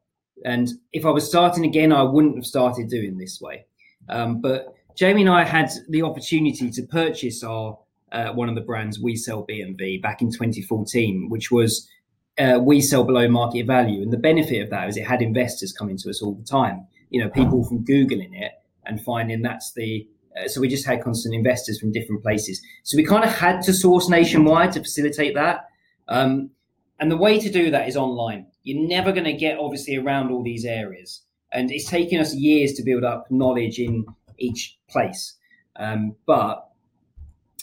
And 0.45 0.69
if 0.93 1.05
I 1.05 1.11
was 1.11 1.27
starting 1.27 1.65
again, 1.65 1.93
I 1.93 2.03
wouldn't 2.03 2.37
have 2.37 2.47
started 2.47 2.89
doing 2.89 3.19
this 3.19 3.41
way. 3.41 3.67
Um, 4.09 4.41
but 4.41 4.75
Jamie 4.97 5.23
and 5.23 5.31
I 5.31 5.45
had 5.45 5.71
the 5.89 6.03
opportunity 6.03 6.71
to 6.71 6.83
purchase 6.83 7.43
our 7.43 7.79
uh, 8.13 8.31
one 8.33 8.49
of 8.49 8.55
the 8.55 8.61
brands 8.61 9.01
we 9.01 9.17
sell 9.17 9.47
BMV 9.47 10.03
back 10.03 10.21
in 10.21 10.31
2014, 10.31 11.31
which 11.31 11.51
was 11.51 11.89
uh, 12.39 12.59
we 12.61 12.81
sell 12.81 13.05
below 13.05 13.29
market 13.29 13.67
value. 13.67 14.03
And 14.03 14.13
the 14.13 14.19
benefit 14.19 14.63
of 14.63 14.71
that 14.71 14.89
is 14.89 14.97
it 14.97 15.07
had 15.07 15.23
investors 15.23 15.73
coming 15.73 15.97
to 15.99 16.11
us 16.11 16.23
all 16.23 16.35
the 16.35 16.45
time. 16.45 16.87
You 17.11 17.23
know, 17.23 17.31
people 17.31 17.65
from 17.65 17.85
googling 17.85 18.39
it 18.39 18.53
and 18.85 19.03
finding 19.03 19.43
that's 19.43 19.73
the 19.73 20.07
uh, 20.37 20.49
so 20.49 20.61
we 20.61 20.69
just 20.69 20.87
had 20.87 21.03
constant 21.03 21.35
investors 21.35 21.79
from 21.79 21.93
different 21.93 22.23
places. 22.23 22.61
So 22.85 22.97
we 22.97 23.05
kind 23.05 23.25
of 23.25 23.31
had 23.31 23.61
to 23.63 23.73
source 23.73 24.09
nationwide 24.09 24.73
to 24.73 24.81
facilitate 24.81 25.35
that. 25.35 25.69
Um, 26.09 26.51
and 27.03 27.11
the 27.11 27.17
way 27.17 27.41
to 27.41 27.51
do 27.51 27.69
that 27.73 27.89
is 27.89 27.97
online. 27.97 28.47
You're 28.63 28.87
never 28.87 29.11
going 29.11 29.25
to 29.25 29.33
get 29.33 29.59
obviously 29.59 29.97
around 29.97 30.31
all 30.31 30.45
these 30.45 30.65
areas, 30.65 31.23
and 31.51 31.73
it's 31.73 31.91
taken 31.91 32.21
us 32.21 32.33
years 32.33 32.75
to 32.75 32.85
build 32.85 33.03
up 33.03 33.27
knowledge 33.29 33.81
in 33.81 34.07
each 34.39 34.79
place. 34.89 35.35
Um, 35.75 36.15
but 36.27 36.69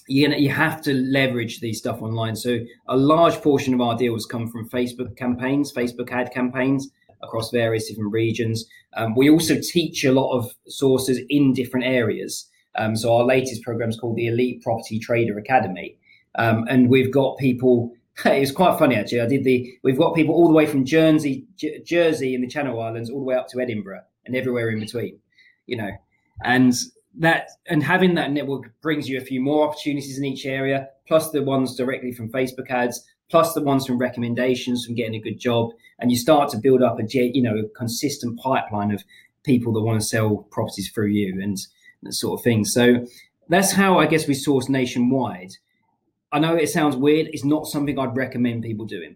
you 0.09 0.27
you 0.35 0.49
have 0.49 0.81
to 0.81 0.93
leverage 0.93 1.61
these 1.61 1.77
stuff 1.77 2.01
online. 2.01 2.35
So 2.35 2.59
a 2.89 2.97
large 2.97 3.35
portion 3.35 3.73
of 3.73 3.79
our 3.79 3.95
deals 3.95 4.25
come 4.25 4.51
from 4.51 4.67
Facebook 4.67 5.15
campaigns, 5.15 5.71
Facebook 5.71 6.11
ad 6.11 6.33
campaigns 6.33 6.89
across 7.23 7.49
various 7.49 7.87
different 7.87 8.11
regions. 8.11 8.65
Um, 8.97 9.15
we 9.15 9.29
also 9.29 9.55
teach 9.61 10.03
a 10.03 10.11
lot 10.11 10.35
of 10.37 10.51
sources 10.67 11.21
in 11.29 11.53
different 11.53 11.85
areas. 11.85 12.49
Um, 12.75 12.93
so 12.93 13.15
our 13.15 13.23
latest 13.23 13.63
program 13.63 13.87
is 13.87 13.97
called 13.97 14.17
the 14.17 14.27
Elite 14.27 14.61
Property 14.63 14.99
Trader 14.99 15.37
Academy, 15.37 15.97
um, 16.35 16.65
and 16.69 16.89
we've 16.89 17.13
got 17.13 17.37
people. 17.37 17.93
It's 18.25 18.51
quite 18.51 18.77
funny 18.77 18.95
actually. 18.95 19.21
I 19.21 19.27
did 19.27 19.43
the. 19.43 19.71
We've 19.83 19.97
got 19.97 20.15
people 20.15 20.35
all 20.35 20.47
the 20.47 20.53
way 20.53 20.65
from 20.65 20.85
Jersey, 20.85 21.45
J- 21.55 21.81
Jersey 21.83 22.35
in 22.35 22.41
the 22.41 22.47
Channel 22.47 22.81
Islands, 22.81 23.09
all 23.09 23.19
the 23.19 23.25
way 23.25 23.35
up 23.35 23.47
to 23.49 23.59
Edinburgh, 23.59 24.01
and 24.25 24.35
everywhere 24.35 24.69
in 24.69 24.79
between. 24.79 25.19
You 25.67 25.77
know, 25.77 25.91
and 26.43 26.73
that 27.17 27.49
and 27.67 27.83
having 27.83 28.15
that 28.15 28.31
network 28.31 28.71
brings 28.81 29.07
you 29.07 29.17
a 29.17 29.23
few 29.23 29.41
more 29.41 29.67
opportunities 29.67 30.17
in 30.17 30.25
each 30.25 30.45
area, 30.45 30.87
plus 31.07 31.31
the 31.31 31.43
ones 31.43 31.75
directly 31.75 32.11
from 32.11 32.31
Facebook 32.31 32.69
ads, 32.69 33.05
plus 33.29 33.53
the 33.53 33.61
ones 33.61 33.85
from 33.85 33.97
recommendations 33.97 34.85
from 34.85 34.95
getting 34.95 35.15
a 35.15 35.21
good 35.21 35.39
job, 35.39 35.71
and 35.99 36.11
you 36.11 36.17
start 36.17 36.49
to 36.49 36.57
build 36.57 36.81
up 36.81 36.99
a 36.99 37.03
you 37.07 37.41
know 37.41 37.57
a 37.57 37.69
consistent 37.77 38.39
pipeline 38.39 38.91
of 38.91 39.03
people 39.43 39.73
that 39.73 39.81
want 39.81 39.99
to 39.99 40.05
sell 40.05 40.47
properties 40.51 40.91
through 40.91 41.07
you 41.07 41.39
and 41.41 41.57
that 42.03 42.13
sort 42.13 42.39
of 42.39 42.43
thing. 42.43 42.65
So 42.65 43.05
that's 43.47 43.71
how 43.71 43.97
I 43.97 44.05
guess 44.05 44.27
we 44.27 44.33
source 44.33 44.69
nationwide. 44.69 45.53
I 46.31 46.39
know 46.39 46.55
it 46.55 46.69
sounds 46.69 46.95
weird. 46.95 47.27
It's 47.33 47.45
not 47.45 47.67
something 47.67 47.97
I'd 47.97 48.15
recommend 48.15 48.63
people 48.63 48.85
doing. 48.85 49.15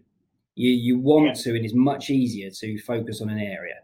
You 0.54 0.70
you 0.70 0.98
want 0.98 1.26
yeah. 1.26 1.32
to, 1.42 1.56
and 1.56 1.64
it's 1.64 1.74
much 1.74 2.10
easier 2.10 2.50
to 2.50 2.78
focus 2.78 3.20
on 3.20 3.28
an 3.30 3.38
area. 3.38 3.76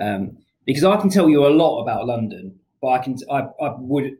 Um, 0.00 0.38
because 0.64 0.84
I 0.84 0.96
can 0.96 1.10
tell 1.10 1.28
you 1.28 1.46
a 1.46 1.48
lot 1.48 1.82
about 1.82 2.06
London, 2.06 2.58
but 2.80 2.88
I 2.88 2.98
can 2.98 3.16
I, 3.30 3.48
I 3.60 3.74
would 3.78 4.16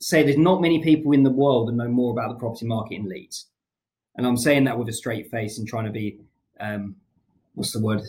say 0.00 0.22
there's 0.22 0.38
not 0.38 0.60
many 0.60 0.82
people 0.82 1.12
in 1.12 1.24
the 1.24 1.30
world 1.30 1.68
that 1.68 1.72
know 1.72 1.88
more 1.88 2.12
about 2.12 2.30
the 2.30 2.36
property 2.36 2.66
market 2.66 2.94
in 2.94 3.08
Leeds, 3.08 3.46
and 4.16 4.26
I'm 4.26 4.36
saying 4.36 4.64
that 4.64 4.78
with 4.78 4.88
a 4.88 4.92
straight 4.92 5.30
face 5.30 5.58
and 5.58 5.66
trying 5.66 5.86
to 5.86 5.90
be 5.90 6.18
um, 6.60 6.96
what's 7.54 7.72
the 7.72 7.80
word? 7.80 8.02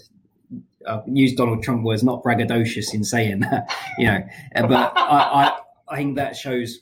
I 0.88 1.02
use 1.08 1.34
Donald 1.34 1.64
Trump 1.64 1.84
words, 1.84 2.04
not 2.04 2.24
braggadocious 2.24 2.94
in 2.94 3.04
saying 3.04 3.42
that, 3.42 3.74
you 3.98 4.08
know. 4.08 4.24
but 4.56 4.94
I, 4.96 5.02
I 5.46 5.60
I 5.90 5.96
think 5.98 6.16
that 6.16 6.36
shows 6.36 6.80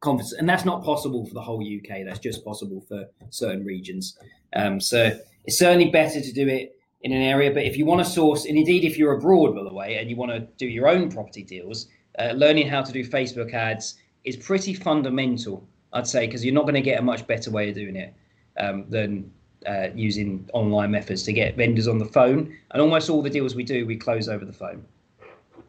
confidence, 0.00 0.32
and 0.32 0.48
that's 0.48 0.64
not 0.64 0.84
possible 0.84 1.26
for 1.26 1.34
the 1.34 1.42
whole 1.42 1.60
UK. 1.60 2.04
That's 2.04 2.18
just 2.18 2.44
possible 2.44 2.84
for 2.88 3.06
certain 3.30 3.64
regions. 3.64 4.18
Um, 4.54 4.80
so 4.80 5.18
it's 5.44 5.58
certainly 5.58 5.90
better 5.90 6.20
to 6.20 6.32
do 6.32 6.48
it 6.48 6.76
in 7.02 7.12
an 7.12 7.22
area. 7.22 7.50
But 7.52 7.64
if 7.64 7.76
you 7.76 7.86
want 7.86 8.04
to 8.04 8.10
source, 8.10 8.44
and 8.44 8.56
indeed 8.56 8.84
if 8.84 8.98
you're 8.98 9.12
abroad, 9.12 9.54
by 9.54 9.62
the 9.62 9.72
way, 9.72 9.96
and 9.96 10.10
you 10.10 10.16
want 10.16 10.32
to 10.32 10.40
do 10.56 10.66
your 10.66 10.88
own 10.88 11.10
property 11.10 11.42
deals, 11.42 11.88
uh, 12.18 12.32
learning 12.32 12.68
how 12.68 12.82
to 12.82 12.92
do 12.92 13.06
Facebook 13.06 13.54
ads 13.54 13.96
is 14.24 14.36
pretty 14.36 14.74
fundamental, 14.74 15.66
I'd 15.92 16.06
say, 16.06 16.26
because 16.26 16.44
you're 16.44 16.54
not 16.54 16.64
going 16.64 16.74
to 16.74 16.80
get 16.80 16.98
a 16.98 17.02
much 17.02 17.26
better 17.26 17.50
way 17.50 17.68
of 17.68 17.74
doing 17.74 17.96
it 17.96 18.14
um, 18.58 18.84
than 18.88 19.30
uh, 19.66 19.88
using 19.94 20.48
online 20.52 20.90
methods 20.90 21.22
to 21.24 21.32
get 21.32 21.56
vendors 21.56 21.88
on 21.88 21.98
the 21.98 22.04
phone. 22.04 22.56
And 22.72 22.82
almost 22.82 23.10
all 23.10 23.22
the 23.22 23.30
deals 23.30 23.54
we 23.54 23.64
do, 23.64 23.86
we 23.86 23.96
close 23.96 24.28
over 24.28 24.44
the 24.44 24.52
phone. 24.52 24.84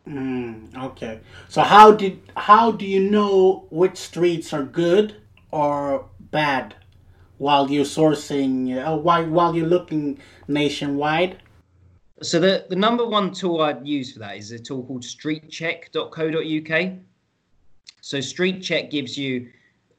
Mm, 0.07 0.75
okay. 0.85 1.19
So 1.49 1.61
how 1.61 1.91
did 1.91 2.19
how 2.49 2.71
do 2.71 2.83
you 2.83 2.99
know 2.99 3.67
which 3.69 3.95
streets 3.95 4.53
are 4.53 4.63
good 4.63 5.21
or 5.51 6.09
bad? 6.19 6.73
while 7.39 7.71
you're 7.71 7.85
sourcing, 7.85 8.77
uh, 8.85 8.97
while, 8.97 9.55
you're 9.55 9.65
looking 9.65 10.19
nationwide? 10.47 11.41
So 12.21 12.37
the, 12.39 12.65
the 12.69 12.75
number 12.75 13.05
one 13.05 13.31
tool 13.31 13.61
I'd 13.61 13.87
use 13.87 14.11
for 14.11 14.19
that 14.19 14.35
is 14.35 14.51
a 14.51 14.59
tool 14.59 14.83
called 14.83 15.03
streetcheck.co.uk. 15.03 16.91
So 18.01 18.17
StreetCheck 18.17 18.91
gives 18.91 19.17
you 19.17 19.49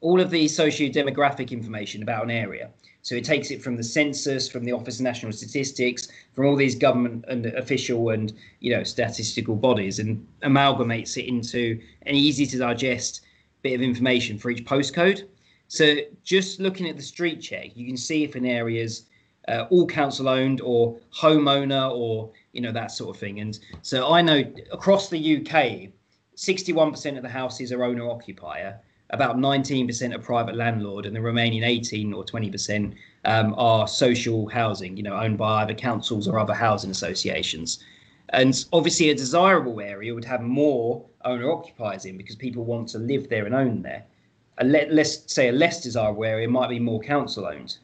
all 0.01 0.21
of 0.21 0.29
the 0.29 0.47
socio-demographic 0.47 1.49
information 1.49 2.03
about 2.03 2.25
an 2.25 2.31
area. 2.31 2.69
So 3.03 3.15
it 3.15 3.23
takes 3.23 3.49
it 3.51 3.61
from 3.61 3.75
the 3.75 3.83
census, 3.83 4.47
from 4.47 4.63
the 4.63 4.71
Office 4.71 4.99
of 4.99 5.03
National 5.03 5.31
Statistics, 5.31 6.07
from 6.33 6.45
all 6.45 6.55
these 6.55 6.75
government 6.75 7.25
and 7.27 7.47
official 7.47 8.09
and 8.09 8.33
you 8.59 8.75
know 8.75 8.83
statistical 8.83 9.55
bodies, 9.55 9.99
and 9.99 10.25
amalgamates 10.43 11.17
it 11.17 11.27
into 11.27 11.79
an 12.03 12.15
easy 12.15 12.45
to 12.45 12.57
digest 12.57 13.21
bit 13.61 13.73
of 13.73 13.81
information 13.81 14.37
for 14.37 14.51
each 14.51 14.65
postcode. 14.65 15.27
So 15.67 15.95
just 16.23 16.59
looking 16.59 16.89
at 16.89 16.97
the 16.97 17.01
street 17.01 17.41
check, 17.41 17.75
you 17.75 17.85
can 17.85 17.97
see 17.97 18.23
if 18.23 18.35
an 18.35 18.45
area's 18.45 19.05
uh, 19.47 19.65
all 19.69 19.87
council 19.87 20.27
owned 20.29 20.61
or 20.61 20.99
homeowner 21.15 21.91
or 21.91 22.31
you 22.53 22.61
know 22.61 22.71
that 22.71 22.91
sort 22.91 23.15
of 23.15 23.19
thing. 23.19 23.39
And 23.39 23.57
so 23.81 24.11
I 24.11 24.21
know 24.21 24.43
across 24.71 25.09
the 25.09 25.37
UK, 25.37 25.91
61% 26.35 27.17
of 27.17 27.23
the 27.23 27.29
houses 27.29 27.71
are 27.71 27.83
owner 27.83 28.09
occupier, 28.09 28.79
about 29.11 29.37
19% 29.37 30.15
are 30.15 30.19
private 30.19 30.55
landlord, 30.55 31.05
and 31.05 31.15
the 31.15 31.21
remaining 31.21 31.63
18 31.63 32.13
or 32.13 32.23
20% 32.23 32.95
um, 33.25 33.53
are 33.57 33.87
social 33.87 34.47
housing, 34.47 34.97
you 34.97 35.03
know, 35.03 35.15
owned 35.15 35.37
by 35.37 35.63
either 35.63 35.73
councils 35.73 36.27
or 36.27 36.39
other 36.39 36.53
housing 36.53 36.91
associations. 36.91 37.83
And 38.29 38.65
obviously, 38.71 39.09
a 39.09 39.15
desirable 39.15 39.81
area 39.81 40.13
would 40.13 40.25
have 40.25 40.41
more 40.41 41.05
owner 41.25 41.51
occupiers 41.51 42.05
in 42.05 42.17
because 42.17 42.35
people 42.35 42.63
want 42.63 42.87
to 42.89 42.97
live 42.97 43.29
there 43.29 43.45
and 43.45 43.53
own 43.53 43.81
there 43.81 44.05
a 44.61 44.63
le- 44.63 44.87
let's 44.89 45.31
say 45.31 45.49
a 45.49 45.51
less 45.51 45.81
desirable 45.81 46.23
area 46.23 46.47
might 46.47 46.69
be 46.69 46.79
more 46.79 46.99
council 47.01 47.45
owned. 47.45 47.77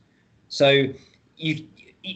So 0.50 0.88
you 1.36 1.68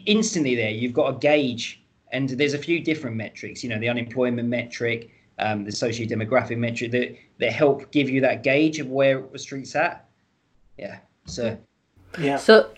instantly 0.06 0.54
there 0.54 0.70
you've 0.70 0.94
got 0.94 1.14
a 1.14 1.18
gauge, 1.18 1.82
and 2.12 2.28
there's 2.28 2.54
a 2.54 2.58
few 2.58 2.80
different 2.80 3.16
metrics. 3.16 3.62
You 3.62 3.70
know, 3.70 3.78
the 3.78 3.88
unemployment 3.88 4.48
metric, 4.48 5.10
um, 5.42 5.64
the 5.64 5.72
socio-demographic 5.72 6.56
metric 6.56 6.90
that 6.92 7.16
that 7.38 7.52
help 7.52 7.90
give 7.90 8.08
you 8.08 8.20
that 8.20 8.42
gauge 8.42 8.78
of 8.78 8.88
where 8.88 9.22
the 9.32 9.38
street's 9.38 9.74
at. 9.76 10.08
Yeah. 10.78 10.98
So. 11.26 11.58
Yeah. 12.18 12.36
So. 12.36 12.70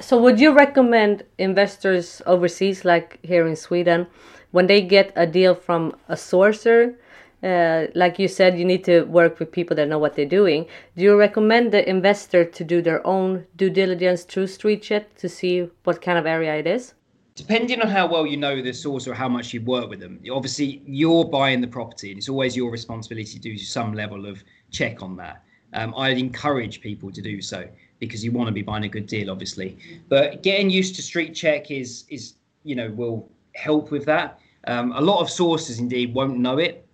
So 0.00 0.16
would 0.22 0.38
you 0.38 0.52
recommend 0.52 1.24
investors 1.38 2.22
overseas, 2.24 2.84
like 2.84 3.18
here 3.24 3.48
in 3.48 3.56
Sweden, 3.56 4.06
when 4.52 4.68
they 4.68 4.80
get 4.80 5.12
a 5.16 5.26
deal 5.26 5.56
from 5.56 5.96
a 6.08 6.14
sourcer, 6.14 6.94
uh, 7.42 7.86
like 7.94 8.18
you 8.18 8.28
said, 8.28 8.58
you 8.58 8.64
need 8.64 8.84
to 8.84 9.02
work 9.04 9.40
with 9.40 9.50
people 9.50 9.74
that 9.76 9.88
know 9.88 9.98
what 9.98 10.14
they're 10.14 10.24
doing. 10.24 10.66
Do 10.96 11.02
you 11.02 11.16
recommend 11.16 11.72
the 11.72 11.88
investor 11.88 12.44
to 12.44 12.64
do 12.64 12.80
their 12.80 13.04
own 13.04 13.46
due 13.56 13.70
diligence 13.70 14.22
through 14.22 14.46
StreetCheck 14.46 15.04
to 15.18 15.28
see 15.28 15.68
what 15.84 16.00
kind 16.00 16.18
of 16.18 16.26
area 16.26 16.54
it 16.54 16.66
is? 16.66 16.94
Depending 17.38 17.80
on 17.80 17.86
how 17.86 18.04
well 18.04 18.26
you 18.26 18.36
know 18.36 18.60
the 18.60 18.72
source 18.72 19.06
or 19.06 19.14
how 19.14 19.28
much 19.28 19.54
you 19.54 19.60
work 19.60 19.88
with 19.88 20.00
them, 20.00 20.18
obviously 20.32 20.82
you're 20.84 21.24
buying 21.24 21.60
the 21.60 21.68
property, 21.68 22.10
and 22.10 22.18
it's 22.18 22.28
always 22.28 22.56
your 22.56 22.68
responsibility 22.68 23.34
to 23.34 23.38
do 23.38 23.56
some 23.56 23.94
level 23.94 24.26
of 24.26 24.42
check 24.72 25.02
on 25.02 25.16
that. 25.18 25.44
Um, 25.72 25.94
I'd 25.96 26.18
encourage 26.18 26.80
people 26.80 27.12
to 27.12 27.22
do 27.22 27.40
so 27.40 27.68
because 28.00 28.24
you 28.24 28.32
want 28.32 28.48
to 28.48 28.52
be 28.52 28.62
buying 28.62 28.82
a 28.82 28.88
good 28.88 29.06
deal, 29.06 29.30
obviously. 29.30 29.78
But 30.08 30.42
getting 30.42 30.68
used 30.68 30.96
to 30.96 31.02
Street 31.02 31.32
Check 31.32 31.70
is 31.70 32.06
is 32.08 32.34
you 32.64 32.74
know 32.74 32.90
will 32.90 33.30
help 33.54 33.92
with 33.92 34.04
that. 34.06 34.40
Um, 34.66 34.90
a 34.90 35.00
lot 35.00 35.20
of 35.20 35.30
sources 35.30 35.78
indeed 35.78 36.12
won't 36.12 36.38
know 36.38 36.58
it 36.58 36.84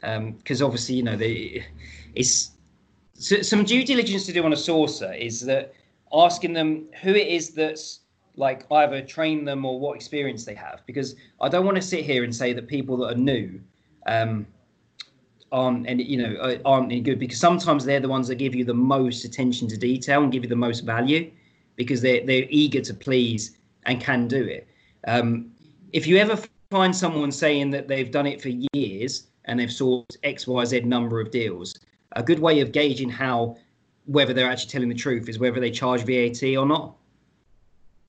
because 0.00 0.62
um, 0.62 0.66
obviously 0.66 0.94
you 0.94 1.02
know 1.02 1.16
they, 1.16 1.66
it's 2.14 2.52
so, 3.14 3.42
some 3.42 3.64
due 3.64 3.84
diligence 3.84 4.26
to 4.26 4.32
do 4.32 4.44
on 4.44 4.52
a 4.52 4.56
sourcer 4.56 5.18
is 5.18 5.40
that 5.46 5.74
asking 6.12 6.52
them 6.52 6.86
who 7.02 7.10
it 7.10 7.26
is 7.26 7.50
that's 7.50 8.00
like 8.38 8.64
either 8.70 9.02
train 9.02 9.44
them 9.44 9.64
or 9.64 9.78
what 9.78 9.96
experience 9.96 10.44
they 10.44 10.54
have 10.54 10.82
because 10.86 11.16
I 11.40 11.48
don't 11.48 11.66
want 11.66 11.76
to 11.76 11.82
sit 11.82 12.04
here 12.04 12.22
and 12.24 12.34
say 12.34 12.52
that 12.52 12.68
people 12.68 12.96
that 12.98 13.12
are 13.12 13.16
new 13.16 13.60
um, 14.06 14.46
aren't 15.50 15.86
and 15.88 16.00
you 16.00 16.16
know 16.16 16.36
uh, 16.40 16.58
aren't 16.64 16.92
any 16.92 17.00
good 17.00 17.18
because 17.18 17.40
sometimes 17.40 17.84
they're 17.84 18.00
the 18.00 18.08
ones 18.08 18.28
that 18.28 18.36
give 18.36 18.54
you 18.54 18.64
the 18.64 18.74
most 18.74 19.24
attention 19.24 19.66
to 19.68 19.76
detail 19.76 20.22
and 20.22 20.30
give 20.30 20.44
you 20.44 20.48
the 20.48 20.56
most 20.56 20.80
value 20.80 21.30
because 21.76 22.00
they're 22.00 22.24
they're 22.24 22.46
eager 22.48 22.80
to 22.80 22.94
please 22.94 23.58
and 23.86 24.00
can 24.00 24.28
do 24.28 24.44
it. 24.44 24.68
Um, 25.06 25.50
if 25.92 26.06
you 26.06 26.16
ever 26.18 26.38
find 26.70 26.94
someone 26.94 27.32
saying 27.32 27.70
that 27.70 27.88
they've 27.88 28.10
done 28.10 28.26
it 28.26 28.40
for 28.40 28.50
years 28.72 29.28
and 29.46 29.58
they've 29.58 29.72
sold 29.72 30.16
X 30.22 30.46
Y 30.46 30.64
Z 30.64 30.80
number 30.80 31.20
of 31.20 31.30
deals, 31.30 31.74
a 32.12 32.22
good 32.22 32.38
way 32.38 32.60
of 32.60 32.70
gauging 32.70 33.08
how 33.08 33.56
whether 34.04 34.32
they're 34.32 34.50
actually 34.50 34.70
telling 34.70 34.88
the 34.88 34.94
truth 34.94 35.28
is 35.28 35.38
whether 35.38 35.60
they 35.60 35.70
charge 35.70 36.02
VAT 36.02 36.42
or 36.56 36.66
not. 36.66 36.97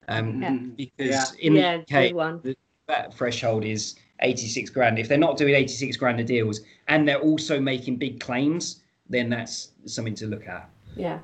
Um, 0.09 0.41
yeah. 0.41 0.57
Because 0.75 1.35
yeah. 1.37 1.47
in 1.47 1.53
yeah, 1.53 1.77
the 1.87 2.09
UK, 2.09 2.41
the, 2.41 2.57
that 2.87 3.13
threshold 3.13 3.63
is 3.63 3.95
86 4.21 4.69
grand. 4.71 4.99
If 4.99 5.07
they're 5.07 5.17
not 5.17 5.37
doing 5.37 5.55
86 5.55 5.95
grand 5.97 6.19
of 6.19 6.25
deals 6.25 6.61
and 6.87 7.07
they're 7.07 7.21
also 7.21 7.59
making 7.59 7.97
big 7.97 8.19
claims, 8.19 8.81
then 9.09 9.29
that's 9.29 9.71
something 9.85 10.15
to 10.15 10.27
look 10.27 10.47
at. 10.47 10.69
Yeah. 10.95 11.19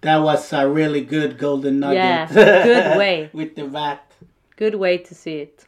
That 0.00 0.18
was 0.18 0.52
a 0.52 0.68
really 0.68 1.02
good 1.02 1.38
golden 1.38 1.80
nugget. 1.80 1.96
Yeah, 1.96 2.26
good 2.32 2.98
way. 2.98 3.30
With 3.32 3.54
the 3.54 3.66
VAT. 3.66 4.12
Good 4.56 4.74
way 4.74 4.98
to 4.98 5.14
see 5.14 5.36
it. 5.36 5.66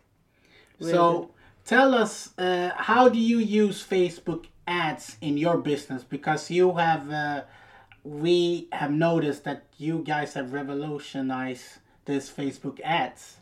Really 0.81 0.93
so, 0.93 1.21
good. 1.21 1.29
tell 1.65 1.95
us, 1.95 2.37
uh, 2.39 2.71
how 2.77 3.09
do 3.09 3.19
you 3.19 3.39
use 3.39 3.85
Facebook 3.87 4.47
ads 4.67 5.17
in 5.21 5.39
your 5.39 5.59
business? 5.59 6.05
Because 6.05 6.51
you 6.51 6.75
have, 6.75 7.11
uh, 7.11 7.43
we 8.05 8.69
have 8.73 8.91
noticed 8.91 9.45
that 9.45 9.65
you 9.79 10.01
guys 10.01 10.35
have 10.35 10.53
revolutionized 10.53 11.79
this 12.07 12.31
Facebook 12.31 12.81
ads. 12.83 13.37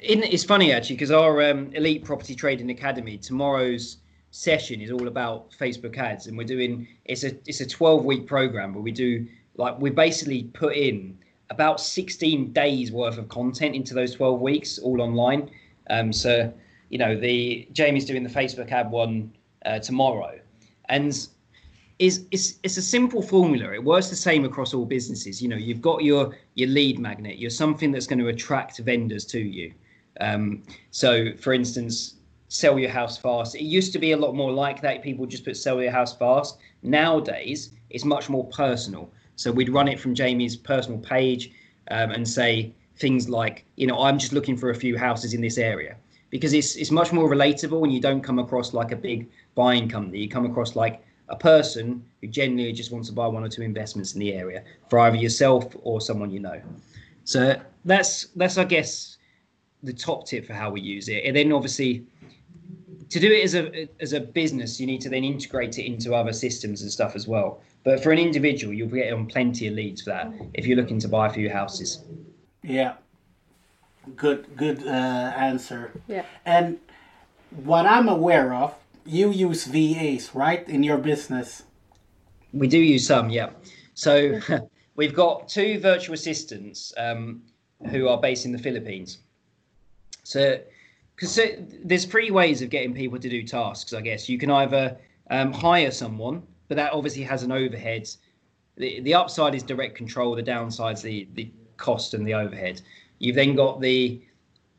In, 0.00 0.22
it's 0.22 0.44
funny 0.44 0.72
actually 0.72 0.96
because 0.96 1.10
our 1.10 1.42
um, 1.50 1.72
elite 1.74 2.04
property 2.04 2.34
trading 2.34 2.70
academy 2.70 3.16
tomorrow's 3.18 3.98
session 4.30 4.80
is 4.80 4.90
all 4.90 5.08
about 5.08 5.50
Facebook 5.52 5.96
ads, 5.96 6.26
and 6.26 6.36
we're 6.36 6.44
doing 6.44 6.86
it's 7.04 7.24
a 7.24 7.36
it's 7.46 7.60
a 7.60 7.66
12 7.66 8.04
week 8.04 8.26
program 8.26 8.74
where 8.74 8.82
we 8.82 8.92
do 8.92 9.26
like 9.56 9.78
we 9.78 9.90
basically 9.90 10.44
put 10.44 10.74
in 10.74 11.18
about 11.50 11.80
16 11.80 12.52
days 12.52 12.92
worth 12.92 13.18
of 13.18 13.28
content 13.28 13.74
into 13.74 13.92
those 13.92 14.14
12 14.14 14.40
weeks 14.40 14.78
all 14.78 15.00
online. 15.00 15.50
Um, 15.90 16.12
so 16.12 16.52
you 16.88 16.98
know 16.98 17.18
the 17.18 17.68
Jamie's 17.72 18.04
doing 18.04 18.22
the 18.22 18.30
Facebook 18.30 18.70
ad 18.72 18.90
one 18.90 19.32
uh, 19.66 19.78
tomorrow, 19.80 20.38
and 20.88 21.28
is 22.00 22.24
it's 22.30 22.58
it's 22.62 22.78
a 22.78 22.82
simple 22.82 23.20
formula. 23.20 23.72
It 23.72 23.84
works 23.84 24.08
the 24.08 24.16
same 24.16 24.46
across 24.46 24.72
all 24.72 24.86
businesses. 24.86 25.40
You 25.42 25.48
know, 25.48 25.56
you've 25.56 25.82
got 25.82 26.02
your 26.02 26.34
your 26.54 26.70
lead 26.70 26.98
magnet. 26.98 27.38
You're 27.38 27.50
something 27.50 27.92
that's 27.92 28.06
going 28.06 28.18
to 28.18 28.28
attract 28.28 28.78
vendors 28.78 29.26
to 29.26 29.38
you. 29.38 29.72
Um, 30.20 30.62
so, 30.90 31.32
for 31.34 31.52
instance, 31.52 32.16
sell 32.48 32.78
your 32.78 32.90
house 32.90 33.18
fast. 33.18 33.54
It 33.54 33.64
used 33.64 33.92
to 33.92 33.98
be 33.98 34.12
a 34.12 34.16
lot 34.16 34.34
more 34.34 34.50
like 34.50 34.80
that. 34.80 35.02
People 35.02 35.26
just 35.26 35.44
put 35.44 35.58
sell 35.58 35.80
your 35.82 35.92
house 35.92 36.16
fast. 36.16 36.56
Nowadays, 36.82 37.70
it's 37.90 38.06
much 38.06 38.30
more 38.30 38.46
personal. 38.46 39.10
So 39.36 39.52
we'd 39.52 39.68
run 39.68 39.86
it 39.86 40.00
from 40.00 40.14
Jamie's 40.14 40.56
personal 40.56 40.98
page 40.98 41.52
um, 41.90 42.10
and 42.12 42.26
say 42.26 42.74
things 42.96 43.28
like, 43.28 43.64
you 43.76 43.86
know, 43.86 43.98
I'm 44.00 44.18
just 44.18 44.32
looking 44.32 44.56
for 44.56 44.70
a 44.70 44.74
few 44.74 44.96
houses 44.96 45.34
in 45.34 45.40
this 45.42 45.58
area 45.58 45.96
because 46.30 46.54
it's 46.54 46.76
it's 46.76 46.90
much 46.90 47.12
more 47.12 47.28
relatable 47.28 47.78
when 47.80 47.90
you 47.90 48.00
don't 48.00 48.22
come 48.22 48.38
across 48.38 48.72
like 48.72 48.90
a 48.90 48.96
big 48.96 49.28
buying 49.54 49.88
company. 49.88 50.20
You 50.20 50.28
come 50.28 50.46
across 50.46 50.76
like 50.76 51.02
a 51.30 51.36
person 51.36 52.04
who 52.20 52.26
genuinely 52.26 52.72
just 52.72 52.92
wants 52.92 53.08
to 53.08 53.14
buy 53.14 53.26
one 53.26 53.42
or 53.42 53.48
two 53.48 53.62
investments 53.62 54.14
in 54.14 54.20
the 54.20 54.32
area 54.32 54.62
for 54.88 54.98
either 54.98 55.16
yourself 55.16 55.74
or 55.82 56.00
someone 56.00 56.30
you 56.30 56.40
know. 56.40 56.60
So 57.24 57.60
that's 57.84 58.26
that's 58.36 58.58
I 58.58 58.64
guess 58.64 59.16
the 59.82 59.92
top 59.92 60.26
tip 60.26 60.44
for 60.46 60.52
how 60.52 60.70
we 60.70 60.80
use 60.80 61.08
it. 61.08 61.24
And 61.24 61.34
then 61.36 61.52
obviously 61.52 62.04
to 63.08 63.20
do 63.20 63.32
it 63.32 63.44
as 63.44 63.54
a 63.54 63.88
as 64.00 64.12
a 64.12 64.20
business, 64.20 64.80
you 64.80 64.86
need 64.86 65.00
to 65.02 65.08
then 65.08 65.24
integrate 65.24 65.78
it 65.78 65.86
into 65.86 66.14
other 66.14 66.32
systems 66.32 66.82
and 66.82 66.90
stuff 66.90 67.14
as 67.14 67.26
well. 67.26 67.62
But 67.84 68.02
for 68.02 68.12
an 68.12 68.18
individual, 68.18 68.74
you'll 68.74 68.88
get 68.88 69.12
on 69.12 69.26
plenty 69.26 69.68
of 69.68 69.74
leads 69.74 70.02
for 70.02 70.10
that 70.10 70.32
if 70.54 70.66
you're 70.66 70.76
looking 70.76 70.98
to 71.00 71.08
buy 71.08 71.26
a 71.26 71.30
few 71.30 71.48
houses. 71.48 72.04
Yeah. 72.62 72.94
Good 74.16 74.56
good 74.56 74.86
uh, 74.86 75.32
answer. 75.36 75.92
Yeah. 76.08 76.24
And 76.44 76.78
what 77.64 77.86
I'm 77.86 78.08
aware 78.08 78.54
of 78.54 78.74
you 79.04 79.30
use 79.30 79.64
VAs, 79.64 80.34
right, 80.34 80.68
in 80.68 80.82
your 80.82 80.98
business? 80.98 81.64
We 82.52 82.68
do 82.68 82.78
use 82.78 83.06
some, 83.06 83.30
yeah. 83.30 83.50
So 83.94 84.40
we've 84.96 85.14
got 85.14 85.48
two 85.48 85.78
virtual 85.80 86.14
assistants 86.14 86.92
um, 86.96 87.42
who 87.90 88.08
are 88.08 88.20
based 88.20 88.44
in 88.44 88.52
the 88.52 88.58
Philippines. 88.58 89.18
So, 90.24 90.60
because 91.16 91.32
so, 91.32 91.44
there's 91.84 92.04
three 92.04 92.30
ways 92.30 92.62
of 92.62 92.70
getting 92.70 92.94
people 92.94 93.18
to 93.18 93.28
do 93.28 93.42
tasks, 93.42 93.92
I 93.92 94.00
guess. 94.00 94.28
You 94.28 94.38
can 94.38 94.50
either 94.50 94.96
um, 95.30 95.52
hire 95.52 95.90
someone, 95.90 96.42
but 96.68 96.76
that 96.76 96.92
obviously 96.92 97.22
has 97.22 97.42
an 97.42 97.52
overhead. 97.52 98.08
The, 98.76 99.00
the 99.00 99.14
upside 99.14 99.54
is 99.54 99.62
direct 99.62 99.96
control, 99.96 100.34
the 100.34 100.42
downside's 100.42 101.02
the, 101.02 101.28
the 101.34 101.50
cost 101.76 102.14
and 102.14 102.26
the 102.26 102.34
overhead. 102.34 102.80
You've 103.18 103.36
then 103.36 103.54
got 103.54 103.80
the 103.80 104.22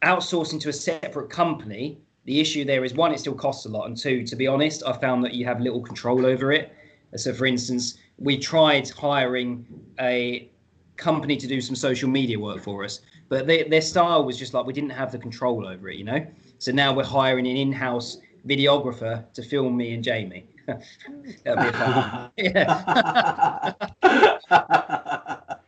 outsourcing 0.04 0.60
to 0.62 0.70
a 0.70 0.74
separate 0.74 1.30
company, 1.30 2.00
the 2.26 2.40
issue 2.40 2.64
there 2.66 2.84
is 2.86 2.94
one, 2.94 3.14
it 3.14 3.20
still 3.20 3.34
costs 3.34 3.66
a 3.66 3.70
lot, 3.70 3.88
and 3.88 3.98
two, 3.98 4.24
to 4.26 4.36
be 4.36 4.48
honest, 4.48 4.84
I 4.86 4.94
found 4.94 5.24
that 5.24 5.34
you 5.34 5.46
have 5.46 5.60
little 5.60 5.82
control 5.82 6.26
over 6.26 6.52
it. 6.52 6.76
So, 7.16 7.34
for 7.34 7.46
instance, 7.46 7.98
we 8.18 8.38
tried 8.38 8.90
hiring 8.90 9.66
a 10.00 10.50
company 10.98 11.36
to 11.36 11.48
do 11.48 11.60
some 11.60 11.76
social 11.76 12.10
media 12.10 12.40
work 12.40 12.62
for 12.62 12.84
us, 12.84 13.02
but 13.28 13.48
they, 13.48 13.64
their 13.64 13.82
style 13.82 14.24
was 14.24 14.38
just 14.38 14.54
like 14.54 14.66
we 14.66 14.74
didn't 14.74 14.92
have 14.92 15.12
the 15.12 15.18
control 15.18 15.68
over 15.68 15.90
it, 15.90 15.98
you 15.98 16.04
know. 16.04 16.26
So 16.60 16.72
now 16.72 16.94
we're 16.94 17.04
hiring 17.04 17.48
an 17.48 17.58
in-house 17.58 18.20
videographer 18.48 19.26
to 19.34 19.42
film 19.42 19.76
me 19.76 19.94
and 19.94 20.04
Jamie. 20.04 20.46
That'd 20.68 21.74
be 21.74 21.78
fun. 21.78 22.32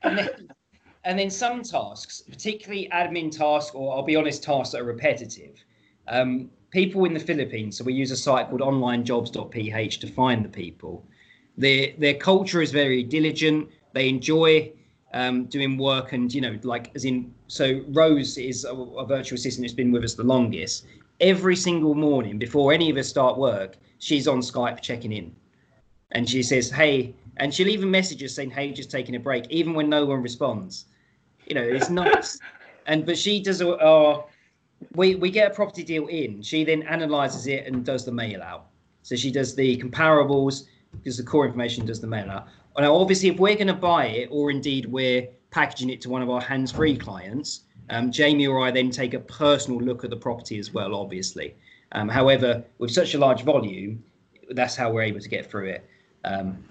and, 0.03 0.17
then, 0.17 0.29
and 1.03 1.19
then 1.19 1.29
some 1.31 1.63
tasks, 1.63 2.21
particularly 2.21 2.89
admin 2.93 3.35
tasks, 3.35 3.73
or 3.73 3.95
I'll 3.95 4.03
be 4.03 4.15
honest, 4.15 4.43
tasks 4.43 4.73
that 4.73 4.81
are 4.81 4.85
repetitive 4.85 5.63
um, 6.07 6.49
people 6.71 7.05
in 7.05 7.13
the 7.13 7.19
Philippines, 7.19 7.77
so 7.77 7.83
we 7.83 7.93
use 7.93 8.11
a 8.11 8.17
site 8.17 8.49
called 8.49 8.61
onlinejobs.ph 8.61 9.99
to 9.99 10.07
find 10.07 10.43
the 10.43 10.49
people. 10.49 11.05
Their 11.57 11.93
their 11.97 12.15
culture 12.15 12.61
is 12.61 12.71
very 12.71 13.03
diligent. 13.03 13.69
They 13.93 14.09
enjoy 14.09 14.71
um, 15.13 15.45
doing 15.45 15.77
work, 15.77 16.13
and 16.13 16.33
you 16.33 16.41
know, 16.41 16.57
like 16.63 16.91
as 16.95 17.05
in, 17.05 17.33
so 17.47 17.83
Rose 17.89 18.37
is 18.37 18.65
a, 18.65 18.73
a 18.73 19.05
virtual 19.05 19.35
assistant 19.35 19.65
who's 19.65 19.73
been 19.73 19.91
with 19.91 20.03
us 20.03 20.15
the 20.15 20.23
longest. 20.23 20.85
Every 21.19 21.55
single 21.55 21.93
morning 21.93 22.39
before 22.39 22.73
any 22.73 22.89
of 22.89 22.97
us 22.97 23.07
start 23.07 23.37
work, 23.37 23.77
she's 23.99 24.27
on 24.27 24.39
Skype 24.39 24.81
checking 24.81 25.13
in, 25.13 25.33
and 26.11 26.27
she 26.27 26.41
says, 26.41 26.71
"Hey," 26.71 27.13
and 27.37 27.53
she'll 27.53 27.69
even 27.69 27.91
message 27.91 28.23
us 28.23 28.33
saying, 28.33 28.49
"Hey, 28.51 28.71
just 28.71 28.89
taking 28.89 29.15
a 29.15 29.19
break," 29.19 29.45
even 29.49 29.75
when 29.75 29.89
no 29.89 30.05
one 30.05 30.23
responds. 30.23 30.85
You 31.45 31.53
know, 31.55 31.63
it's 31.63 31.89
nuts. 32.01 32.39
and 32.87 33.05
but 33.05 33.17
she 33.17 33.39
does 33.39 33.61
our 33.61 34.25
we 34.95 35.15
we 35.15 35.29
get 35.31 35.51
a 35.51 35.53
property 35.53 35.83
deal 35.83 36.07
in. 36.07 36.41
She 36.41 36.63
then 36.63 36.83
analyzes 36.83 37.47
it 37.47 37.65
and 37.65 37.85
does 37.85 38.05
the 38.05 38.11
mail 38.11 38.41
out. 38.41 38.67
So 39.01 39.15
she 39.15 39.31
does 39.31 39.55
the 39.55 39.77
comparables 39.77 40.63
because 40.91 41.17
the 41.17 41.23
core 41.23 41.45
information 41.45 41.85
does 41.85 41.99
the 41.99 42.07
mail 42.07 42.29
out. 42.29 42.47
Now, 42.77 42.95
obviously, 42.95 43.29
if 43.29 43.37
we're 43.37 43.55
going 43.55 43.67
to 43.67 43.73
buy 43.73 44.07
it, 44.07 44.29
or 44.31 44.49
indeed 44.49 44.85
we're 44.85 45.27
packaging 45.51 45.89
it 45.89 46.01
to 46.01 46.09
one 46.09 46.23
of 46.23 46.29
our 46.29 46.41
hands-free 46.41 46.97
clients, 46.97 47.61
um, 47.89 48.11
Jamie 48.11 48.47
or 48.47 48.65
I 48.65 48.71
then 48.71 48.89
take 48.89 49.13
a 49.13 49.19
personal 49.19 49.79
look 49.79 50.03
at 50.03 50.09
the 50.09 50.17
property 50.17 50.57
as 50.57 50.73
well. 50.73 50.95
Obviously, 50.95 51.55
um, 51.91 52.09
however, 52.09 52.63
with 52.79 52.91
such 52.91 53.13
a 53.13 53.19
large 53.19 53.43
volume, 53.43 54.03
that's 54.51 54.75
how 54.75 54.91
we're 54.91 55.03
able 55.03 55.19
to 55.19 55.29
get 55.29 55.49
through 55.49 55.69
it. 55.69 55.89
Um, 56.23 56.63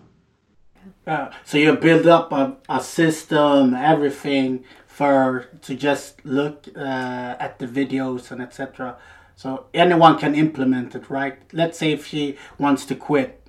uh, 1.07 1.31
so 1.45 1.59
you 1.59 1.77
build 1.77 2.07
up 2.07 2.33
a, 2.33 2.57
a 2.69 2.81
system, 2.83 3.75
everything 3.75 4.65
for 5.03 5.49
to 5.63 5.75
just 5.75 6.25
look 6.25 6.69
uh, 6.77 7.45
at 7.47 7.59
the 7.59 7.67
videos 7.67 8.31
and 8.31 8.41
etc. 8.41 8.97
So 9.35 9.67
anyone 9.75 10.17
can 10.17 10.37
implement 10.37 10.95
it, 10.95 11.11
right? 11.11 11.37
Let's 11.53 11.77
say 11.77 11.91
if 11.91 12.07
she 12.07 12.37
wants 12.59 12.85
to 12.87 12.95
quit. 12.95 13.41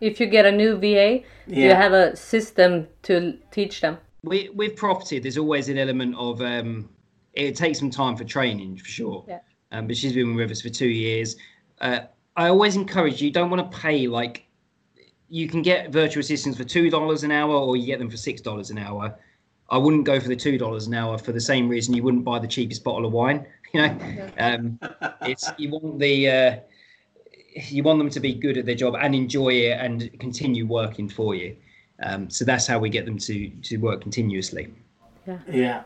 If 0.00 0.20
you 0.20 0.26
get 0.26 0.46
a 0.46 0.52
new 0.52 0.76
VA, 0.76 0.86
yeah. 0.86 1.22
you 1.46 1.74
have 1.74 1.92
a 1.92 2.14
system 2.14 2.86
to 3.02 3.36
teach 3.50 3.80
them. 3.80 3.98
We, 4.22 4.50
with 4.50 4.76
property, 4.76 5.18
there's 5.18 5.38
always 5.38 5.68
an 5.68 5.76
element 5.76 6.14
of 6.16 6.40
um, 6.40 6.88
it 7.32 7.56
takes 7.56 7.80
some 7.80 7.90
time 7.90 8.16
for 8.16 8.24
training 8.24 8.76
for 8.76 8.84
sure. 8.84 9.24
Yeah. 9.26 9.40
Um, 9.72 9.88
but 9.88 9.96
she's 9.96 10.12
been 10.12 10.36
with 10.36 10.52
us 10.52 10.60
for 10.60 10.68
two 10.68 10.88
years. 10.88 11.36
Uh, 11.80 12.00
I 12.36 12.48
always 12.48 12.76
encourage 12.76 13.20
you 13.20 13.32
don't 13.32 13.50
want 13.50 13.70
to 13.70 13.76
pay 13.76 14.06
like 14.06 14.46
you 15.28 15.48
can 15.48 15.62
get 15.62 15.90
virtual 15.90 16.20
assistants 16.20 16.56
for 16.56 16.64
two 16.64 16.90
dollars 16.90 17.24
an 17.24 17.32
hour, 17.32 17.54
or 17.54 17.76
you 17.76 17.86
get 17.86 17.98
them 17.98 18.10
for 18.10 18.16
six 18.16 18.40
dollars 18.40 18.70
an 18.70 18.78
hour. 18.78 19.18
I 19.70 19.78
wouldn't 19.78 20.04
go 20.04 20.18
for 20.18 20.28
the 20.28 20.36
two 20.36 20.58
dollars 20.58 20.86
an 20.86 20.94
hour 20.94 21.16
for 21.18 21.32
the 21.32 21.40
same 21.40 21.68
reason 21.68 21.94
you 21.94 22.02
wouldn't 22.02 22.24
buy 22.24 22.38
the 22.38 22.48
cheapest 22.48 22.84
bottle 22.84 23.06
of 23.06 23.12
wine. 23.12 23.46
You 23.72 23.82
know, 23.82 24.30
um, 24.38 24.80
it's 25.22 25.48
you 25.56 25.70
want 25.70 26.00
the 26.00 26.28
uh, 26.28 26.56
you 27.68 27.84
want 27.84 28.00
them 28.00 28.10
to 28.10 28.18
be 28.18 28.34
good 28.34 28.58
at 28.58 28.66
their 28.66 28.74
job 28.74 28.96
and 29.00 29.14
enjoy 29.14 29.50
it 29.50 29.78
and 29.78 30.10
continue 30.18 30.66
working 30.66 31.08
for 31.08 31.36
you. 31.36 31.54
Um, 32.02 32.28
so 32.28 32.44
that's 32.44 32.66
how 32.66 32.80
we 32.80 32.88
get 32.90 33.04
them 33.04 33.16
to 33.18 33.48
to 33.48 33.76
work 33.76 34.00
continuously. 34.00 34.74
Yeah. 35.24 35.38
Yeah. 35.48 35.82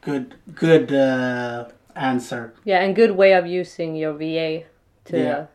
Good. 0.00 0.36
Good 0.54 0.94
uh, 0.94 1.68
answer. 1.94 2.54
Yeah, 2.64 2.80
and 2.82 2.96
good 2.96 3.10
way 3.10 3.34
of 3.34 3.46
using 3.46 3.96
your 3.96 4.14
VA 4.14 4.64
to 5.06 5.18
Yeah. 5.18 5.46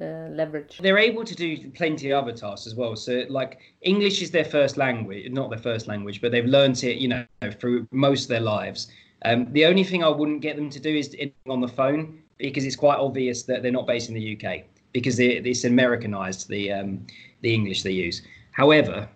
Uh, 0.00 0.28
leverage. 0.30 0.78
They're 0.78 0.98
able 0.98 1.24
to 1.24 1.34
do 1.34 1.70
plenty 1.70 2.10
of 2.10 2.22
other 2.22 2.32
tasks 2.32 2.66
as 2.66 2.74
well. 2.74 2.96
So, 2.96 3.24
like 3.28 3.58
English 3.82 4.22
is 4.22 4.30
their 4.30 4.44
first 4.44 4.76
language, 4.76 5.30
not 5.30 5.50
their 5.50 5.58
first 5.58 5.86
language, 5.86 6.20
but 6.20 6.32
they've 6.32 6.44
learned 6.44 6.82
it, 6.84 6.96
you 6.96 7.08
know, 7.08 7.24
through 7.58 7.86
most 7.90 8.24
of 8.24 8.28
their 8.28 8.40
lives. 8.40 8.88
Um, 9.24 9.50
the 9.52 9.64
only 9.64 9.84
thing 9.84 10.04
I 10.04 10.08
wouldn't 10.08 10.42
get 10.42 10.56
them 10.56 10.68
to 10.70 10.80
do 10.80 10.94
is 10.94 11.16
on 11.48 11.60
the 11.60 11.68
phone 11.68 12.18
because 12.38 12.64
it's 12.64 12.76
quite 12.76 12.98
obvious 12.98 13.44
that 13.44 13.62
they're 13.62 13.72
not 13.72 13.86
based 13.86 14.08
in 14.08 14.14
the 14.14 14.36
UK 14.36 14.64
because 14.92 15.16
they, 15.16 15.36
it's 15.36 15.64
Americanized 15.64 16.48
the 16.48 16.72
um, 16.72 17.06
the 17.40 17.54
English 17.54 17.82
they 17.82 17.92
use. 17.92 18.22
However, 18.52 19.08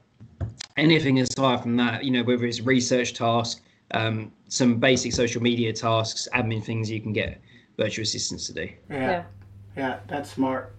anything 0.77 1.21
aside 1.21 1.63
from 1.63 1.77
that, 1.77 2.05
you 2.05 2.11
know, 2.11 2.23
whether 2.23 2.47
it's 2.47 2.61
research 2.61 3.15
tasks, 3.15 3.61
um, 3.93 4.33
some 4.49 4.79
basic 4.79 5.13
social 5.13 5.43
media 5.43 5.73
tasks, 5.73 6.29
admin 6.35 6.63
things, 6.63 6.91
you 6.91 7.01
can 7.01 7.13
get 7.13 7.41
virtual 7.77 8.03
assistants 8.03 8.47
to 8.47 8.53
do. 8.53 8.69
Yeah. 8.91 8.97
Yeah. 8.99 9.25
Yeah, 9.79 10.01
that's 10.09 10.33
smart. 10.33 10.75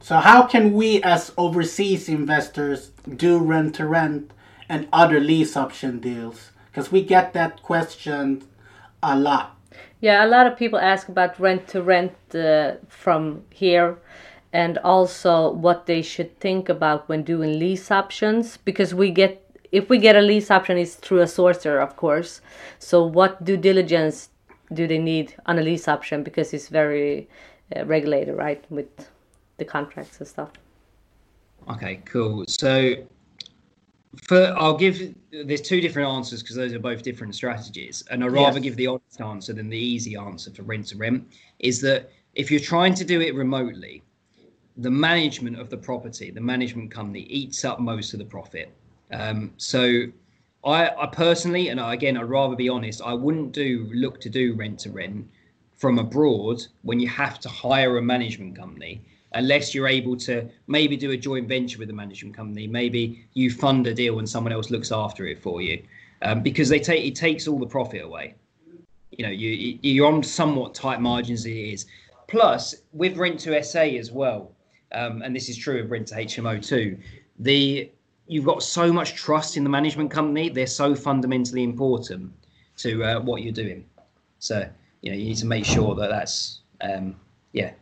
So 0.00 0.16
how 0.16 0.46
can 0.46 0.72
we 0.72 1.02
as 1.02 1.30
overseas 1.36 2.08
investors 2.08 2.90
do 3.06 3.38
rent 3.38 3.74
to 3.74 3.86
rent 3.86 4.32
and 4.66 4.88
other 4.94 5.20
lease 5.20 5.58
option 5.58 6.00
deals? 6.00 6.52
Because 6.70 6.90
we 6.90 7.02
get 7.04 7.34
that 7.34 7.62
question 7.62 8.44
a 9.02 9.14
lot. 9.14 9.58
Yeah, 10.00 10.24
a 10.24 10.26
lot 10.26 10.46
of 10.46 10.56
people 10.56 10.78
ask 10.78 11.08
about 11.08 11.38
rent 11.38 11.68
to 11.68 11.82
rent 11.82 12.14
from 12.88 13.44
here 13.50 13.98
and 14.54 14.78
also 14.78 15.52
what 15.52 15.84
they 15.84 16.00
should 16.00 16.40
think 16.40 16.70
about 16.70 17.08
when 17.10 17.22
doing 17.22 17.58
lease 17.58 17.90
options 17.90 18.56
because 18.56 18.94
we 18.94 19.10
get 19.10 19.38
if 19.70 19.88
we 19.88 19.96
get 19.96 20.16
a 20.16 20.20
lease 20.20 20.50
option 20.50 20.76
it's 20.76 20.96
through 20.96 21.22
a 21.22 21.24
sourcer 21.24 21.82
of 21.82 21.96
course 21.96 22.42
so 22.78 23.02
what 23.02 23.42
due 23.42 23.56
diligence 23.56 24.28
do 24.74 24.86
they 24.86 24.98
need 24.98 25.34
on 25.46 25.58
a 25.58 25.62
lease 25.62 25.88
option 25.88 26.22
because 26.22 26.52
it's 26.52 26.68
very 26.68 27.26
uh, 27.76 27.84
regulated 27.86 28.36
right 28.36 28.64
with 28.70 29.08
the 29.58 29.64
contracts 29.64 30.18
and 30.18 30.28
stuff 30.28 30.50
Okay, 31.70 32.00
cool. 32.04 32.44
So, 32.48 32.94
for 34.24 34.54
I'll 34.58 34.76
give 34.76 35.14
there's 35.30 35.62
two 35.62 35.80
different 35.80 36.08
answers 36.08 36.42
because 36.42 36.56
those 36.56 36.72
are 36.72 36.78
both 36.78 37.02
different 37.02 37.34
strategies, 37.34 38.02
and 38.10 38.22
I'd 38.22 38.32
rather 38.32 38.58
Yes. 38.58 38.64
give 38.64 38.76
the 38.76 38.86
honest 38.88 39.20
answer 39.20 39.52
than 39.52 39.68
the 39.68 39.78
easy 39.78 40.16
answer 40.16 40.50
for 40.50 40.62
rent 40.62 40.88
to 40.88 40.96
rent. 40.96 41.26
Is 41.58 41.80
that 41.82 42.10
if 42.34 42.50
you're 42.50 42.60
trying 42.60 42.94
to 42.94 43.04
do 43.04 43.20
it 43.20 43.34
remotely, 43.34 44.02
the 44.76 44.90
management 44.90 45.58
of 45.58 45.70
the 45.70 45.76
property, 45.76 46.30
the 46.30 46.40
management 46.40 46.90
company 46.90 47.20
eats 47.20 47.64
up 47.64 47.78
most 47.78 48.12
of 48.12 48.18
the 48.18 48.24
profit. 48.24 48.72
Um, 49.12 49.52
so, 49.56 50.04
I, 50.64 50.88
I 50.88 51.06
personally, 51.06 51.68
and 51.68 51.80
again, 51.80 52.16
I'd 52.16 52.24
rather 52.24 52.56
be 52.56 52.68
honest, 52.68 53.02
I 53.02 53.12
wouldn't 53.12 53.52
do 53.52 53.90
look 53.92 54.20
to 54.22 54.30
do 54.30 54.54
rent 54.54 54.78
to 54.80 54.90
rent 54.90 55.28
from 55.76 55.98
abroad 55.98 56.64
when 56.82 57.00
you 57.00 57.08
have 57.08 57.38
to 57.40 57.48
hire 57.48 57.98
a 57.98 58.02
management 58.02 58.56
company 58.56 59.00
unless 59.34 59.74
you're 59.74 59.88
able 59.88 60.16
to 60.16 60.48
maybe 60.66 60.96
do 60.96 61.10
a 61.12 61.16
joint 61.16 61.48
venture 61.48 61.78
with 61.78 61.90
a 61.90 61.92
management 61.92 62.36
company 62.36 62.66
maybe 62.66 63.24
you 63.34 63.50
fund 63.50 63.86
a 63.86 63.94
deal 63.94 64.18
and 64.18 64.28
someone 64.28 64.52
else 64.52 64.70
looks 64.70 64.92
after 64.92 65.26
it 65.26 65.40
for 65.40 65.62
you. 65.62 65.82
Um, 66.22 66.40
because 66.40 66.68
they 66.68 66.78
take 66.78 67.04
it 67.04 67.16
takes 67.16 67.48
all 67.48 67.58
the 67.58 67.66
profit 67.66 68.02
away. 68.02 68.34
You 69.10 69.24
know 69.26 69.30
you 69.30 69.78
you're 69.82 70.06
on 70.06 70.22
somewhat 70.22 70.74
tight 70.74 71.00
margins 71.00 71.46
it 71.46 71.56
is. 71.56 71.86
Plus 72.28 72.76
with 72.92 73.16
rent 73.16 73.40
to 73.40 73.62
sa 73.62 73.80
as 73.80 74.12
well 74.12 74.52
um, 74.92 75.22
and 75.22 75.34
this 75.34 75.48
is 75.48 75.56
true 75.56 75.80
of 75.80 75.90
rent 75.90 76.08
to 76.08 76.14
hmo 76.14 76.64
too 76.64 76.98
the 77.38 77.90
you've 78.28 78.44
got 78.44 78.62
so 78.62 78.92
much 78.92 79.14
trust 79.14 79.56
in 79.56 79.64
the 79.64 79.70
management 79.70 80.10
company 80.10 80.48
they're 80.48 80.66
so 80.66 80.94
fundamentally 80.94 81.62
important 81.64 82.32
to 82.76 83.04
uh, 83.04 83.20
what 83.20 83.42
you're 83.42 83.52
doing. 83.52 83.84
So 84.38 84.68
you 85.02 85.10
know 85.10 85.16
you 85.16 85.24
need 85.26 85.36
to 85.36 85.46
make 85.46 85.64
sure 85.64 85.94
that 85.94 86.08
that's 86.08 86.60
um, 86.80 87.14
yeah 87.52 87.72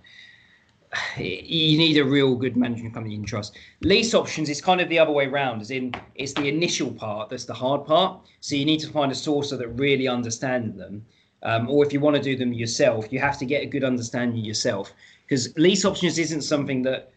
you 1.17 1.79
need 1.79 1.99
a 1.99 2.05
real 2.05 2.35
good 2.35 2.57
management 2.57 2.95
company 2.95 3.15
you 3.15 3.21
can 3.21 3.27
trust. 3.27 3.57
Lease 3.83 4.13
options 4.13 4.49
is 4.49 4.61
kind 4.61 4.81
of 4.81 4.89
the 4.89 4.99
other 4.99 5.13
way 5.13 5.27
around, 5.27 5.61
as 5.61 5.71
in 5.71 5.95
it's 6.17 6.33
the 6.33 6.49
initial 6.49 6.91
part 6.91 7.31
that's 7.31 7.45
the 7.45 7.55
hard 7.55 7.87
part. 7.87 8.27
So 8.41 8.57
you 8.57 8.65
need 8.65 8.81
to 8.81 8.89
find 8.91 9.13
a 9.13 9.15
sourcer 9.15 9.57
that 9.59 9.69
really 9.69 10.09
understands 10.09 10.77
them. 10.77 11.05
Um, 11.43 11.71
or 11.71 11.87
if 11.87 11.93
you 11.93 12.01
want 12.01 12.17
to 12.17 12.23
do 12.23 12.37
them 12.37 12.53
yourself, 12.53 13.13
you 13.13 13.19
have 13.21 13.39
to 13.39 13.47
get 13.47 13.63
a 13.63 13.67
good 13.67 13.85
understanding 13.85 14.45
yourself. 14.45 14.93
Because 15.27 15.57
lease 15.57 15.85
options 15.85 16.19
isn't 16.19 16.43
something 16.43 16.83
that 16.83 17.13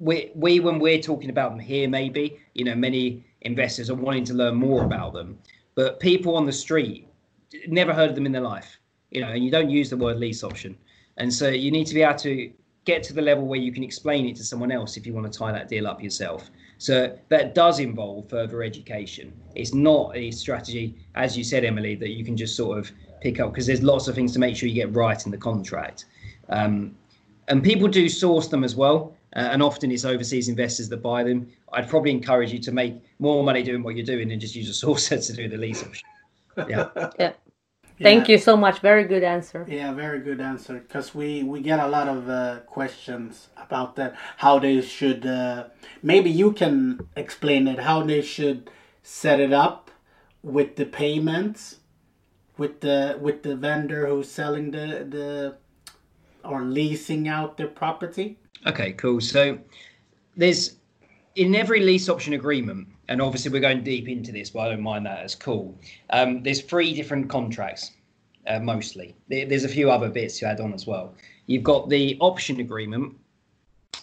we, 0.00 0.32
we, 0.34 0.60
when 0.60 0.78
we're 0.78 1.00
talking 1.00 1.30
about 1.30 1.50
them 1.50 1.60
here, 1.60 1.88
maybe, 1.88 2.38
you 2.54 2.64
know, 2.64 2.74
many 2.74 3.24
investors 3.42 3.88
are 3.90 3.94
wanting 3.94 4.24
to 4.24 4.34
learn 4.34 4.56
more 4.56 4.84
about 4.84 5.12
them. 5.12 5.38
But 5.76 6.00
people 6.00 6.36
on 6.36 6.46
the 6.46 6.52
street 6.52 7.08
never 7.68 7.94
heard 7.94 8.10
of 8.10 8.16
them 8.16 8.26
in 8.26 8.32
their 8.32 8.42
life, 8.42 8.78
you 9.14 9.20
know, 9.20 9.28
and 9.28 9.44
you 9.44 9.50
don't 9.50 9.70
use 9.70 9.88
the 9.88 9.96
word 9.96 10.18
lease 10.18 10.42
option. 10.42 10.76
And 11.16 11.32
so 11.32 11.48
you 11.48 11.70
need 11.70 11.86
to 11.86 11.94
be 11.94 12.02
able 12.02 12.18
to 12.18 12.52
get 12.84 13.02
to 13.04 13.14
the 13.14 13.22
level 13.22 13.46
where 13.46 13.58
you 13.58 13.72
can 13.72 13.82
explain 13.82 14.26
it 14.26 14.36
to 14.36 14.44
someone 14.44 14.70
else 14.70 14.96
if 14.96 15.06
you 15.06 15.14
want 15.14 15.32
to 15.32 15.38
tie 15.38 15.52
that 15.52 15.68
deal 15.68 15.86
up 15.86 16.02
yourself. 16.02 16.50
So 16.78 17.16
that 17.28 17.54
does 17.54 17.78
involve 17.78 18.28
further 18.28 18.62
education. 18.62 19.32
It's 19.54 19.72
not 19.72 20.14
a 20.14 20.30
strategy, 20.32 20.96
as 21.14 21.38
you 21.38 21.44
said, 21.44 21.64
Emily, 21.64 21.94
that 21.94 22.10
you 22.10 22.24
can 22.24 22.36
just 22.36 22.56
sort 22.56 22.78
of 22.78 22.90
pick 23.22 23.40
up 23.40 23.52
because 23.52 23.66
there's 23.66 23.82
lots 23.82 24.08
of 24.08 24.14
things 24.14 24.32
to 24.34 24.38
make 24.38 24.56
sure 24.56 24.68
you 24.68 24.74
get 24.74 24.92
right 24.92 25.24
in 25.24 25.30
the 25.30 25.38
contract. 25.38 26.06
Um, 26.50 26.94
and 27.48 27.62
people 27.62 27.88
do 27.88 28.08
source 28.08 28.48
them 28.48 28.64
as 28.64 28.74
well. 28.74 29.16
Uh, 29.36 29.48
and 29.50 29.62
often 29.62 29.90
it's 29.90 30.04
overseas 30.04 30.48
investors 30.48 30.88
that 30.88 30.98
buy 30.98 31.22
them. 31.22 31.48
I'd 31.72 31.88
probably 31.88 32.10
encourage 32.10 32.52
you 32.52 32.58
to 32.60 32.72
make 32.72 32.96
more 33.18 33.42
money 33.42 33.62
doing 33.62 33.82
what 33.82 33.96
you're 33.96 34.06
doing 34.06 34.30
and 34.30 34.40
just 34.40 34.54
use 34.54 34.68
a 34.68 34.86
sourcer 34.86 35.24
to 35.24 35.32
do 35.32 35.48
the 35.48 35.56
lease 35.56 35.82
option. 35.82 36.06
Yeah. 36.68 36.88
yeah 37.18 37.32
thank 38.00 38.28
you 38.28 38.38
so 38.38 38.56
much 38.56 38.80
very 38.80 39.04
good 39.04 39.22
answer 39.22 39.64
Yeah, 39.68 39.92
very 39.92 40.20
good 40.20 40.40
answer. 40.40 40.74
Because 40.74 41.14
we 41.14 41.42
we 41.42 41.60
get 41.60 41.78
a 41.80 41.88
lot 41.88 42.08
of 42.08 42.28
uh, 42.28 42.60
questions 42.66 43.48
about 43.56 43.96
that. 43.96 44.14
How 44.38 44.58
they 44.58 44.80
should. 44.80 45.26
Uh, 45.26 45.64
maybe 46.02 46.30
you 46.30 46.52
can 46.52 47.06
explain 47.16 47.68
it. 47.68 47.78
How 47.78 48.02
they 48.02 48.22
should 48.22 48.70
set 49.02 49.40
it 49.40 49.52
up 49.52 49.90
with 50.42 50.76
the 50.76 50.86
payments, 50.86 51.80
with 52.58 52.80
the 52.80 53.18
with 53.20 53.42
the 53.42 53.56
vendor 53.56 54.06
who's 54.06 54.30
selling 54.30 54.70
the 54.70 55.06
the 55.08 55.56
or 56.44 56.62
leasing 56.62 57.28
out 57.28 57.56
their 57.56 57.68
property. 57.68 58.38
Okay, 58.66 58.92
cool. 58.92 59.20
So 59.20 59.58
there's 60.36 60.76
in 61.34 61.54
every 61.54 61.80
lease 61.80 62.08
option 62.08 62.34
agreement, 62.34 62.88
and 63.08 63.20
obviously 63.20 63.50
we're 63.50 63.60
going 63.60 63.82
deep 63.82 64.08
into 64.08 64.32
this, 64.32 64.50
but 64.50 64.60
I 64.60 64.68
don't 64.70 64.80
mind 64.80 65.06
that. 65.06 65.24
It's 65.24 65.34
cool. 65.34 65.78
Um, 66.10 66.42
there's 66.42 66.62
three 66.62 66.94
different 66.94 67.28
contracts, 67.28 67.92
uh, 68.46 68.60
mostly. 68.60 69.14
There's 69.28 69.64
a 69.64 69.68
few 69.68 69.90
other 69.90 70.08
bits 70.08 70.38
to 70.38 70.46
add 70.46 70.60
on 70.60 70.72
as 70.72 70.86
well. 70.86 71.14
You've 71.46 71.62
got 71.62 71.88
the 71.88 72.16
option 72.20 72.60
agreement, 72.60 73.16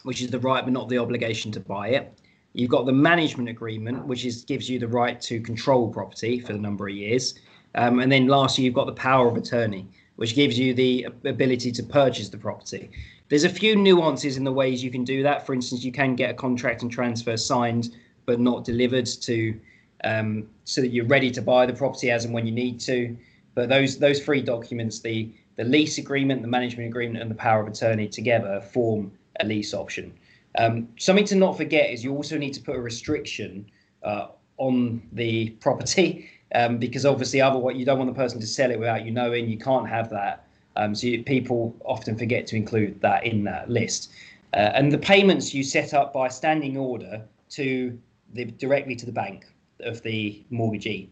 which 0.04 0.22
is 0.22 0.30
the 0.30 0.40
right 0.40 0.64
but 0.64 0.74
not 0.74 0.90
the 0.90 0.98
obligation 0.98 1.52
to 1.54 1.60
buy 1.60 1.90
it. 1.90 2.20
You've 2.54 2.70
got 2.70 2.86
the 2.86 2.94
management 2.94 3.50
agreement, 3.50 4.06
which 4.06 4.26
is 4.26 4.44
gives 4.44 4.70
you 4.70 4.78
the 4.78 4.88
right 4.88 5.20
to 5.22 5.40
control 5.40 5.90
property 5.90 6.40
for 6.40 6.54
the 6.54 6.60
number 6.60 6.88
of 6.88 6.94
years. 6.94 7.36
Um, 7.76 8.00
and 8.00 8.12
then 8.12 8.28
lastly, 8.28 8.66
you've 8.66 8.74
got 8.74 8.88
the 8.88 8.94
power 8.94 9.30
of 9.30 9.38
attorney, 9.38 9.88
which 10.18 10.36
gives 10.36 10.60
you 10.60 10.74
the 10.74 11.08
ability 11.24 11.72
to 11.72 11.84
purchase 11.84 12.28
the 12.28 12.38
property. 12.38 12.92
There's 13.30 13.46
a 13.46 13.50
few 13.50 13.78
nuances 13.78 14.36
in 14.36 14.44
the 14.44 14.52
ways 14.52 14.84
you 14.84 14.92
can 14.92 15.06
do 15.06 15.24
that. 15.24 15.46
For 15.46 15.54
instance, 15.54 15.86
you 15.86 15.94
can 15.94 16.16
get 16.18 16.30
a 16.30 16.34
contract 16.34 16.82
and 16.82 16.92
transfer 16.92 17.38
signed 17.38 17.96
but 18.32 18.40
not 18.40 18.64
delivered 18.64 19.06
to 19.06 19.60
um, 20.06 20.48
so 20.64 20.80
that 20.80 20.88
you're 20.88 21.06
ready 21.06 21.30
to 21.30 21.42
buy 21.42 21.66
the 21.66 21.74
property 21.74 22.10
as 22.10 22.24
and 22.24 22.34
when 22.34 22.46
you 22.46 22.54
need 22.54 22.80
to. 22.80 23.18
But 23.56 23.68
those 23.68 24.00
those 24.00 24.24
three 24.24 24.42
documents, 24.42 25.02
the 25.02 25.30
the 25.58 25.66
lease 25.66 25.98
agreement, 25.98 26.42
the 26.42 26.48
management 26.48 26.88
agreement, 26.88 27.22
and 27.22 27.30
the 27.30 27.36
power 27.36 27.62
of 27.62 27.68
attorney 27.68 28.08
together 28.08 28.62
form 28.62 29.12
a 29.42 29.46
lease 29.46 29.74
option. 29.74 30.14
Um, 30.58 30.88
something 30.98 31.26
to 31.26 31.36
not 31.36 31.58
forget 31.58 31.90
is 31.90 32.06
you 32.06 32.14
also 32.16 32.38
need 32.38 32.54
to 32.54 32.62
put 32.62 32.78
a 32.78 32.82
restriction 32.82 33.66
uh, 34.04 34.28
on 34.58 35.02
the 35.12 35.50
property 35.66 36.30
um, 36.56 36.78
because 36.78 37.06
obviously 37.06 37.42
otherwise 37.42 37.76
you 37.76 37.84
don't 37.84 38.00
want 38.00 38.10
the 38.10 38.16
person 38.16 38.40
to 38.40 38.48
sell 38.48 38.72
it 38.72 38.80
without 38.80 39.06
you 39.06 39.12
knowing. 39.12 39.50
You 39.50 39.58
can't 39.58 39.90
have 39.90 40.10
that. 40.12 40.46
Um, 40.78 40.96
so 40.96 41.08
you, 41.08 41.22
people 41.24 41.76
often 41.84 42.18
forget 42.18 42.48
to 42.48 42.56
include 42.56 43.02
that 43.02 43.26
in 43.26 43.44
that 43.44 43.70
list. 43.70 44.12
Uh, 44.54 44.72
and 44.78 44.90
the 44.90 44.98
payments 44.98 45.54
you 45.54 45.64
set 45.64 45.94
up 45.94 46.14
by 46.14 46.30
standing 46.30 46.78
order 46.78 47.22
to 47.50 47.98
the 48.34 48.46
directly 48.46 48.96
to 48.96 49.06
the 49.06 49.12
bank 49.12 49.46
of 49.82 50.02
the 50.04 50.44
mortgagee, 50.50 51.10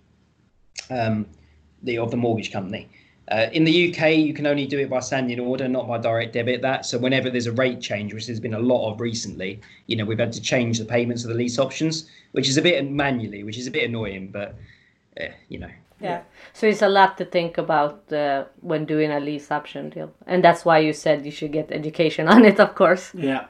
um, 0.89 1.25
the 1.83 1.97
of 1.97 2.11
the 2.11 2.17
mortgage 2.17 2.51
company. 2.51 2.89
Uh, 3.31 3.47
in 3.51 3.63
the 3.63 3.89
UK, 3.89 4.15
you 4.15 4.33
can 4.33 4.47
only 4.47 4.65
do 4.65 4.79
it 4.79 4.89
by 4.89 4.99
standing 4.99 5.39
order, 5.39 5.67
not 5.67 5.87
by 5.87 5.99
direct 5.99 6.33
debit. 6.33 6.63
That 6.63 6.85
so 6.85 6.97
whenever 6.97 7.29
there's 7.29 7.45
a 7.45 7.51
rate 7.51 7.79
change, 7.79 8.13
which 8.13 8.25
there's 8.25 8.39
been 8.39 8.55
a 8.55 8.59
lot 8.59 8.91
of 8.91 8.99
recently, 8.99 9.61
you 9.85 9.95
know, 9.95 10.05
we've 10.05 10.19
had 10.19 10.33
to 10.33 10.41
change 10.41 10.79
the 10.79 10.85
payments 10.85 11.23
of 11.23 11.29
the 11.29 11.35
lease 11.35 11.59
options, 11.59 12.09
which 12.31 12.49
is 12.49 12.57
a 12.57 12.61
bit 12.61 12.89
manually, 12.89 13.43
which 13.43 13.57
is 13.57 13.67
a 13.67 13.71
bit 13.71 13.87
annoying, 13.87 14.29
but 14.31 14.55
uh, 15.21 15.25
you 15.47 15.59
know. 15.59 15.69
Yeah. 16.01 16.21
So 16.53 16.65
it's 16.65 16.81
a 16.81 16.89
lot 16.89 17.17
to 17.17 17.25
think 17.25 17.57
about 17.57 18.11
uh, 18.11 18.45
when 18.61 18.85
doing 18.85 19.11
a 19.11 19.19
lease 19.19 19.51
option 19.51 19.89
deal, 19.89 20.11
and 20.25 20.43
that's 20.43 20.65
why 20.65 20.79
you 20.79 20.93
said 20.93 21.25
you 21.25 21.31
should 21.31 21.51
get 21.51 21.71
education 21.71 22.27
on 22.33 22.45
it, 22.45 22.59
of 22.59 22.73
course. 22.73 23.13
Yeah. 23.13 23.45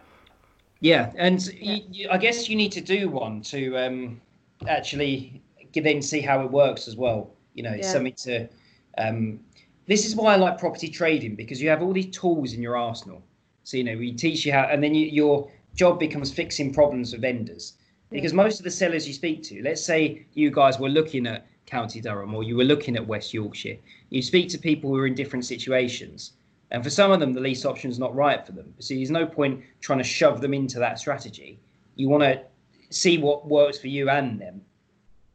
Yeah, 0.82 1.11
and 1.17 1.45
You, 1.47 1.82
you, 1.91 2.09
I 2.09 2.17
guess 2.17 2.47
you 2.47 2.55
need 2.55 2.71
to 2.73 2.82
do 2.82 3.09
one 3.09 3.41
to 3.43 3.77
um, 3.77 4.21
actually 4.67 5.41
then 5.73 6.01
see 6.01 6.21
how 6.21 6.41
it 6.41 6.51
works 6.51 6.88
as 6.88 6.95
well. 6.95 7.32
You 7.53 7.63
know, 7.63 7.71
it's 7.71 7.88
yeah. 7.88 7.93
something 7.93 8.13
to. 8.13 8.49
Um, 8.97 9.39
this 9.88 10.05
is 10.05 10.15
why 10.15 10.34
I 10.34 10.36
like 10.38 10.57
property 10.57 10.88
trading 10.88 11.36
because 11.36 11.61
you 11.61 11.69
have 11.69 11.82
all 11.82 11.93
these 11.93 12.15
tools 12.15 12.53
in 12.53 12.61
your 12.61 12.77
arsenal. 12.77 13.23
So 13.63 13.77
you 13.77 13.84
know, 13.84 13.97
we 13.97 14.13
teach 14.13 14.45
you 14.45 14.53
how, 14.53 14.63
and 14.63 14.84
then 14.84 14.93
you, 14.93 15.07
your 15.07 15.51
job 15.75 15.99
becomes 15.99 16.32
fixing 16.32 16.73
problems 16.73 17.13
for 17.13 17.19
vendors. 17.19 17.73
Because 18.11 18.34
most 18.34 18.59
of 18.59 18.63
the 18.63 18.71
sellers 18.71 19.07
you 19.07 19.13
speak 19.13 19.43
to, 19.43 19.61
let's 19.61 19.84
say 19.84 20.25
you 20.34 20.49
guys 20.49 20.80
were 20.80 20.89
looking 20.89 21.27
at 21.27 21.47
County 21.67 22.01
Durham 22.01 22.34
or 22.34 22.43
you 22.43 22.55
were 22.55 22.63
looking 22.63 22.95
at 22.95 23.05
West 23.05 23.34
Yorkshire, 23.34 23.77
you 24.09 24.21
speak 24.23 24.49
to 24.49 24.57
people 24.57 24.89
who 24.89 24.97
are 24.97 25.05
in 25.05 25.13
different 25.13 25.45
situations 25.45 26.34
and 26.72 26.84
for 26.84 26.89
some 26.89 27.11
of 27.11 27.20
them, 27.20 27.34
the 27.34 27.41
lease 27.41 27.65
option 27.65 27.89
is 27.89 27.97
not 27.97 28.15
right 28.15 28.45
for 28.45 28.51
them. 28.51 28.74
So 28.80 28.93
there's 28.93 29.09
no 29.09 29.26
point 29.26 29.63
trying 29.82 29.97
to 29.99 30.03
shove 30.03 30.39
them 30.41 30.53
into 30.53 30.80
that 30.80 30.99
strategy. 30.99 31.59
You 31.95 32.09
want 32.09 32.24
to 32.24 32.41
see 32.89 33.17
what 33.17 33.47
works 33.47 33.80
for 33.80 33.88
you 33.88 34.09
and 34.09 34.39
them. 34.39 34.61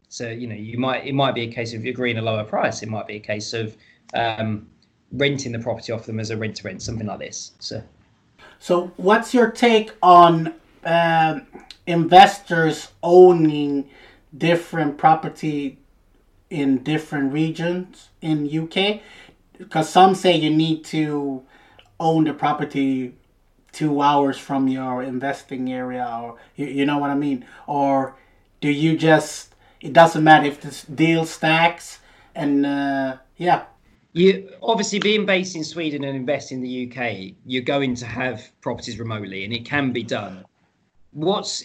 So 0.08 0.28
you 0.28 0.46
know, 0.46 0.54
you 0.54 0.78
might 0.78 1.06
it 1.06 1.14
might 1.14 1.34
be 1.34 1.42
a 1.42 1.52
case 1.52 1.74
of 1.74 1.84
agreeing 1.84 2.18
a 2.18 2.22
lower 2.22 2.44
price. 2.44 2.82
It 2.82 2.88
might 2.88 3.06
be 3.06 3.16
a 3.16 3.20
case 3.20 3.52
of 3.52 3.76
um, 4.14 4.68
renting 5.12 5.52
the 5.52 5.58
property 5.58 5.92
off 5.92 6.06
them 6.06 6.20
as 6.20 6.30
a 6.30 6.36
rent 6.36 6.56
to 6.56 6.62
rent, 6.64 6.82
something 6.82 7.06
like 7.06 7.18
this. 7.18 7.52
So, 7.58 7.82
so 8.60 8.92
what's 8.96 9.34
your 9.34 9.50
take 9.50 9.92
on 10.02 10.54
uh, 10.84 11.40
investors 11.86 12.92
owning 13.02 13.88
different 14.36 14.98
property 14.98 15.78
in 16.50 16.84
different 16.84 17.32
regions 17.32 18.10
in 18.20 18.46
UK? 18.46 19.00
Because 19.64 19.88
some 19.88 20.14
say 20.14 20.36
you 20.36 20.50
need 20.50 20.84
to 20.84 21.42
own 21.98 22.24
the 22.24 22.34
property 22.34 23.14
two 23.72 24.00
hours 24.00 24.38
from 24.38 24.68
your 24.68 25.02
investing 25.02 25.72
area 25.72 26.06
or 26.22 26.36
you, 26.54 26.66
you 26.66 26.86
know 26.86 26.98
what 26.98 27.10
i 27.10 27.14
mean? 27.14 27.44
Or 27.66 28.16
do 28.60 28.70
you 28.70 28.96
just 28.96 29.54
it 29.80 29.92
doesn't 29.92 30.22
matter 30.22 30.46
if 30.46 30.60
this 30.60 30.82
deal 30.84 31.24
stacks 31.26 31.98
and 32.34 32.64
uh, 32.64 33.18
yeah. 33.36 33.64
You 34.12 34.48
obviously 34.62 35.00
being 35.00 35.26
based 35.26 35.56
in 35.56 35.64
sweden 35.64 36.04
and 36.04 36.16
investing 36.16 36.58
in 36.58 36.64
the 36.64 36.74
uk 36.86 37.34
you're 37.44 37.62
going 37.62 37.96
to 37.96 38.06
have 38.06 38.48
properties 38.60 38.98
remotely 38.98 39.44
and 39.44 39.52
it 39.52 39.64
can 39.64 39.92
be 39.92 40.04
done. 40.04 40.44
What's 41.10 41.64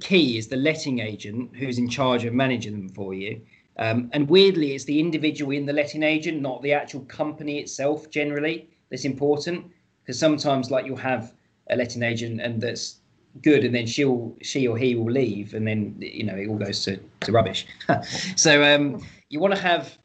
key 0.00 0.38
is 0.38 0.48
the 0.48 0.56
letting 0.56 0.98
agent 0.98 1.56
who's 1.56 1.78
in 1.78 1.88
charge 1.88 2.24
of 2.24 2.34
managing 2.34 2.72
them 2.72 2.88
for 2.88 3.14
you 3.14 3.40
um, 3.78 4.10
and 4.12 4.28
weirdly, 4.28 4.74
it's 4.74 4.84
the 4.84 5.00
individual 5.00 5.52
in 5.52 5.66
the 5.66 5.72
letting 5.72 6.02
agent, 6.02 6.40
not 6.40 6.62
the 6.62 6.72
actual 6.72 7.00
company 7.02 7.58
itself. 7.58 8.10
Generally, 8.10 8.68
that's 8.90 9.04
important 9.04 9.66
because 10.02 10.18
sometimes, 10.18 10.70
like 10.70 10.84
you'll 10.84 10.96
have 10.96 11.32
a 11.70 11.76
letting 11.76 12.02
agent, 12.02 12.40
and 12.40 12.60
that's 12.60 12.96
good, 13.42 13.64
and 13.64 13.74
then 13.74 13.86
she'll 13.86 14.36
she 14.42 14.68
or 14.68 14.76
he 14.76 14.94
will 14.94 15.10
leave, 15.10 15.54
and 15.54 15.66
then 15.66 15.96
you 15.98 16.24
know 16.24 16.36
it 16.36 16.48
all 16.48 16.58
goes 16.58 16.84
to, 16.84 16.98
to 17.20 17.32
rubbish. 17.32 17.66
so 18.36 18.62
um, 18.62 19.02
you 19.30 19.40
want 19.40 19.54
to 19.54 19.60
have 19.60 19.96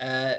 uh, 0.00 0.34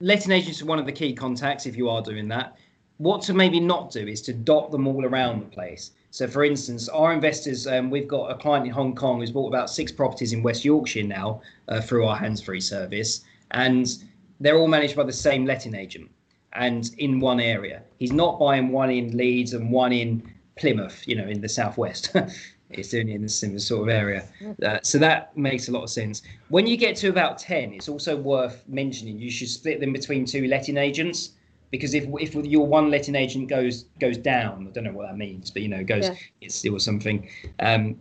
letting 0.00 0.32
agents 0.32 0.62
are 0.62 0.66
one 0.66 0.78
of 0.78 0.86
the 0.86 0.92
key 0.92 1.12
contacts 1.12 1.66
if 1.66 1.76
you 1.76 1.88
are 1.88 2.02
doing 2.02 2.28
that. 2.28 2.56
What 2.98 3.22
to 3.22 3.34
maybe 3.34 3.60
not 3.60 3.90
do 3.90 4.06
is 4.06 4.22
to 4.22 4.32
dot 4.32 4.70
them 4.70 4.86
all 4.86 5.04
around 5.04 5.40
the 5.40 5.46
place. 5.46 5.90
So, 6.16 6.26
for 6.26 6.44
instance, 6.44 6.88
our 6.88 7.12
investors, 7.12 7.66
um, 7.66 7.90
we've 7.90 8.08
got 8.08 8.30
a 8.30 8.36
client 8.36 8.64
in 8.64 8.72
Hong 8.72 8.94
Kong 8.94 9.20
who's 9.20 9.30
bought 9.30 9.48
about 9.48 9.68
six 9.68 9.92
properties 9.92 10.32
in 10.32 10.42
West 10.42 10.64
Yorkshire 10.64 11.02
now 11.02 11.42
uh, 11.68 11.82
through 11.82 12.06
our 12.06 12.16
hands 12.16 12.40
free 12.40 12.58
service, 12.58 13.20
and 13.50 14.02
they're 14.40 14.56
all 14.56 14.66
managed 14.66 14.96
by 14.96 15.02
the 15.02 15.12
same 15.12 15.44
letting 15.44 15.74
agent 15.74 16.10
and 16.54 16.92
in 16.96 17.20
one 17.20 17.38
area. 17.38 17.82
He's 17.98 18.12
not 18.12 18.38
buying 18.38 18.70
one 18.70 18.90
in 18.90 19.14
Leeds 19.14 19.52
and 19.52 19.70
one 19.70 19.92
in 19.92 20.22
Plymouth, 20.58 21.06
you 21.06 21.16
know, 21.16 21.28
in 21.28 21.42
the 21.42 21.50
southwest. 21.50 22.16
it's 22.70 22.94
it 22.94 23.10
in 23.10 23.20
the 23.20 23.28
similar 23.28 23.58
sort 23.58 23.82
of 23.82 23.94
area. 23.94 24.26
Uh, 24.64 24.78
so 24.82 24.96
that 24.96 25.36
makes 25.36 25.68
a 25.68 25.70
lot 25.70 25.82
of 25.82 25.90
sense. 25.90 26.22
When 26.48 26.66
you 26.66 26.78
get 26.78 26.96
to 26.96 27.08
about 27.10 27.38
10, 27.38 27.74
it's 27.74 27.90
also 27.90 28.16
worth 28.16 28.64
mentioning 28.66 29.18
you 29.18 29.30
should 29.30 29.50
split 29.50 29.80
them 29.80 29.92
between 29.92 30.24
two 30.24 30.46
letting 30.46 30.78
agents 30.78 31.32
because 31.70 31.94
if 31.94 32.06
if 32.20 32.34
your 32.34 32.66
one 32.66 32.90
letting 32.90 33.14
agent 33.14 33.48
goes 33.48 33.84
goes 34.00 34.16
down, 34.16 34.66
I 34.68 34.70
don't 34.70 34.84
know 34.84 34.92
what 34.92 35.06
that 35.06 35.16
means, 35.16 35.50
but 35.50 35.62
you 35.62 35.68
know, 35.68 35.82
goes 35.84 36.04
yeah. 36.08 36.14
it's 36.40 36.54
still 36.54 36.78
something. 36.78 37.28
Um, 37.60 37.98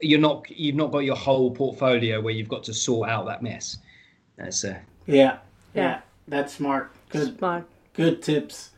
you're 0.00 0.20
not 0.20 0.50
you've 0.50 0.76
not 0.76 0.92
got 0.92 1.00
your 1.00 1.16
whole 1.16 1.50
portfolio 1.50 2.20
where 2.20 2.34
you've 2.34 2.48
got 2.48 2.64
to 2.64 2.74
sort 2.74 3.08
out 3.08 3.26
that 3.26 3.42
mess. 3.42 3.78
That's 4.36 4.64
uh, 4.64 4.78
yeah, 5.06 5.38
yeah, 5.74 6.00
that's 6.28 6.54
smart. 6.54 6.92
Good, 7.08 7.38
smart. 7.38 7.66
Good 7.94 8.22
tips. 8.22 8.70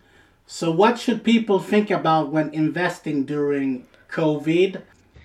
So, 0.46 0.70
what 0.70 0.98
should 0.98 1.24
people 1.24 1.58
think 1.58 1.90
about 1.90 2.30
when 2.30 2.52
investing 2.52 3.24
during 3.24 3.86
COVID? 4.10 4.82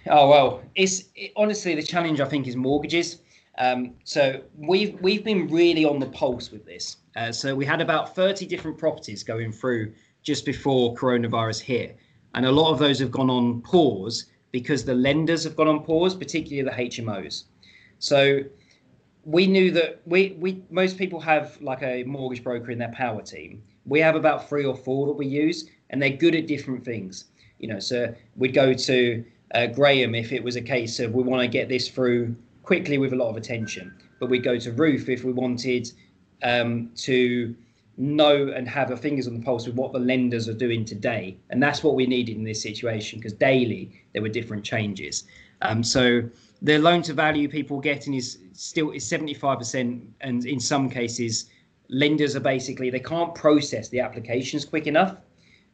Oh 0.08 0.30
well, 0.30 0.62
it's 0.76 1.04
it, 1.16 1.32
honestly 1.36 1.76
the 1.76 1.84
challenge. 1.84 2.22
I 2.22 2.26
think 2.26 2.48
is 2.48 2.56
mortgages. 2.56 3.22
Um, 3.58 3.96
so 4.06 4.42
we've 4.58 5.00
we've 5.02 5.24
been 5.24 5.48
really 5.50 5.84
on 5.86 6.00
the 6.00 6.08
pulse 6.08 6.50
with 6.50 6.66
this. 6.66 6.98
Uh, 7.16 7.32
so 7.32 7.55
we 7.55 7.66
had 7.66 7.82
about 7.82 8.16
30 8.16 8.45
different 8.45 8.78
properties 8.78 9.24
going 9.24 9.51
through 9.51 9.93
just 10.24 10.45
before 10.45 10.93
coronavirus 10.95 11.62
hit, 11.62 11.97
and 12.36 12.45
a 12.45 12.51
lot 12.51 12.72
of 12.72 12.80
those 12.80 12.99
have 12.99 13.12
gone 13.12 13.30
on 13.30 13.62
pause 13.62 14.26
because 14.51 14.84
the 14.84 14.93
lenders 14.93 15.43
have 15.43 15.55
gone 15.55 15.68
on 15.68 15.84
pause, 15.84 16.16
particularly 16.16 16.64
the 16.64 17.01
HMOs. 17.01 17.45
So 17.99 18.43
we 19.26 19.47
knew 19.47 19.72
that 19.72 20.01
we, 20.05 20.36
we 20.39 20.64
most 20.70 20.97
people 20.97 21.20
have 21.20 21.60
like 21.62 21.84
a 21.84 22.03
mortgage 22.03 22.43
broker 22.43 22.72
in 22.72 22.80
their 22.80 22.91
power 22.91 23.22
team. 23.22 23.62
We 23.86 23.99
have 23.99 24.16
about 24.16 24.47
three 24.47 24.66
or 24.66 24.76
four 24.76 25.07
that 25.07 25.14
we 25.14 25.28
use, 25.28 25.70
and 25.89 26.01
they're 26.01 26.10
good 26.10 26.36
at 26.36 26.47
different 26.47 26.84
things. 26.86 27.26
You 27.60 27.68
know, 27.68 27.80
so 27.80 28.14
we'd 28.38 28.53
go 28.53 28.74
to 28.74 29.26
uh, 29.53 29.68
Graham 29.68 30.16
if 30.16 30.32
it 30.32 30.43
was 30.43 30.55
a 30.55 30.62
case 30.62 30.99
of 30.99 31.14
we 31.14 31.24
want 31.24 31.41
to 31.41 31.47
get 31.47 31.70
this 31.70 31.89
through 31.89 32.36
quickly 32.64 32.97
with 32.97 33.14
a 33.14 33.16
lot 33.16 33.30
of 33.30 33.38
attention. 33.38 33.93
But 34.20 34.30
we'd 34.30 34.43
go 34.43 34.57
to 34.57 34.72
Roof 34.72 35.10
if 35.10 35.24
we 35.24 35.32
wanted 35.32 35.91
um, 36.44 36.92
to 36.96 37.56
know 38.00 38.48
and 38.56 38.68
have 38.68 38.90
our 38.90 38.98
fingers 38.98 39.28
on 39.28 39.38
the 39.38 39.44
pulse 39.44 39.68
with 39.68 39.76
what 39.76 39.92
the 39.92 40.00
lenders 40.00 40.48
are 40.48 40.54
doing 40.54 40.86
today. 40.86 41.38
And 41.50 41.62
that's 41.62 41.84
what 41.84 41.96
we 41.96 42.06
needed 42.06 42.38
in 42.38 42.44
this 42.46 42.62
situation 42.62 43.20
because 43.20 43.34
daily 43.34 43.92
there 44.14 44.22
were 44.22 44.30
different 44.30 44.64
changes. 44.64 45.26
Um, 45.62 45.84
so 45.84 46.24
the 46.62 46.78
loan 46.78 47.02
to 47.04 47.14
value 47.14 47.50
people 47.50 47.80
getting 47.80 48.14
is 48.14 48.40
still 48.54 48.92
is 48.92 49.04
75%. 49.04 50.08
And 50.22 50.46
in 50.46 50.60
some 50.60 50.90
cases, 50.90 51.50
lenders 51.90 52.36
are 52.38 52.42
basically, 52.42 52.90
they 52.90 53.00
can't 53.00 53.36
process 53.36 53.90
the 53.90 54.00
applications 54.00 54.64
quick 54.64 54.88
enough. 54.88 55.18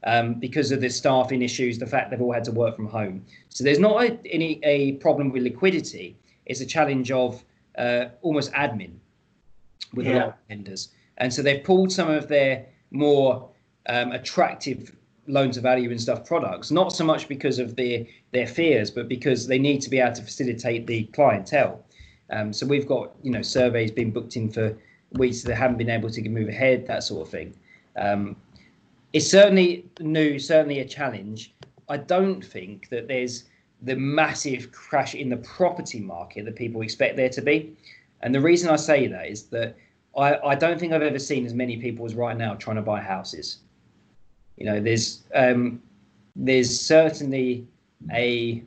Um, 0.07 0.35
because 0.35 0.71
of 0.71 0.81
the 0.81 0.89
staffing 0.89 1.41
issues, 1.41 1.79
the 1.79 1.87
fact 1.87 2.11
they've 2.11 2.21
all 2.21 2.31
had 2.31 2.43
to 2.43 2.51
work 2.51 2.75
from 2.75 2.85
home. 2.85 3.25
So 3.49 3.63
there's 3.63 3.79
not 3.79 4.03
a, 4.03 4.19
any 4.29 4.59
a 4.61 4.93
problem 4.93 5.31
with 5.31 5.41
liquidity. 5.41 6.15
It's 6.45 6.61
a 6.61 6.65
challenge 6.65 7.09
of 7.11 7.43
uh, 7.75 8.05
almost 8.21 8.51
admin 8.51 8.91
with 9.93 10.05
yeah. 10.05 10.13
a 10.13 10.17
lot 10.17 10.27
of 10.27 10.33
lenders. 10.49 10.89
And 11.17 11.33
so 11.33 11.41
they've 11.41 11.63
pulled 11.63 11.91
some 11.91 12.09
of 12.09 12.27
their 12.27 12.65
more 12.91 13.49
um, 13.87 14.11
attractive 14.11 14.95
loan 15.27 15.51
to 15.51 15.61
value 15.61 15.89
and 15.89 15.99
stuff 15.99 16.25
products, 16.25 16.71
not 16.71 16.93
so 16.93 17.03
much 17.03 17.27
because 17.27 17.59
of 17.59 17.75
their 17.75 18.05
their 18.31 18.47
fears, 18.47 18.91
but 18.91 19.07
because 19.07 19.47
they 19.47 19.59
need 19.59 19.81
to 19.81 19.89
be 19.89 19.99
able 19.99 20.13
to 20.15 20.21
facilitate 20.21 20.87
the 20.87 21.03
clientele. 21.05 21.83
Um, 22.29 22.51
so 22.53 22.65
we've 22.65 22.87
got 22.87 23.11
you 23.23 23.31
know 23.31 23.41
surveys 23.41 23.91
being 23.91 24.11
booked 24.11 24.35
in 24.35 24.49
for 24.49 24.77
weeks 25.13 25.43
that 25.43 25.55
haven't 25.55 25.77
been 25.77 25.89
able 25.89 26.09
to 26.09 26.29
move 26.29 26.49
ahead, 26.49 26.85
that 26.87 27.03
sort 27.03 27.27
of 27.27 27.31
thing. 27.31 27.53
Um, 27.95 28.35
it's 29.13 29.29
certainly 29.29 29.85
new, 29.99 30.37
certainly 30.39 30.79
a 30.79 30.85
challenge. 30.85 31.53
I 31.87 31.97
don't 31.97 32.43
think 32.43 32.89
that 32.89 33.07
there's 33.07 33.45
the 33.81 33.95
massive 33.95 34.71
crash 34.71 35.15
in 35.15 35.29
the 35.29 35.37
property 35.37 35.99
market 35.99 36.45
that 36.45 36.55
people 36.55 36.81
expect 36.81 37.15
there 37.15 37.29
to 37.29 37.41
be. 37.41 37.75
And 38.25 38.33
the 38.33 38.41
reason 38.41 38.71
I 38.71 38.75
say 38.75 39.05
that 39.05 39.27
is 39.27 39.43
that 39.49 39.77
I, 40.17 40.37
I 40.37 40.55
don't 40.55 40.79
think 40.79 40.93
I've 40.93 41.03
ever 41.03 41.19
seen 41.19 41.45
as 41.45 41.53
many 41.53 41.77
people 41.77 42.07
as 42.07 42.15
right 42.15 42.35
now 42.35 42.55
trying 42.55 42.77
to 42.77 42.81
buy 42.81 42.99
houses. 42.99 43.59
You 44.57 44.65
know, 44.65 44.81
there's 44.81 45.21
um, 45.35 45.79
there's 46.35 46.79
certainly 46.79 47.67
a 48.11 48.63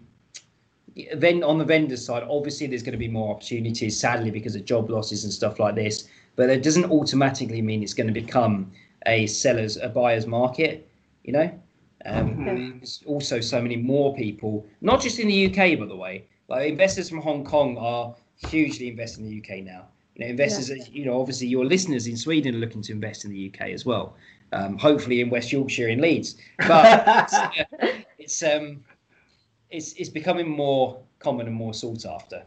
then 1.16 1.42
on 1.42 1.58
the 1.58 1.64
vendor 1.64 1.96
side, 1.96 2.22
obviously 2.30 2.68
there's 2.68 2.84
going 2.84 2.92
to 2.92 2.98
be 2.98 3.08
more 3.08 3.34
opportunities, 3.34 3.98
sadly, 3.98 4.30
because 4.30 4.54
of 4.54 4.64
job 4.64 4.90
losses 4.90 5.24
and 5.24 5.32
stuff 5.32 5.58
like 5.58 5.74
this. 5.74 6.08
But 6.36 6.50
it 6.50 6.62
doesn't 6.62 6.84
automatically 6.92 7.60
mean 7.60 7.82
it's 7.82 7.94
going 7.94 8.06
to 8.06 8.12
become 8.12 8.70
a 9.06 9.26
seller's, 9.26 9.76
a 9.76 9.88
buyer's 9.88 10.28
market. 10.28 10.88
You 11.24 11.32
know, 11.32 11.60
um, 12.06 12.44
there's 12.44 13.02
also 13.06 13.40
so 13.40 13.60
many 13.60 13.74
more 13.74 14.14
people, 14.14 14.64
not 14.82 15.00
just 15.00 15.18
in 15.18 15.26
the 15.26 15.46
UK, 15.46 15.80
by 15.80 15.86
the 15.86 15.96
way. 15.96 16.26
Like 16.46 16.68
investors 16.68 17.10
from 17.10 17.20
Hong 17.22 17.44
Kong 17.44 17.76
are 17.76 18.14
hugely 18.46 18.88
investing 18.88 19.24
in 19.24 19.30
the 19.30 19.38
UK 19.42 19.64
now 19.64 19.88
You 20.14 20.24
know, 20.24 20.30
investors, 20.30 20.70
yeah. 20.70 20.84
you 20.90 21.04
know, 21.04 21.20
obviously 21.20 21.48
your 21.48 21.64
listeners 21.64 22.06
in 22.06 22.16
Sweden 22.16 22.54
are 22.54 22.58
looking 22.58 22.82
to 22.82 22.92
invest 22.92 23.24
in 23.24 23.30
the 23.30 23.52
UK 23.52 23.68
as 23.70 23.84
well. 23.84 24.16
Um, 24.52 24.78
hopefully 24.78 25.20
in 25.20 25.28
West 25.28 25.52
Yorkshire 25.52 25.88
in 25.88 26.00
Leeds, 26.00 26.36
but 26.66 27.04
it's, 27.06 27.34
uh, 27.34 27.50
it's 28.18 28.42
um, 28.42 28.82
it's 29.70 29.92
it's 29.92 30.08
becoming 30.08 30.48
more 30.48 30.98
common 31.18 31.46
and 31.46 31.54
more 31.54 31.74
sought 31.74 32.06
after. 32.06 32.42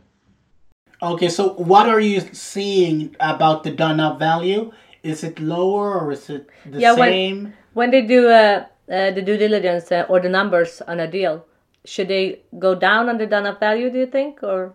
Okay, 1.03 1.29
so 1.29 1.53
what 1.53 1.87
are 1.87 1.99
you 1.99 2.21
seeing 2.33 3.15
about 3.19 3.63
the 3.63 3.71
done 3.71 3.99
up 3.99 4.17
value? 4.17 4.71
Is 5.03 5.23
it 5.23 5.39
lower 5.39 5.99
or 5.99 6.11
is 6.11 6.29
it 6.29 6.49
the 6.65 6.79
yeah, 6.79 6.95
same? 6.95 7.43
When, 7.43 7.53
when 7.73 7.91
they 7.91 8.01
do 8.01 8.29
uh, 8.29 8.65
uh, 8.91 9.11
the 9.11 9.21
due 9.21 9.37
diligence 9.37 9.91
uh, 9.91 10.05
or 10.09 10.19
the 10.19 10.29
numbers 10.29 10.81
on 10.87 10.99
a 10.99 11.07
deal, 11.07 11.45
should 11.85 12.07
they 12.07 12.41
go 12.59 12.75
down 12.75 13.09
on 13.09 13.17
the 13.17 13.25
done 13.25 13.45
up 13.45 13.59
value? 13.59 13.89
Do 13.91 13.99
you 13.99 14.05
think, 14.05 14.43
or 14.43 14.73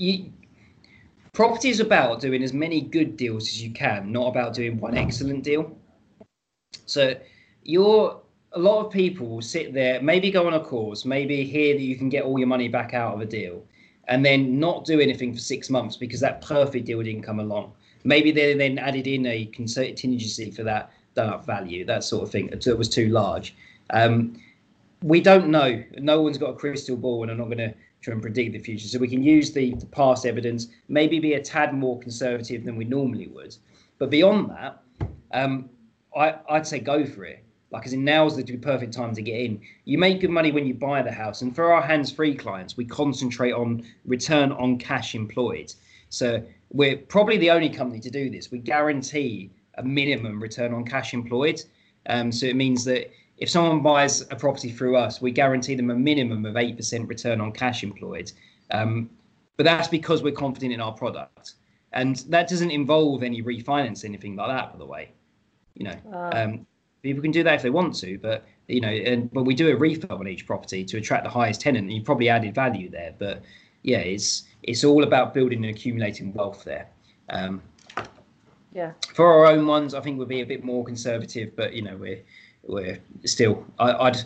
you, 0.00 0.32
property 1.32 1.68
is 1.68 1.80
about 1.80 2.20
doing 2.20 2.42
as 2.42 2.52
many 2.52 2.80
good 2.80 3.16
deals 3.16 3.48
as 3.48 3.62
you 3.62 3.70
can, 3.70 4.10
not 4.10 4.28
about 4.28 4.54
doing 4.54 4.78
one 4.80 4.96
excellent 4.96 5.44
deal. 5.44 5.76
So 6.86 7.14
you're 7.62 8.20
a 8.52 8.58
lot 8.58 8.84
of 8.84 8.92
people 8.92 9.28
will 9.28 9.42
sit 9.42 9.72
there, 9.72 10.02
maybe 10.02 10.30
go 10.30 10.46
on 10.46 10.54
a 10.54 10.60
course, 10.60 11.04
maybe 11.04 11.44
hear 11.44 11.74
that 11.74 11.82
you 11.82 11.96
can 11.96 12.08
get 12.08 12.24
all 12.24 12.38
your 12.38 12.48
money 12.48 12.68
back 12.68 12.94
out 12.94 13.14
of 13.14 13.20
a 13.20 13.26
deal, 13.26 13.64
and 14.08 14.24
then 14.24 14.58
not 14.58 14.84
do 14.84 14.98
anything 14.98 15.32
for 15.32 15.38
six 15.38 15.70
months 15.70 15.96
because 15.96 16.18
that 16.20 16.42
perfect 16.42 16.86
deal 16.86 17.00
didn't 17.02 17.22
come 17.22 17.38
along. 17.38 17.72
Maybe 18.02 18.32
they 18.32 18.54
then 18.54 18.78
added 18.78 19.06
in 19.06 19.26
a 19.26 19.46
contingency 19.46 20.50
for 20.50 20.64
that 20.64 20.92
done 21.14 21.28
up 21.28 21.44
value, 21.46 21.84
that 21.84 22.02
sort 22.02 22.24
of 22.24 22.30
thing. 22.30 22.48
It 22.48 22.78
was 22.78 22.88
too 22.88 23.08
large. 23.08 23.54
Um, 23.90 24.40
we 25.02 25.20
don't 25.20 25.48
know. 25.48 25.82
No 25.98 26.22
one's 26.22 26.38
got 26.38 26.50
a 26.50 26.54
crystal 26.54 26.96
ball, 26.96 27.22
and 27.22 27.30
I'm 27.30 27.38
not 27.38 27.46
going 27.46 27.58
to 27.58 27.74
try 28.00 28.12
and 28.12 28.22
predict 28.22 28.52
the 28.52 28.58
future. 28.58 28.88
So 28.88 28.98
we 28.98 29.08
can 29.08 29.22
use 29.22 29.52
the, 29.52 29.74
the 29.74 29.86
past 29.86 30.26
evidence, 30.26 30.68
maybe 30.88 31.18
be 31.18 31.34
a 31.34 31.42
tad 31.42 31.74
more 31.74 31.98
conservative 31.98 32.64
than 32.64 32.76
we 32.76 32.84
normally 32.84 33.28
would. 33.28 33.56
But 33.98 34.10
beyond 34.10 34.50
that, 34.50 34.82
um, 35.32 35.68
I, 36.16 36.36
I'd 36.48 36.66
say 36.66 36.80
go 36.80 37.04
for 37.04 37.24
it. 37.24 37.44
Like, 37.72 37.86
as 37.86 37.92
in 37.92 38.04
now's 38.04 38.36
the 38.36 38.56
perfect 38.56 38.92
time 38.92 39.14
to 39.14 39.22
get 39.22 39.40
in. 39.40 39.60
You 39.84 39.96
make 39.96 40.20
good 40.20 40.30
money 40.30 40.50
when 40.50 40.66
you 40.66 40.74
buy 40.74 41.02
the 41.02 41.12
house, 41.12 41.42
and 41.42 41.54
for 41.54 41.72
our 41.72 41.80
hands-free 41.80 42.34
clients, 42.34 42.76
we 42.76 42.84
concentrate 42.84 43.52
on 43.52 43.84
return 44.04 44.50
on 44.50 44.76
cash 44.76 45.14
employed. 45.14 45.72
So 46.08 46.42
we're 46.72 46.96
probably 46.96 47.36
the 47.36 47.50
only 47.50 47.68
company 47.68 48.00
to 48.00 48.10
do 48.10 48.28
this. 48.28 48.50
We 48.50 48.58
guarantee 48.58 49.50
a 49.74 49.84
minimum 49.84 50.42
return 50.42 50.74
on 50.74 50.84
cash 50.84 51.14
employed. 51.14 51.62
Um, 52.06 52.32
so 52.32 52.46
it 52.46 52.56
means 52.56 52.84
that 52.86 53.12
if 53.40 53.48
someone 53.48 53.82
buys 53.82 54.20
a 54.30 54.36
property 54.36 54.70
through 54.70 54.96
us, 54.96 55.20
we 55.20 55.30
guarantee 55.30 55.74
them 55.74 55.90
a 55.90 55.94
minimum 55.94 56.44
of 56.44 56.54
8% 56.54 57.08
return 57.08 57.40
on 57.40 57.52
cash 57.52 57.82
employed. 57.82 58.30
Um, 58.70 59.10
but 59.56 59.64
that's 59.64 59.88
because 59.88 60.22
we're 60.22 60.32
confident 60.32 60.72
in 60.72 60.80
our 60.80 60.92
product. 60.92 61.54
And 61.92 62.16
that 62.28 62.48
doesn't 62.48 62.70
involve 62.70 63.22
any 63.22 63.42
refinance, 63.42 64.04
anything 64.04 64.36
like 64.36 64.48
that, 64.48 64.72
by 64.72 64.78
the 64.78 64.86
way. 64.86 65.12
You 65.74 65.84
know, 65.84 65.96
uh. 66.12 66.30
um, 66.34 66.66
people 67.02 67.22
can 67.22 67.30
do 67.30 67.42
that 67.42 67.54
if 67.54 67.62
they 67.62 67.70
want 67.70 67.94
to, 67.96 68.18
but 68.18 68.44
you 68.68 68.80
know, 68.80 68.88
and 68.88 69.32
but 69.32 69.42
we 69.42 69.54
do 69.54 69.74
a 69.74 69.78
refurb 69.78 70.20
on 70.20 70.28
each 70.28 70.46
property 70.46 70.84
to 70.84 70.98
attract 70.98 71.24
the 71.24 71.30
highest 71.30 71.60
tenant, 71.62 71.88
and 71.88 71.92
you 71.92 72.02
probably 72.02 72.28
added 72.28 72.54
value 72.54 72.88
there. 72.90 73.14
But 73.18 73.42
yeah, 73.82 73.98
it's 73.98 74.44
it's 74.62 74.84
all 74.84 75.02
about 75.02 75.34
building 75.34 75.64
and 75.64 75.74
accumulating 75.74 76.32
wealth 76.32 76.62
there. 76.64 76.88
Um, 77.30 77.62
yeah. 78.72 78.92
For 79.14 79.26
our 79.26 79.46
own 79.46 79.66
ones, 79.66 79.94
I 79.94 80.00
think 80.00 80.18
we'll 80.18 80.28
be 80.28 80.42
a 80.42 80.46
bit 80.46 80.62
more 80.62 80.84
conservative, 80.84 81.56
but 81.56 81.72
you 81.72 81.82
know, 81.82 81.96
we're 81.96 82.22
we're 82.62 82.98
still. 83.24 83.66
I, 83.78 84.04
would 84.04 84.22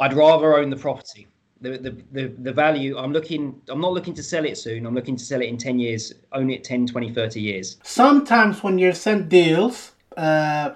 I'd 0.00 0.14
rather 0.14 0.56
own 0.56 0.70
the 0.70 0.76
property. 0.76 1.28
The, 1.60 1.78
the, 1.78 1.96
the, 2.10 2.26
the 2.38 2.52
value 2.52 2.98
i'm 2.98 3.12
looking 3.12 3.62
i'm 3.68 3.80
not 3.80 3.92
looking 3.92 4.14
to 4.14 4.22
sell 4.24 4.44
it 4.44 4.58
soon 4.58 4.84
i'm 4.84 4.96
looking 4.96 5.14
to 5.14 5.24
sell 5.24 5.40
it 5.40 5.44
in 5.44 5.56
10 5.56 5.78
years 5.78 6.12
own 6.32 6.50
it 6.50 6.64
10 6.64 6.88
20 6.88 7.14
30 7.14 7.40
years 7.40 7.76
sometimes 7.84 8.64
when 8.64 8.80
you're 8.80 8.94
sent 8.94 9.28
deals 9.28 9.92
uh, 10.16 10.72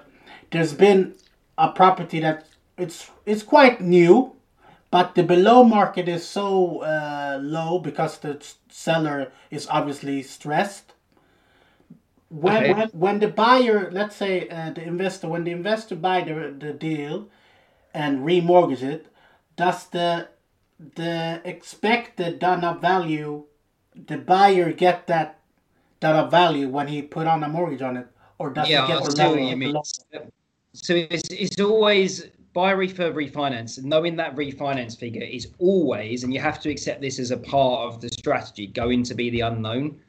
there's 0.51 0.73
been 0.73 1.13
a 1.57 1.73
property 1.73 2.21
that 2.21 2.47
it's 2.77 3.11
it's 3.25 3.43
quite 3.43 3.81
new 3.81 4.33
but 4.89 5.15
the 5.15 5.23
below 5.23 5.63
market 5.63 6.07
is 6.07 6.25
so 6.25 6.79
uh, 6.83 7.37
low 7.41 7.79
because 7.79 8.19
the 8.19 8.41
seller 8.69 9.33
is 9.51 9.67
obviously 9.69 10.23
stressed 10.23 10.93
when, 12.29 12.57
okay. 12.57 12.73
when, 12.73 12.89
when 12.89 13.19
the 13.19 13.27
buyer, 13.27 13.89
let's 13.91 14.15
say 14.15 14.47
uh, 14.49 14.71
the 14.71 14.83
investor, 14.83 15.27
when 15.27 15.43
the 15.43 15.51
investor 15.51 15.95
buy 15.95 16.21
the, 16.21 16.55
the 16.57 16.73
deal 16.73 17.29
and 17.93 18.19
remortgage 18.19 18.83
it, 18.83 19.07
does 19.55 19.87
the 19.87 20.29
the 20.95 21.41
expected 21.43 22.37
done 22.37 22.63
up 22.63 22.79
value, 22.81 23.43
the 23.95 24.17
buyer 24.17 24.71
get 24.71 25.07
that 25.07 25.39
done 25.99 26.15
up 26.15 26.29
value 26.29 26.69
when 26.69 26.87
he 26.87 27.01
put 27.01 27.25
on 27.25 27.43
a 27.43 27.49
mortgage 27.49 27.81
on 27.81 27.97
it, 27.97 28.07
or 28.37 28.51
does 28.51 28.69
yeah, 28.69 28.85
he 28.85 28.93
get 28.93 29.03
the 29.03 29.15
level? 29.15 29.39
You 29.39 29.57
mean. 29.57 29.75
So 30.73 30.93
it's 30.93 31.29
it's 31.29 31.59
always 31.59 32.27
buy 32.53 32.73
refurb 32.73 33.13
refinance, 33.13 33.83
knowing 33.83 34.15
that 34.17 34.35
refinance 34.35 34.97
figure 34.97 35.23
is 35.23 35.47
always, 35.59 36.23
and 36.23 36.33
you 36.33 36.39
have 36.39 36.59
to 36.61 36.69
accept 36.69 37.01
this 37.01 37.19
as 37.19 37.31
a 37.31 37.37
part 37.37 37.87
of 37.87 38.01
the 38.01 38.09
strategy, 38.09 38.67
going 38.67 39.03
to 39.03 39.15
be 39.15 39.29
the 39.29 39.41
unknown. 39.41 39.99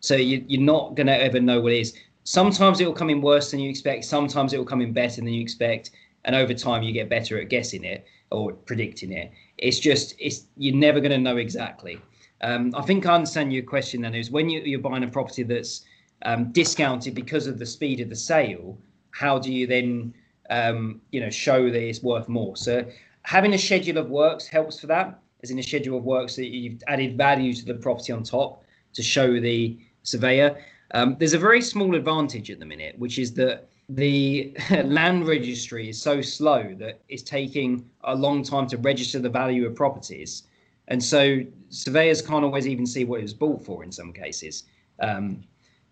So 0.00 0.14
you, 0.14 0.44
you're 0.46 0.62
not 0.62 0.94
going 0.94 1.06
to 1.06 1.20
ever 1.20 1.40
know 1.40 1.60
what 1.60 1.72
it 1.72 1.80
is. 1.80 1.94
Sometimes 2.24 2.80
it 2.80 2.86
will 2.86 2.92
come 2.92 3.10
in 3.10 3.20
worse 3.20 3.50
than 3.50 3.60
you 3.60 3.70
expect. 3.70 4.04
Sometimes 4.04 4.52
it 4.52 4.58
will 4.58 4.64
come 4.64 4.80
in 4.80 4.92
better 4.92 5.16
than 5.16 5.28
you 5.28 5.40
expect. 5.40 5.90
And 6.24 6.34
over 6.34 6.54
time, 6.54 6.82
you 6.82 6.92
get 6.92 7.08
better 7.08 7.40
at 7.40 7.48
guessing 7.48 7.84
it 7.84 8.04
or 8.30 8.52
predicting 8.52 9.12
it. 9.12 9.30
It's 9.58 9.78
just, 9.78 10.14
it's 10.18 10.46
you're 10.56 10.74
never 10.74 11.00
going 11.00 11.12
to 11.12 11.18
know 11.18 11.36
exactly. 11.36 12.00
Um, 12.42 12.74
I 12.76 12.82
think 12.82 13.06
I 13.06 13.14
understand 13.14 13.52
your 13.52 13.62
question 13.62 14.02
then 14.02 14.14
is 14.14 14.30
when 14.30 14.48
you, 14.48 14.60
you're 14.60 14.80
buying 14.80 15.04
a 15.04 15.08
property 15.08 15.42
that's 15.42 15.84
um, 16.22 16.52
discounted 16.52 17.14
because 17.14 17.46
of 17.46 17.58
the 17.58 17.66
speed 17.66 18.00
of 18.00 18.08
the 18.08 18.16
sale, 18.16 18.76
how 19.12 19.38
do 19.38 19.52
you 19.52 19.66
then, 19.66 20.12
um, 20.50 21.00
you 21.12 21.20
know, 21.20 21.30
show 21.30 21.70
that 21.70 21.82
it's 21.82 22.02
worth 22.02 22.28
more? 22.28 22.56
So 22.56 22.84
having 23.22 23.54
a 23.54 23.58
schedule 23.58 23.98
of 23.98 24.10
works 24.10 24.46
helps 24.46 24.80
for 24.80 24.88
that, 24.88 25.18
as 25.42 25.50
in 25.50 25.58
a 25.58 25.62
schedule 25.62 25.98
of 25.98 26.04
works 26.04 26.36
that 26.36 26.48
you've 26.48 26.82
added 26.88 27.16
value 27.16 27.54
to 27.54 27.64
the 27.64 27.74
property 27.74 28.12
on 28.12 28.22
top 28.22 28.64
to 28.94 29.02
show 29.02 29.40
the 29.40 29.78
surveyor. 30.06 30.56
Um, 30.92 31.16
there's 31.18 31.34
a 31.34 31.38
very 31.38 31.60
small 31.60 31.94
advantage 31.94 32.50
at 32.50 32.58
the 32.58 32.66
minute, 32.66 32.98
which 32.98 33.18
is 33.18 33.34
that 33.34 33.68
the 33.88 34.56
land 34.84 35.26
registry 35.26 35.88
is 35.88 36.00
so 36.00 36.20
slow 36.20 36.74
that 36.78 37.00
it's 37.08 37.22
taking 37.22 37.88
a 38.04 38.14
long 38.14 38.42
time 38.42 38.66
to 38.68 38.76
register 38.78 39.18
the 39.18 39.28
value 39.28 39.66
of 39.66 39.74
properties. 39.74 40.44
And 40.88 41.02
so 41.02 41.40
surveyors 41.68 42.22
can't 42.22 42.44
always 42.44 42.66
even 42.66 42.86
see 42.86 43.04
what 43.04 43.18
it 43.18 43.22
was 43.22 43.34
bought 43.34 43.64
for 43.64 43.82
in 43.82 43.90
some 43.90 44.12
cases. 44.12 44.64
Um, 45.00 45.42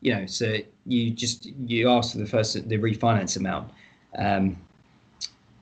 you 0.00 0.14
know, 0.14 0.26
so 0.26 0.56
you 0.86 1.10
just 1.10 1.46
you 1.66 1.88
ask 1.88 2.12
for 2.12 2.18
the 2.18 2.26
first 2.26 2.68
the 2.68 2.78
refinance 2.78 3.36
amount. 3.36 3.70
Um, 4.18 4.56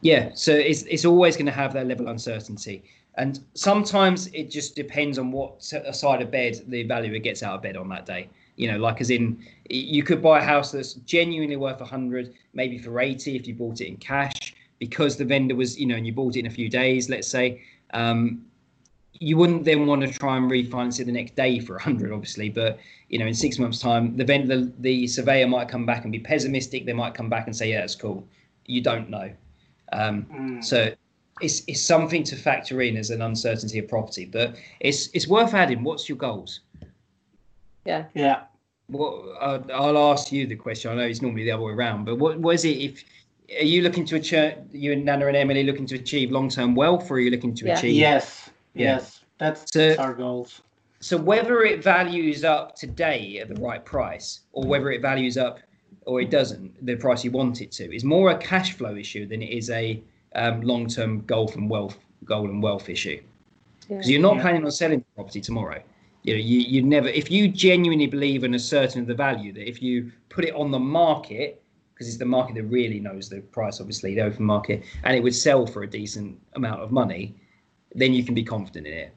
yeah, 0.00 0.30
so 0.34 0.53
it's 0.53 0.82
it's 0.82 1.05
always 1.05 1.36
going 1.36 1.46
to 1.46 1.53
have 1.53 1.72
that 1.74 1.86
level 1.86 2.07
of 2.07 2.12
uncertainty. 2.12 2.82
And 3.16 3.40
sometimes 3.55 4.26
it 4.28 4.50
just 4.50 4.74
depends 4.74 5.18
on 5.18 5.30
what 5.30 5.62
side 5.62 6.22
of 6.22 6.30
bed 6.30 6.62
the 6.66 6.82
valuer 6.84 7.18
gets 7.18 7.42
out 7.42 7.55
of 7.57 7.62
bed 7.62 7.76
on 7.76 7.88
that 7.90 8.07
day 8.07 8.28
you 8.57 8.70
know 8.70 8.78
like 8.78 9.00
as 9.00 9.11
in 9.11 9.42
you 9.68 10.03
could 10.03 10.22
buy 10.22 10.38
a 10.38 10.42
house 10.42 10.72
that's 10.72 10.94
genuinely 10.94 11.57
worth 11.57 11.80
100 11.80 12.34
maybe 12.53 12.78
for 12.78 13.00
80 13.00 13.36
if 13.36 13.46
you 13.46 13.55
bought 13.55 13.80
it 13.80 13.86
in 13.86 13.96
cash. 13.96 14.55
Because 14.78 15.16
the 15.16 15.24
vendor 15.24 15.55
was 15.55 15.78
you 15.78 15.86
know 15.86 15.94
and 15.94 16.07
you 16.07 16.12
bought 16.12 16.34
it 16.36 16.40
in 16.40 16.46
a 16.46 16.50
few 16.50 16.68
days 16.68 17.09
let's 17.09 17.28
say 17.28 17.62
um, 17.94 18.44
you 19.20 19.36
wouldn't 19.36 19.64
then 19.64 19.86
want 19.86 20.03
to 20.03 20.09
try 20.09 20.36
and 20.36 20.50
refinance 20.50 20.98
it 20.98 21.05
the 21.05 21.12
next 21.12 21.36
day 21.36 21.61
for 21.61 21.74
100 21.74 22.12
obviously. 22.12 22.48
But 22.48 22.78
you 23.09 23.18
know 23.18 23.26
in 23.26 23.34
six 23.34 23.59
months 23.59 23.78
time 23.78 24.16
the 24.16 24.24
vendor 24.24 24.57
the, 24.57 24.72
the 24.80 25.07
surveyor 25.07 25.46
might 25.46 25.68
come 25.68 25.86
back 25.86 26.03
and 26.03 26.12
be 26.12 26.18
pessimistic. 26.18 26.84
They 26.84 26.92
might 26.92 27.14
come 27.14 27.28
back 27.28 27.46
and 27.46 27.55
say 27.55 27.70
yeah 27.70 27.80
that's 27.80 27.94
cool. 27.94 28.26
You 28.66 28.80
don't 28.80 29.09
know. 29.09 29.30
Um, 29.92 30.26
mm. 30.32 30.64
so 30.64 30.92
it's, 31.40 31.62
it's 31.66 31.82
something 31.82 32.22
to 32.24 32.36
factor 32.36 32.82
in 32.82 32.96
as 32.96 33.11
an 33.11 33.22
uncertainty 33.22 33.78
of 33.78 33.88
property. 33.88 34.24
But 34.24 34.57
it's 34.80 35.09
it's 35.14 35.28
worth 35.28 35.55
adding. 35.55 35.84
What's 35.84 36.09
your 36.09 36.18
goals 36.18 36.61
yeah. 37.85 38.05
Yeah. 38.14 38.43
Well, 38.89 39.37
I'll, 39.41 39.64
I'll 39.72 40.12
ask 40.12 40.30
you 40.33 40.47
the 40.47 40.57
question. 40.57 40.91
I 40.91 40.95
know 40.95 41.03
it's 41.03 41.22
normally 41.22 41.45
the 41.45 41.53
other 41.53 41.62
way 41.62 41.72
around, 41.72 42.05
but 42.05 42.16
what 42.16 42.39
was 42.39 42.64
it? 42.64 42.76
If 42.76 43.05
are 43.61 43.64
you 43.64 43.83
looking 43.83 44.05
to 44.07 44.16
achieve, 44.16 44.55
you 44.70 44.93
and 44.93 45.05
Nana 45.05 45.26
and 45.26 45.37
Emily 45.37 45.64
looking 45.64 45.87
to 45.87 45.97
achieve 45.97 46.30
long-term 46.30 46.74
wealth, 46.74 47.11
or 47.11 47.14
are 47.14 47.20
you 47.20 47.30
looking 47.30 47.55
to 47.55 47.66
yeah. 47.66 47.78
achieve? 47.78 47.95
Yes. 47.95 48.51
Yeah. 48.74 48.95
Yes. 48.95 49.20
That's, 49.39 49.72
so, 49.72 49.97
our 49.99 50.14
goals. 50.14 50.62
So 51.01 51.16
whether 51.16 51.62
it 51.62 51.83
values 51.83 52.45
up 52.45 52.76
today 52.76 53.39
at 53.41 53.49
the 53.49 53.61
right 53.61 53.85
price, 53.85 54.41
or 54.53 54.64
whether 54.64 54.91
it 54.91 55.03
values 55.03 55.37
up 55.37 55.59
or 56.07 56.20
it 56.20 56.30
doesn't, 56.30 56.85
the 56.85 56.97
price 56.97 57.24
you 57.24 57.30
want 57.30 57.61
it 57.61 57.70
to, 57.72 57.95
is 57.95 58.05
more 58.05 58.30
a 58.30 58.39
cash 58.39 58.72
flow 58.72 58.97
issue 58.97 59.26
than 59.26 59.43
it 59.43 59.51
is 59.51 59.70
a 59.70 60.03
um, 60.35 60.61
long-term 60.62 61.22
goal 61.26 61.51
and 61.55 61.68
wealth 61.68 61.99
goal 62.24 62.45
and 62.45 62.62
wealth 62.62 62.89
issue. 62.89 63.20
Because 63.89 64.09
yeah. 64.09 64.12
you're 64.12 64.22
not 64.22 64.37
yeah. 64.37 64.43
planning 64.43 64.64
on 64.64 64.70
selling 64.70 65.01
the 65.01 65.05
property 65.16 65.41
tomorrow 65.41 65.83
you 66.23 66.35
know 66.35 66.41
you 66.41 66.61
you 66.61 66.83
never 66.83 67.09
if 67.09 67.31
you 67.31 67.49
genuinely 67.49 68.07
believe 68.07 68.45
and 68.45 68.55
are 68.55 68.59
certain 68.59 69.01
of 69.01 69.07
the 69.07 69.14
value 69.14 69.53
that 69.53 69.68
if 69.68 69.83
you 69.83 70.11
put 70.29 70.45
it 70.45 70.55
on 70.55 70.70
the 70.70 70.79
market 70.79 71.62
because 71.93 72.09
it's 72.09 72.16
the 72.18 72.25
market 72.25 72.55
that 72.55 72.64
really 72.64 73.01
knows 73.01 73.29
the 73.29 73.41
price 73.41 73.81
obviously 73.81 74.14
the 74.14 74.20
open 74.20 74.45
market 74.45 74.83
and 75.05 75.16
it 75.16 75.23
would 75.23 75.35
sell 75.35 75.66
for 75.66 75.83
a 75.83 75.91
decent 75.91 76.39
amount 76.55 76.81
of 76.81 76.93
money 76.93 77.35
then 77.95 78.12
you 78.12 78.25
can 78.25 78.35
be 78.35 78.43
confident 78.43 78.87
in 78.87 78.95
it 78.95 79.14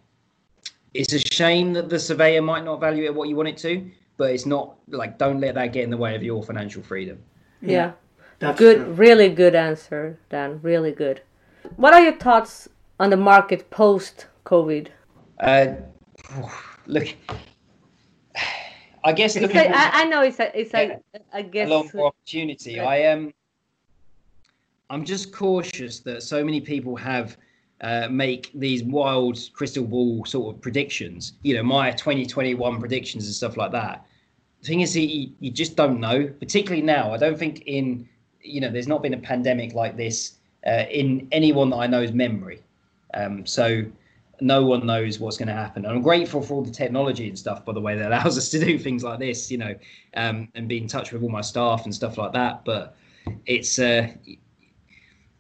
it's 0.94 1.14
a 1.14 1.20
shame 1.20 1.74
that 1.74 1.90
the 1.90 2.00
surveyor 2.00 2.42
might 2.42 2.64
not 2.64 2.80
value 2.80 3.06
it 3.06 3.14
what 3.14 3.30
you 3.30 3.36
want 3.36 3.50
it 3.50 3.58
to 3.58 3.90
but 4.18 4.32
it's 4.32 4.46
not 4.46 4.76
like 4.88 5.18
don't 5.18 5.40
let 5.40 5.56
that 5.56 5.74
get 5.74 5.84
in 5.84 5.90
the 5.90 5.98
way 5.98 6.16
of 6.16 6.24
your 6.24 6.44
financial 6.44 6.82
freedom. 6.82 7.20
Yeah. 7.62 7.94
That's 8.40 8.60
Good, 8.60 8.78
true. 8.78 8.94
really 8.94 9.30
good 9.30 9.56
answer, 9.56 10.20
Dan. 10.30 10.60
Really 10.62 10.92
good. 10.92 11.22
What 11.78 11.94
are 11.94 12.02
your 12.02 12.18
thoughts 12.18 12.68
on 13.00 13.10
the 13.10 13.18
market 13.18 13.70
post 13.70 14.28
COVID? 14.46 14.88
Uh, 15.40 15.68
look, 16.88 17.16
I 19.04 19.14
guess 19.14 19.36
looking 19.36 19.56
like, 19.56 19.68
forward 19.68 19.80
I, 19.80 20.02
I 20.02 20.04
know 20.06 20.22
it's 20.22 20.40
a, 20.40 20.60
it's 20.60 20.74
like 20.74 21.02
I 21.34 21.40
a 21.40 21.44
guess 21.44 21.70
lot 21.70 21.94
more 21.94 22.08
opportunity. 22.08 22.80
I 22.80 22.98
am. 22.98 23.34
I'm 24.90 25.04
just 25.04 25.32
cautious 25.34 26.00
that 26.02 26.22
so 26.22 26.44
many 26.44 26.62
people 26.62 26.96
have 26.96 27.38
uh, 27.82 28.08
make 28.10 28.52
these 28.54 28.84
wild 28.84 29.40
crystal 29.54 29.84
ball 29.84 30.24
sort 30.26 30.56
of 30.56 30.62
predictions. 30.62 31.34
You 31.42 31.56
know, 31.56 31.64
my 31.64 31.92
2021 31.92 32.80
predictions 32.80 33.26
and 33.26 33.34
stuff 33.34 33.58
like 33.58 33.72
that. 33.72 34.06
The 34.62 34.68
thing 34.68 34.82
is, 34.82 34.96
you, 34.96 35.32
you 35.40 35.52
just 35.52 35.76
don't 35.76 36.00
know. 36.00 36.28
Particularly 36.40 36.82
now, 36.82 37.14
I 37.14 37.18
don't 37.18 37.38
think 37.38 37.64
in 37.66 38.08
you 38.46 38.62
know, 38.62 38.70
there's 38.70 38.88
not 38.88 39.02
been 39.02 39.14
a 39.14 39.20
pandemic 39.20 39.74
like 39.74 39.98
this 39.98 40.36
uh, 40.66 40.86
in 40.90 41.28
anyone 41.32 41.70
that 41.72 41.78
I 41.78 41.88
know's 41.88 42.12
memory. 42.12 42.62
Um, 43.14 43.46
so 43.46 43.84
no 44.42 44.66
one 44.66 44.86
knows 44.86 45.20
what's 45.20 45.38
going 45.38 45.48
to 45.48 45.54
happen. 45.54 45.86
And 45.86 45.96
I'm 45.96 46.02
grateful 46.02 46.42
for 46.42 46.56
all 46.56 46.62
the 46.62 46.72
technology 46.72 47.28
and 47.28 47.38
stuff, 47.38 47.66
by 47.66 47.74
the 47.74 47.82
way, 47.82 47.96
that 47.98 48.08
allows 48.08 48.38
us 48.40 48.50
to 48.50 48.60
do 48.60 48.78
things 48.78 49.04
like 49.04 49.20
this, 49.20 49.52
you 49.52 49.58
know, 49.58 49.76
um, 50.16 50.50
and 50.56 50.68
be 50.68 50.78
in 50.78 50.88
touch 50.88 51.12
with 51.12 51.24
all 51.24 51.30
my 51.30 51.42
staff 51.42 51.86
and 51.86 51.94
stuff 51.94 52.18
like 52.18 52.34
that. 52.34 52.66
But 52.66 52.96
it's, 53.46 53.80
uh, 53.80 54.10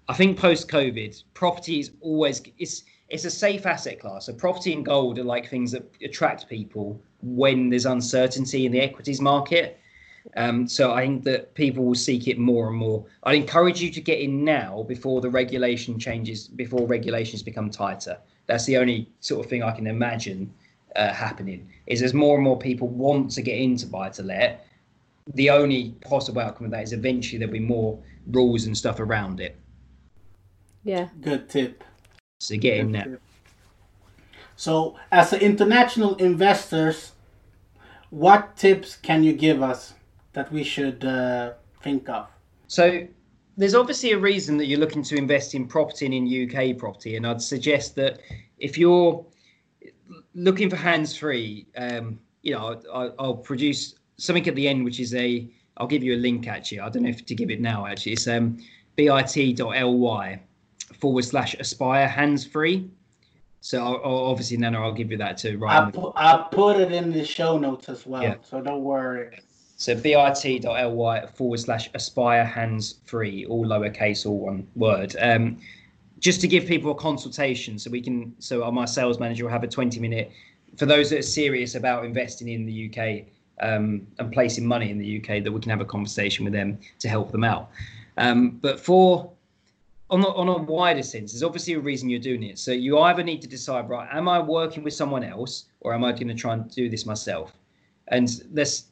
I 0.07 0.13
think 0.13 0.37
post 0.37 0.69
COVID, 0.69 1.23
property 1.33 1.79
is 1.79 1.91
always 2.01 2.41
it's 2.57 2.83
it's 3.09 3.25
a 3.25 3.31
safe 3.31 3.65
asset 3.65 3.99
class. 3.99 4.25
So 4.25 4.33
property 4.33 4.73
and 4.73 4.83
gold 4.83 5.19
are 5.19 5.23
like 5.23 5.49
things 5.49 5.71
that 5.71 5.89
attract 6.03 6.49
people 6.49 6.99
when 7.21 7.69
there's 7.69 7.85
uncertainty 7.85 8.65
in 8.65 8.71
the 8.71 8.81
equities 8.81 9.21
market. 9.21 9.79
Um, 10.35 10.67
so 10.67 10.91
I 10.91 11.05
think 11.05 11.23
that 11.25 11.53
people 11.53 11.85
will 11.85 11.95
seek 11.95 12.27
it 12.27 12.39
more 12.39 12.67
and 12.67 12.77
more. 12.77 13.05
I'd 13.23 13.35
encourage 13.35 13.79
you 13.79 13.91
to 13.91 14.01
get 14.01 14.19
in 14.19 14.43
now 14.43 14.83
before 14.87 15.21
the 15.21 15.29
regulation 15.29 15.99
changes, 15.99 16.47
before 16.47 16.87
regulations 16.87 17.43
become 17.43 17.69
tighter. 17.69 18.17
That's 18.47 18.65
the 18.65 18.77
only 18.77 19.09
sort 19.19 19.43
of 19.43 19.49
thing 19.49 19.63
I 19.63 19.71
can 19.71 19.87
imagine 19.87 20.53
uh, 20.95 21.11
happening. 21.13 21.69
Is 21.87 22.01
as 22.01 22.13
more 22.13 22.35
and 22.35 22.43
more 22.43 22.57
people 22.57 22.87
want 22.87 23.31
to 23.31 23.41
get 23.41 23.57
into 23.57 23.87
buy 23.87 24.09
to 24.09 24.23
let, 24.23 24.67
the 25.33 25.49
only 25.49 25.91
possible 26.01 26.41
outcome 26.41 26.65
of 26.65 26.71
that 26.71 26.83
is 26.83 26.93
eventually 26.93 27.39
there'll 27.39 27.51
be 27.51 27.59
more 27.59 27.99
rules 28.27 28.65
and 28.65 28.77
stuff 28.77 28.99
around 28.99 29.39
it. 29.39 29.55
Yeah. 30.83 31.09
Good 31.21 31.49
tip. 31.49 31.83
So 32.39 32.57
get 32.57 32.77
in 32.77 32.91
there. 32.91 33.19
So, 34.55 34.95
as 35.11 35.33
an 35.33 35.41
international 35.41 36.15
investors, 36.15 37.11
what 38.09 38.55
tips 38.55 38.95
can 38.95 39.23
you 39.23 39.33
give 39.33 39.61
us 39.61 39.93
that 40.33 40.51
we 40.51 40.63
should 40.63 41.03
uh, 41.03 41.53
think 41.81 42.07
of? 42.07 42.27
So 42.67 43.07
there's 43.57 43.75
obviously 43.75 44.11
a 44.11 44.17
reason 44.17 44.57
that 44.57 44.65
you're 44.65 44.79
looking 44.79 45.03
to 45.03 45.15
invest 45.15 45.55
in 45.55 45.65
property 45.67 46.05
and 46.05 46.13
in 46.13 46.49
UK 46.49 46.77
property, 46.77 47.15
and 47.15 47.25
I'd 47.25 47.41
suggest 47.41 47.95
that 47.95 48.19
if 48.59 48.77
you're 48.77 49.25
looking 50.33 50.69
for 50.69 50.75
hands-free, 50.75 51.65
um, 51.77 52.19
you 52.41 52.51
know, 52.53 52.81
I, 52.93 53.11
I'll 53.17 53.35
produce 53.37 53.95
something 54.17 54.47
at 54.47 54.55
the 54.55 54.67
end, 54.67 54.83
which 54.83 54.99
is 54.99 55.13
a. 55.15 55.47
I'll 55.77 55.87
give 55.87 56.03
you 56.03 56.15
a 56.15 56.17
link 56.17 56.47
actually. 56.47 56.79
I 56.79 56.87
don't 56.89 57.03
know 57.03 57.09
if 57.09 57.25
to 57.25 57.35
give 57.35 57.49
it 57.51 57.59
now 57.59 57.85
actually. 57.85 58.13
It's 58.13 58.27
um, 58.29 58.57
bit.ly 58.95 60.39
forward 60.99 61.25
slash 61.25 61.53
aspire 61.55 62.07
hands-free. 62.07 62.89
So 63.59 63.83
I'll, 63.83 64.01
I'll- 64.05 64.25
obviously, 64.27 64.55
Nana, 64.57 64.81
I'll 64.81 64.93
give 64.93 65.11
you 65.11 65.17
that 65.17 65.37
too. 65.37 65.57
write. 65.57 65.75
I 65.75 65.85
in 65.85 65.91
the- 65.91 65.99
pu- 65.99 66.11
I 66.15 66.47
put 66.51 66.77
it 66.79 66.91
in 66.93 67.11
the 67.11 67.25
show 67.25 67.57
notes 67.57 67.89
as 67.89 68.05
well, 68.05 68.21
Yeah. 68.23 68.35
so 68.41 68.61
don't 68.61 68.83
worry. 68.83 69.37
So 69.77 69.93
bit.ly 69.95 71.25
forward 71.27 71.59
slash 71.59 71.89
aspire 71.93 72.45
hands 72.45 72.95
free, 73.03 73.45
all 73.45 73.65
lowercase, 73.65 74.25
all 74.25 74.39
one 74.39 74.67
word. 74.75 75.15
Um, 75.19 75.57
just 76.19 76.39
to 76.41 76.47
give 76.47 76.65
people 76.65 76.91
a 76.91 76.95
consultation 76.95 77.77
so 77.77 77.91
we 77.91 78.01
can, 78.01 78.33
so 78.39 78.69
my 78.71 78.85
sales 78.85 79.19
manager 79.19 79.43
will 79.43 79.51
have 79.51 79.63
a 79.63 79.67
20 79.67 79.99
minute, 79.99 80.31
for 80.77 80.85
those 80.85 81.09
that 81.09 81.19
are 81.19 81.23
serious 81.23 81.75
about 81.75 82.05
investing 82.05 82.47
in 82.47 82.65
the 82.65 82.89
UK 82.89 83.25
um, 83.61 84.07
and 84.17 84.31
placing 84.31 84.65
money 84.65 84.89
in 84.89 84.97
the 84.97 85.17
UK, 85.19 85.43
that 85.43 85.51
we 85.51 85.59
can 85.59 85.69
have 85.69 85.81
a 85.81 85.85
conversation 85.85 86.45
with 86.45 86.53
them 86.53 86.79
to 86.99 87.09
help 87.09 87.31
them 87.31 87.43
out. 87.43 87.69
Um, 88.17 88.51
but 88.61 88.79
for, 88.79 89.31
on 90.09 90.23
on 90.23 90.47
a 90.47 90.57
wider 90.57 91.03
sense, 91.03 91.33
there's 91.33 91.43
obviously 91.43 91.73
a 91.73 91.79
reason 91.79 92.09
you're 92.09 92.19
doing 92.19 92.43
it. 92.43 92.59
So 92.59 92.71
you 92.71 92.99
either 92.99 93.23
need 93.23 93.41
to 93.41 93.47
decide, 93.47 93.89
right, 93.89 94.07
am 94.11 94.29
I 94.29 94.39
working 94.39 94.83
with 94.83 94.93
someone 94.93 95.23
else 95.23 95.65
or 95.81 95.93
am 95.93 96.03
I 96.03 96.11
going 96.11 96.29
to 96.29 96.33
try 96.33 96.53
and 96.53 96.69
do 96.71 96.89
this 96.89 97.05
myself? 97.05 97.53
And 98.07 98.41
this 98.51 98.85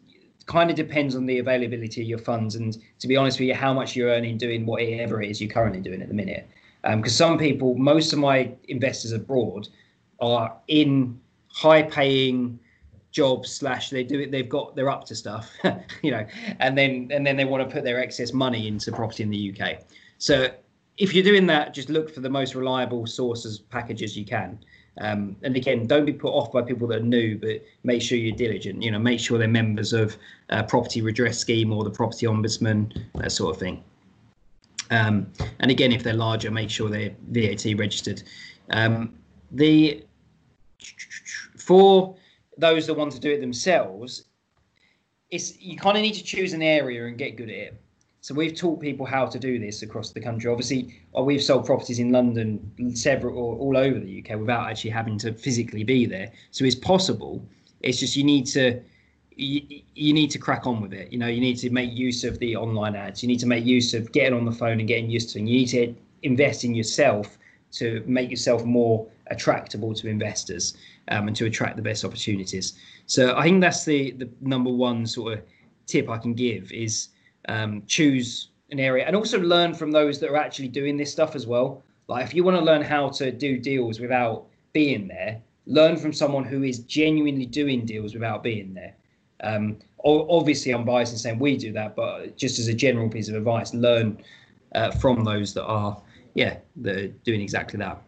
kind 0.46 0.70
of 0.70 0.76
depends 0.76 1.16
on 1.16 1.26
the 1.26 1.40
availability 1.40 2.02
of 2.02 2.08
your 2.08 2.20
funds 2.20 2.56
and 2.56 2.78
to 3.00 3.08
be 3.08 3.16
honest 3.16 3.40
with 3.40 3.48
you 3.48 3.56
how 3.56 3.74
much 3.74 3.96
you're 3.96 4.10
earning 4.10 4.38
doing 4.38 4.66
whatever 4.66 5.22
it 5.22 5.30
is 5.30 5.40
you're 5.40 5.50
currently 5.50 5.80
doing 5.80 6.02
at 6.02 6.08
the 6.08 6.14
minute. 6.14 6.48
Um, 6.84 7.00
because 7.00 7.16
some 7.16 7.38
people 7.38 7.76
most 7.76 8.12
of 8.12 8.20
my 8.20 8.52
investors 8.68 9.14
abroad 9.14 9.70
are 10.20 10.54
in 10.68 11.20
high 11.50 11.84
paying 11.84 12.60
jobs 13.12 13.52
slash 13.52 13.90
they 13.92 14.04
do 14.04 14.20
it 14.20 14.32
they've 14.32 14.50
got 14.50 14.76
they're 14.76 14.90
up 14.90 15.06
to 15.06 15.16
stuff 15.16 15.52
you 16.02 16.10
know 16.10 16.26
and 16.60 16.76
then 16.76 17.08
and 17.12 17.26
then 17.26 17.38
they 17.38 17.46
want 17.46 17.68
to 17.68 17.72
put 17.74 17.84
their 17.84 18.00
excess 18.00 18.34
money 18.34 18.68
into 18.68 18.92
property 18.92 19.22
in 19.22 19.30
the 19.30 19.54
uk 19.54 19.80
so 20.18 20.48
if 20.98 21.14
you're 21.14 21.24
doing 21.24 21.46
that 21.46 21.74
just 21.74 21.90
look 21.90 22.14
for 22.14 22.22
the 22.22 22.30
most 22.30 22.56
reliable 22.56 23.06
sources 23.06 23.60
packages 23.60 24.18
you 24.18 24.26
can 24.26 24.60
um, 25.00 25.36
and 25.42 25.56
again, 25.56 25.88
don't 25.88 26.06
be 26.06 26.14
put 26.14 26.32
off 26.32 26.52
by 26.52 26.62
people 26.62 26.88
that 26.90 26.98
are 26.98 27.06
new, 27.06 27.38
but 27.38 27.64
make 27.84 28.02
sure 28.02 28.18
you're 28.18 28.36
diligent. 28.36 28.82
You 28.84 28.92
know, 28.92 29.00
make 29.00 29.20
sure 29.20 29.38
they're 29.38 29.48
members 29.48 29.92
of 29.92 30.18
property 30.68 31.02
redress 31.02 31.40
scheme 31.40 31.74
or 31.74 31.84
the 31.84 31.90
property 31.90 32.28
ombudsman, 32.28 33.04
that 33.16 33.32
sort 33.32 33.56
of 33.56 33.60
thing. 33.60 33.84
Um, 34.92 35.32
and 35.60 35.72
again, 35.72 35.92
if 35.92 36.04
they're 36.04 36.14
larger, 36.14 36.52
make 36.52 36.70
sure 36.70 36.90
they're 36.90 37.16
VAT 37.30 37.66
registered. 37.78 38.24
Um, 38.70 39.16
the 39.52 40.04
for 41.58 42.16
those 42.58 42.86
that 42.88 42.94
want 42.94 43.12
to 43.14 43.20
do 43.20 43.32
it 43.32 43.42
themselves, 43.42 44.26
it's 45.32 45.60
you 45.60 45.78
kind 45.78 45.98
of 45.98 46.04
need 46.04 46.14
to 46.14 46.24
choose 46.24 46.54
an 46.54 46.62
area 46.62 47.06
and 47.08 47.18
get 47.18 47.36
good 47.36 47.50
at 47.50 47.56
it. 47.56 47.83
So 48.24 48.34
we've 48.34 48.56
taught 48.56 48.80
people 48.80 49.06
how 49.06 49.26
to 49.26 49.38
do 49.38 49.60
this 49.60 49.82
across 49.82 50.12
the 50.12 50.22
country. 50.22 50.50
Obviously, 50.50 50.96
uh, 51.14 51.22
we've 51.22 51.44
sold 51.44 51.66
properties 51.66 52.00
in 52.00 52.14
London, 52.14 52.96
several 52.96 53.38
or 53.38 53.58
all 53.58 53.76
over 53.76 54.00
the 54.00 54.24
UK 54.24 54.40
without 54.40 54.70
actually 54.70 54.92
having 54.92 55.18
to 55.18 55.34
physically 55.34 55.84
be 55.84 56.06
there. 56.06 56.32
So 56.52 56.64
it's 56.64 56.74
possible. 56.74 57.46
It's 57.82 58.00
just 58.00 58.16
you 58.16 58.24
need 58.24 58.46
to 58.46 58.82
you, 59.36 59.82
you 59.94 60.14
need 60.14 60.32
to 60.32 60.40
crack 60.40 60.66
on 60.66 60.80
with 60.80 60.94
it. 60.94 61.12
You 61.12 61.18
know, 61.18 61.28
you 61.28 61.42
need 61.42 61.58
to 61.58 61.70
make 61.70 61.92
use 61.92 62.24
of 62.24 62.40
the 62.40 62.56
online 62.56 62.96
ads. 62.96 63.22
You 63.22 63.28
need 63.28 63.42
to 63.42 63.46
make 63.46 63.66
use 63.66 63.94
of 63.94 64.14
getting 64.14 64.34
on 64.34 64.46
the 64.46 64.54
phone 64.54 64.80
and 64.80 64.88
getting 64.88 65.10
used 65.10 65.32
to. 65.32 65.40
And 65.40 65.50
you 65.50 65.58
need 65.58 65.72
to 65.72 65.94
invest 66.22 66.64
in 66.64 66.74
yourself 66.74 67.38
to 67.74 68.06
make 68.08 68.30
yourself 68.30 68.64
more 68.64 69.06
attractable 69.28 69.94
to 69.96 70.08
investors 70.08 70.78
um, 71.10 71.28
and 71.28 71.36
to 71.36 71.46
attract 71.46 71.76
the 71.76 71.82
best 71.82 72.06
opportunities. 72.06 72.80
So 73.06 73.36
I 73.36 73.44
think 73.44 73.60
that's 73.60 73.84
the 73.84 74.12
the 74.12 74.30
number 74.40 74.72
one 74.72 75.06
sort 75.08 75.34
of 75.34 75.42
tip 75.88 76.10
I 76.10 76.18
can 76.18 76.34
give 76.34 76.72
is 76.72 77.10
um, 77.50 77.84
choose 77.88 78.50
an 78.72 78.80
area 78.80 79.06
and 79.06 79.16
also 79.16 79.40
learn 79.40 79.74
from 79.74 79.92
those 79.92 80.20
that 80.20 80.30
are 80.30 80.38
actually 80.38 80.68
doing 80.68 80.98
this 80.98 81.12
stuff 81.12 81.36
as 81.36 81.46
well. 81.46 81.84
Like 82.08 82.26
if 82.26 82.34
you 82.34 82.44
want 82.44 82.58
to 82.58 82.64
learn 82.64 82.82
how 82.82 83.10
to 83.10 83.32
do 83.32 83.58
deals 83.58 84.00
without 84.00 84.46
being 84.74 85.08
there, 85.08 85.42
learn 85.66 85.98
from 85.98 86.12
someone 86.14 86.44
who 86.44 86.64
is 86.64 86.80
genuinely 86.80 87.46
doing 87.46 87.86
deals 87.86 88.14
without 88.14 88.44
being 88.44 88.74
there. 88.74 88.96
Um, 89.44 89.78
obviously, 90.04 90.72
I'm 90.74 90.86
biased 90.86 91.14
in 91.14 91.20
saying 91.20 91.40
we 91.40 91.58
do 91.58 91.72
that, 91.74 91.96
but 91.96 92.38
just 92.38 92.60
as 92.60 92.68
a 92.68 92.74
general 92.74 93.10
piece 93.10 93.30
of 93.30 93.36
advice, 93.36 93.74
learn 93.74 94.18
uh, 94.76 94.92
from 94.92 95.24
those 95.24 95.54
that 95.54 95.64
are, 95.66 96.02
yeah, 96.34 96.58
that 96.78 96.98
are 96.98 97.08
doing 97.08 97.42
exactly 97.42 97.78
that. 97.80 98.02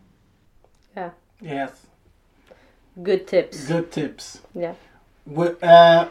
Yeah. 0.95 1.09
Yes, 1.41 1.85
Good 3.03 3.27
tips. 3.27 3.67
good 3.67 3.91
tips. 3.91 4.39
Yeah. 4.53 4.75
Wi- 5.27 5.55
Uh, 5.61 6.09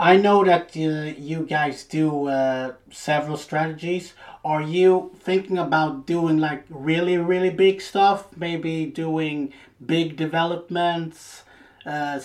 I 0.00 0.16
know 0.16 0.44
that 0.44 0.76
uh, 0.76 1.12
you 1.18 1.44
guys 1.44 1.82
do 1.84 2.28
uh, 2.28 2.74
several 2.90 3.36
strategies. 3.36 4.14
Are 4.44 4.62
you 4.62 5.12
thinking 5.18 5.58
about 5.58 6.06
doing 6.06 6.38
like 6.38 6.64
really, 6.70 7.18
really 7.18 7.50
big 7.50 7.80
stuff? 7.80 8.28
Maybe 8.36 8.86
doing 8.86 9.52
big 9.84 10.16
developments? 10.16 11.42
Uh, 11.84 12.20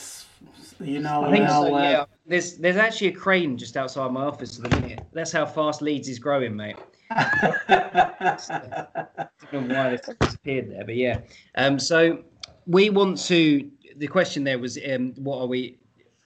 you 0.79 0.99
know, 0.99 1.23
I 1.23 1.31
think 1.31 1.49
so. 1.49 1.75
uh, 1.75 1.81
Yeah, 1.81 2.05
there's 2.27 2.57
there's 2.57 2.77
actually 2.77 3.07
a 3.07 3.11
crane 3.13 3.57
just 3.57 3.75
outside 3.75 4.11
my 4.11 4.23
office 4.23 4.59
at 4.59 4.69
the 4.69 4.81
minute. 4.81 5.05
That's 5.11 5.31
how 5.31 5.45
fast 5.45 5.81
Leeds 5.81 6.09
is 6.09 6.19
growing, 6.19 6.55
mate. 6.55 6.75
I 7.09 8.37
don't 9.51 9.67
know 9.67 9.75
why 9.75 9.89
it's 9.93 10.09
disappeared 10.19 10.71
there, 10.71 10.85
but 10.85 10.95
yeah. 10.95 11.21
Um, 11.55 11.79
so 11.79 12.23
we 12.67 12.89
want 12.89 13.17
to. 13.25 13.69
The 13.97 14.07
question 14.07 14.43
there 14.43 14.57
was, 14.57 14.79
um, 14.91 15.13
what 15.17 15.39
are 15.39 15.45
we 15.45 15.77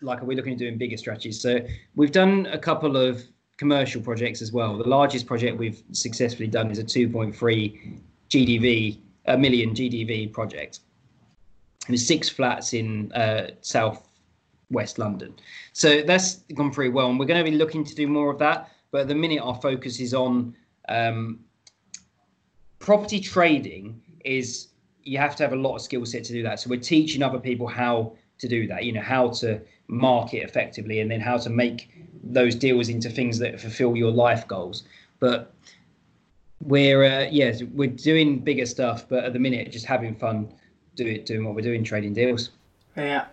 like? 0.02 0.22
Are 0.22 0.26
we 0.26 0.36
looking 0.36 0.54
at 0.54 0.60
doing 0.60 0.78
bigger 0.78 0.98
strategies? 0.98 1.42
So 1.42 1.60
we've 1.96 2.12
done 2.12 2.48
a 2.48 2.58
couple 2.58 2.98
of 2.98 3.24
commercial 3.58 4.02
projects 4.02 4.42
as 4.42 4.52
well. 4.52 4.78
The 4.78 4.88
largest 4.88 5.26
project 5.26 5.58
we've 5.58 5.82
successfully 5.92 6.48
done 6.48 6.70
is 6.72 6.80
a 6.80 6.84
2.3 6.84 8.00
GDV, 8.30 9.00
a 9.26 9.38
million 9.38 9.74
GDV 9.74 10.32
project. 10.32 10.80
There's 11.88 12.06
six 12.06 12.30
flats 12.30 12.74
in 12.74 13.12
uh, 13.14 13.52
South 13.62 14.08
West 14.70 15.00
London. 15.00 15.34
So 15.74 16.02
that's 16.02 16.36
gone 16.56 16.72
pretty 16.72 16.92
well, 16.92 17.10
and 17.10 17.20
we're 17.20 17.26
going 17.26 17.44
to 17.44 17.50
be 17.50 17.58
looking 17.58 17.84
to 17.86 17.96
do 17.96 18.08
more 18.08 18.32
of 18.32 18.40
that. 18.40 18.72
But 18.92 19.02
at 19.02 19.08
the 19.08 19.16
minute, 19.16 19.40
our 19.40 19.56
focus 19.56 20.00
is 20.00 20.14
on 20.14 20.56
um, 20.90 21.40
property 22.80 23.20
trading. 23.20 24.02
Is 24.26 24.70
you 25.04 25.18
have 25.18 25.36
to 25.38 25.44
have 25.44 25.54
a 25.54 25.58
lot 25.58 25.76
of 25.76 25.82
skill 25.82 26.06
set 26.06 26.24
to 26.26 26.34
do 26.34 26.44
that. 26.44 26.60
So 26.60 26.70
we're 26.70 26.80
teaching 26.80 27.24
other 27.24 27.40
people 27.40 27.68
how 27.68 28.18
to 28.40 28.48
do 28.48 28.68
that. 28.68 28.84
You 28.84 28.94
know 28.94 29.02
how 29.02 29.30
to 29.42 29.60
market 29.88 30.44
effectively, 30.44 31.00
and 31.00 31.10
then 31.10 31.20
how 31.20 31.38
to 31.38 31.50
make 31.50 31.90
those 32.24 32.56
deals 32.56 32.90
into 32.90 33.10
things 33.10 33.40
that 33.40 33.60
fulfill 33.60 33.96
your 33.96 34.12
life 34.12 34.48
goals. 34.48 34.84
But 35.20 35.54
we're 36.62 37.04
uh, 37.04 37.28
yeah, 37.32 37.54
we're 37.74 37.90
doing 37.90 38.40
bigger 38.40 38.66
stuff, 38.66 39.08
but 39.08 39.24
at 39.24 39.34
the 39.34 39.40
minute, 39.40 39.72
just 39.72 39.86
having 39.86 40.16
fun, 40.16 40.52
do 40.96 41.06
it, 41.06 41.26
doing 41.26 41.46
what 41.46 41.56
we're 41.56 41.62
doing, 41.62 41.84
trading 41.84 42.14
deals. 42.14 42.52
Yeah. 42.96 43.26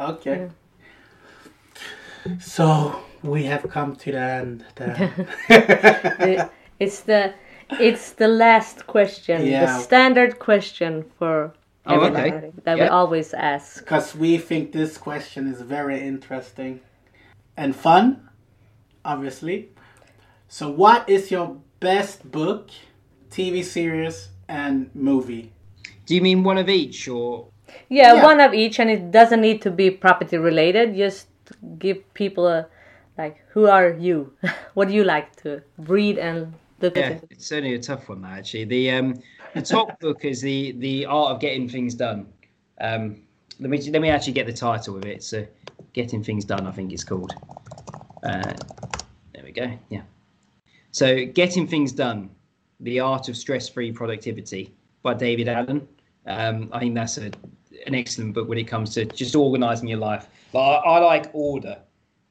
Okay. 0.00 0.48
So 2.40 3.00
we 3.22 3.44
have 3.44 3.68
come 3.68 3.96
to 3.96 4.12
the 4.12 4.18
end. 4.18 4.64
The- 5.48 6.50
it's 6.78 7.00
the 7.00 7.34
it's 7.80 8.12
the 8.12 8.28
last 8.28 8.86
question, 8.86 9.46
Yeah. 9.46 9.66
the 9.66 9.78
standard 9.78 10.38
question 10.38 11.04
for 11.18 11.54
Oh, 11.84 12.00
okay. 12.00 12.28
everybody 12.28 12.52
that 12.62 12.78
we 12.78 12.84
always 12.84 13.34
ask. 13.34 13.80
Because 13.80 14.14
we 14.14 14.38
think 14.38 14.72
this 14.72 14.96
question 14.96 15.48
is 15.48 15.60
very 15.62 16.00
interesting 16.00 16.80
and 17.56 17.74
fun, 17.74 18.28
obviously. 19.04 19.70
So, 20.48 20.70
what 20.70 21.08
is 21.08 21.30
your 21.30 21.56
best 21.80 22.30
book, 22.30 22.70
TV 23.30 23.64
series, 23.64 24.28
and 24.48 24.90
movie? 24.94 25.52
Do 26.06 26.14
you 26.14 26.20
mean 26.20 26.44
one 26.44 26.58
of 26.58 26.68
each, 26.68 27.08
or 27.08 27.48
Yeah, 27.88 28.14
Yeah. 28.14 28.22
one 28.22 28.40
of 28.40 28.54
each, 28.54 28.78
and 28.78 28.90
it 28.90 29.10
doesn't 29.10 29.40
need 29.40 29.62
to 29.62 29.70
be 29.70 29.90
property 29.90 30.36
related. 30.36 30.94
Just 30.94 31.26
give 31.78 31.98
people 32.14 32.46
a 32.46 32.66
like, 33.18 33.42
who 33.50 33.66
are 33.66 33.90
you? 33.90 34.32
what 34.74 34.88
do 34.88 34.94
you 34.94 35.04
like 35.04 35.34
to 35.42 35.62
read 35.78 36.18
and 36.18 36.54
look 36.80 36.96
yeah, 36.96 37.10
at? 37.10 37.24
it's 37.30 37.46
certainly 37.46 37.74
a 37.74 37.78
tough 37.78 38.08
one. 38.08 38.22
That 38.22 38.38
actually, 38.38 38.64
the 38.64 38.90
um, 38.90 39.14
the 39.54 39.62
top 39.62 39.98
book 40.00 40.24
is 40.24 40.40
the 40.40 40.72
the 40.72 41.06
art 41.06 41.32
of 41.32 41.40
getting 41.40 41.68
things 41.68 41.94
done. 41.94 42.26
Um, 42.80 43.22
let 43.60 43.70
me 43.70 43.90
let 43.90 44.02
me 44.02 44.08
actually 44.08 44.32
get 44.32 44.46
the 44.46 44.52
title 44.52 44.96
of 44.96 45.04
it. 45.04 45.22
So, 45.22 45.46
getting 45.92 46.22
things 46.22 46.44
done, 46.44 46.66
I 46.66 46.72
think 46.72 46.92
it's 46.92 47.04
called. 47.04 47.32
Uh, 48.22 48.52
there 49.34 49.44
we 49.44 49.52
go. 49.52 49.72
Yeah. 49.88 50.02
So, 50.90 51.26
getting 51.26 51.66
things 51.66 51.92
done, 51.92 52.30
the 52.80 53.00
art 53.00 53.28
of 53.28 53.36
stress-free 53.36 53.92
productivity 53.92 54.74
by 55.02 55.14
David 55.14 55.48
Allen. 55.48 55.86
Um, 56.26 56.68
I 56.72 56.80
think 56.80 56.94
that's 56.94 57.18
a 57.18 57.30
an 57.86 57.94
excellent 57.94 58.34
book 58.34 58.48
when 58.48 58.58
it 58.58 58.64
comes 58.64 58.94
to 58.94 59.04
just 59.04 59.34
organising 59.34 59.88
your 59.88 59.98
life. 59.98 60.28
But 60.52 60.60
I, 60.60 60.96
I 60.96 60.98
like 61.00 61.30
order, 61.32 61.78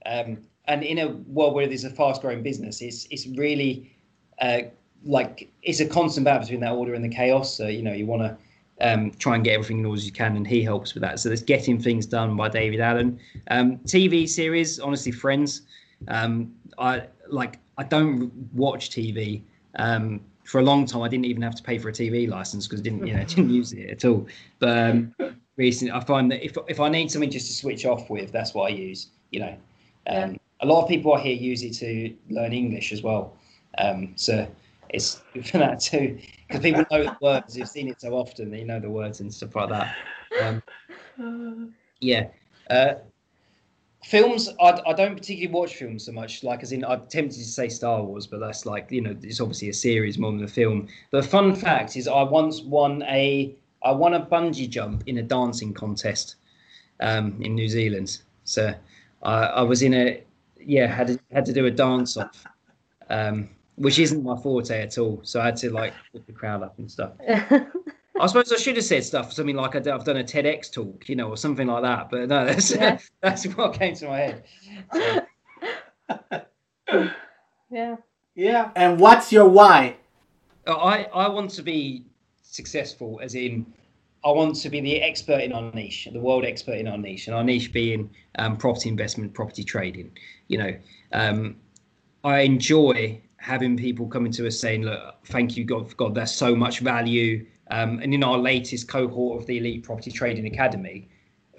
um, 0.05 0.37
and 0.65 0.83
in 0.83 0.99
a 0.99 1.07
world 1.07 1.55
where 1.55 1.67
there's 1.67 1.83
a 1.83 1.89
fast-growing 1.89 2.43
business, 2.43 2.81
it's 2.81 3.07
it's 3.09 3.27
really 3.27 3.93
uh, 4.39 4.61
like 5.03 5.49
it's 5.63 5.79
a 5.79 5.85
constant 5.85 6.25
battle 6.25 6.41
between 6.41 6.59
that 6.61 6.73
order 6.73 6.93
and 6.93 7.03
the 7.03 7.09
chaos. 7.09 7.55
So 7.55 7.67
you 7.67 7.81
know 7.81 7.93
you 7.93 8.05
want 8.05 8.21
to 8.23 8.37
um, 8.81 9.11
try 9.11 9.35
and 9.35 9.43
get 9.43 9.53
everything 9.53 9.79
in 9.79 9.85
order 9.85 9.97
as 9.97 10.05
you 10.05 10.11
can, 10.11 10.35
and 10.35 10.45
he 10.47 10.63
helps 10.63 10.93
with 10.93 11.01
that. 11.03 11.19
So 11.19 11.29
there's 11.29 11.43
Getting 11.43 11.79
Things 11.79 12.05
Done 12.05 12.35
by 12.35 12.49
David 12.49 12.79
Allen. 12.79 13.19
Um, 13.49 13.77
TV 13.79 14.27
series, 14.27 14.79
honestly, 14.79 15.11
Friends. 15.11 15.63
Um, 16.07 16.53
I 16.79 17.03
like 17.29 17.59
I 17.77 17.83
don't 17.83 18.31
watch 18.53 18.89
TV. 18.89 19.41
Um, 19.75 20.21
for 20.43 20.59
a 20.59 20.63
long 20.63 20.85
time, 20.85 21.03
I 21.03 21.07
didn't 21.07 21.25
even 21.25 21.41
have 21.43 21.55
to 21.55 21.63
pay 21.63 21.77
for 21.77 21.89
a 21.89 21.93
TV 21.93 22.27
license 22.27 22.67
because 22.67 22.81
I 22.81 22.83
didn't, 22.83 23.05
you 23.07 23.13
know, 23.13 23.23
didn't 23.23 23.49
use 23.61 23.71
it 23.73 23.89
at 23.89 24.03
all. 24.05 24.27
But 24.59 24.77
um, 24.77 25.15
recently, 25.55 25.91
I 25.93 25.99
find 26.03 26.31
that 26.31 26.43
if 26.43 26.57
if 26.67 26.79
I 26.79 26.89
need 26.89 27.11
something 27.11 27.29
just 27.29 27.47
to 27.47 27.53
switch 27.53 27.85
off 27.85 28.09
with, 28.09 28.31
that's 28.31 28.53
what 28.53 28.71
I 28.71 28.75
use. 28.75 29.07
You 29.31 29.41
know, 29.41 29.55
um, 30.07 30.31
Yeah. 30.31 30.35
a 30.61 30.65
lot 30.65 30.81
of 30.83 30.89
people 30.89 31.13
I 31.13 31.21
hear 31.21 31.35
use 31.35 31.63
it 31.63 31.73
to 31.75 32.13
learn 32.29 32.51
English 32.53 32.91
as 32.91 33.01
well. 33.03 33.33
Um, 33.77 34.13
so 34.15 34.45
it's 34.93 35.21
good 35.33 35.45
for 35.49 35.57
that 35.59 35.79
too, 35.79 36.19
because 36.47 36.61
people 36.61 36.85
know 36.91 37.03
the 37.03 37.17
words. 37.21 37.57
You've 37.57 37.67
seen 37.67 37.87
it 37.87 38.01
so 38.01 38.13
often, 38.13 38.51
they 38.51 38.63
know 38.63 38.79
the 38.79 38.89
words 38.89 39.19
and 39.19 39.33
stuff 39.33 39.55
like 39.55 39.69
that. 39.69 39.95
Um, 41.19 41.73
yeah. 41.99 42.27
Uh, 42.69 42.95
films, 44.03 44.49
I, 44.59 44.79
I 44.85 44.93
don't 44.93 45.15
particularly 45.15 45.53
watch 45.53 45.75
films 45.75 46.05
so 46.05 46.11
much. 46.11 46.43
Like, 46.43 46.63
as 46.63 46.71
in, 46.71 46.83
I'm 46.85 47.01
tempted 47.07 47.37
to 47.37 47.43
say 47.43 47.69
Star 47.69 48.03
Wars, 48.03 48.27
but 48.27 48.39
that's 48.39 48.65
like, 48.65 48.91
you 48.91 49.01
know, 49.01 49.15
it's 49.21 49.41
obviously 49.41 49.69
a 49.69 49.73
series 49.73 50.17
more 50.17 50.31
than 50.31 50.43
a 50.43 50.47
film. 50.47 50.87
The 51.11 51.23
fun 51.23 51.55
fact 51.55 51.95
is, 51.95 52.07
I 52.07 52.23
once 52.23 52.61
won 52.61 53.03
a, 53.03 53.55
I 53.83 53.91
won 53.91 54.13
a 54.13 54.25
bungee 54.25 54.69
jump 54.69 55.03
in 55.07 55.17
a 55.17 55.23
dancing 55.23 55.73
contest 55.73 56.35
um, 56.99 57.37
in 57.41 57.55
New 57.55 57.67
Zealand. 57.67 58.21
So 58.43 58.73
I, 59.23 59.33
I 59.43 59.61
was 59.61 59.81
in 59.81 59.93
a, 59.93 60.23
yeah, 60.59 60.87
had 60.87 61.07
to, 61.07 61.19
had 61.31 61.45
to 61.45 61.53
do 61.53 61.65
a 61.65 61.71
dance 61.71 62.17
off, 62.17 62.45
um, 63.09 63.49
which 63.75 63.99
isn't 63.99 64.23
my 64.23 64.35
forte 64.37 64.81
at 64.81 64.97
all. 64.97 65.19
So 65.23 65.39
I 65.41 65.45
had 65.45 65.57
to 65.57 65.71
like 65.71 65.93
put 66.11 66.25
the 66.27 66.33
crowd 66.33 66.63
up 66.63 66.77
and 66.77 66.89
stuff. 66.89 67.13
I 68.19 68.27
suppose 68.27 68.51
I 68.51 68.57
should 68.57 68.75
have 68.75 68.85
said 68.85 69.03
stuff, 69.03 69.33
something 69.33 69.55
like 69.55 69.75
I've 69.75 69.83
done 69.83 70.17
a 70.17 70.23
TEDx 70.23 70.71
talk, 70.71 71.09
you 71.09 71.15
know, 71.15 71.29
or 71.29 71.37
something 71.37 71.65
like 71.67 71.81
that. 71.81 72.09
But 72.11 72.29
no, 72.29 72.45
that's 72.45 72.75
Yeah. 72.75 72.99
that's 73.21 73.45
what 73.45 73.73
came 73.73 73.95
to 73.95 74.07
my 74.07 74.17
head. 74.17 74.43
So, 74.93 75.25
Yeah. 77.71 77.95
Yeah. 78.35 78.71
And 78.75 78.99
what's 78.99 79.31
your 79.31 79.47
why? 79.47 79.95
I 80.67 81.07
I 81.13 81.29
want 81.29 81.51
to 81.51 81.63
be 81.63 82.05
successful, 82.43 83.19
as 83.23 83.33
in 83.33 83.65
I 84.23 84.31
want 84.31 84.55
to 84.57 84.69
be 84.69 84.81
the 84.81 85.01
expert 85.01 85.41
in 85.41 85.51
our 85.53 85.71
niche, 85.71 86.07
the 86.11 86.19
world 86.19 86.45
expert 86.45 86.75
in 86.75 86.87
our 86.87 86.97
niche, 86.97 87.27
and 87.27 87.35
our 87.35 87.43
niche 87.43 87.71
being 87.73 88.09
um, 88.37 88.57
property 88.57 88.89
investment, 88.89 89.33
property 89.33 89.63
trading. 89.63 90.11
You 90.47 90.57
know, 90.59 90.75
um, 91.13 91.55
I 92.23 92.41
enjoy 92.41 93.21
having 93.41 93.75
people 93.75 94.07
coming 94.07 94.31
to 94.33 94.47
us 94.47 94.57
saying, 94.59 94.83
"Look, 94.83 95.15
thank 95.25 95.57
you, 95.57 95.65
God, 95.65 95.95
God, 95.97 96.15
there's 96.15 96.31
so 96.31 96.55
much 96.55 96.79
value." 96.79 97.45
Um, 97.71 97.99
and 97.99 98.13
in 98.13 98.23
our 98.23 98.37
latest 98.37 98.87
cohort 98.87 99.41
of 99.41 99.47
the 99.47 99.57
Elite 99.57 99.83
Property 99.83 100.11
Trading 100.11 100.45
Academy, 100.45 101.09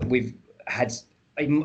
we've 0.06 0.34
had 0.66 0.92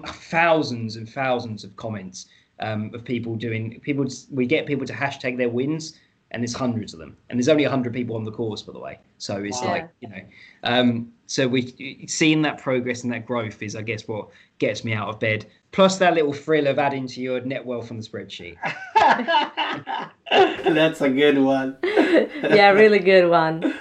thousands 0.07 0.95
and 0.95 1.07
thousands 1.07 1.63
of 1.63 1.75
comments 1.75 2.27
um, 2.59 2.91
of 2.93 3.03
people 3.03 3.35
doing 3.35 3.79
people. 3.81 4.05
We 4.31 4.45
get 4.45 4.65
people 4.65 4.85
to 4.87 4.93
hashtag 4.93 5.37
their 5.37 5.49
wins, 5.49 5.99
and 6.31 6.41
there's 6.41 6.53
hundreds 6.53 6.93
of 6.93 6.99
them, 6.99 7.15
and 7.29 7.37
there's 7.37 7.49
only 7.49 7.63
hundred 7.65 7.93
people 7.93 8.15
on 8.15 8.23
the 8.23 8.31
course, 8.31 8.61
by 8.63 8.73
the 8.73 8.79
way. 8.79 8.99
So 9.17 9.43
it's 9.43 9.61
Wow. 9.61 9.67
like 9.71 9.89
you 9.99 10.09
know, 10.09 10.21
um, 10.63 11.11
so 11.27 11.47
we 11.47 12.05
seeing 12.07 12.41
that 12.43 12.57
progress 12.57 13.03
and 13.03 13.13
that 13.13 13.25
growth 13.25 13.61
is, 13.61 13.75
I 13.75 13.81
guess, 13.81 14.07
what 14.07 14.29
gets 14.59 14.83
me 14.83 14.93
out 14.93 15.09
of 15.09 15.19
bed. 15.19 15.45
Plus 15.73 15.97
that 15.97 16.13
little 16.13 16.33
thrill 16.33 16.67
of 16.67 16.79
adding 16.79 17.05
to 17.07 17.21
your 17.21 17.41
net 17.41 17.63
wealth 17.63 17.91
on 17.91 17.97
the 17.97 18.03
spreadsheet. 18.03 18.55
That's 20.31 21.01
a 21.01 21.09
good 21.09 21.37
one. 21.37 21.77
yeah, 21.83 22.69
really 22.69 22.99
good 22.99 23.29
one. 23.29 23.73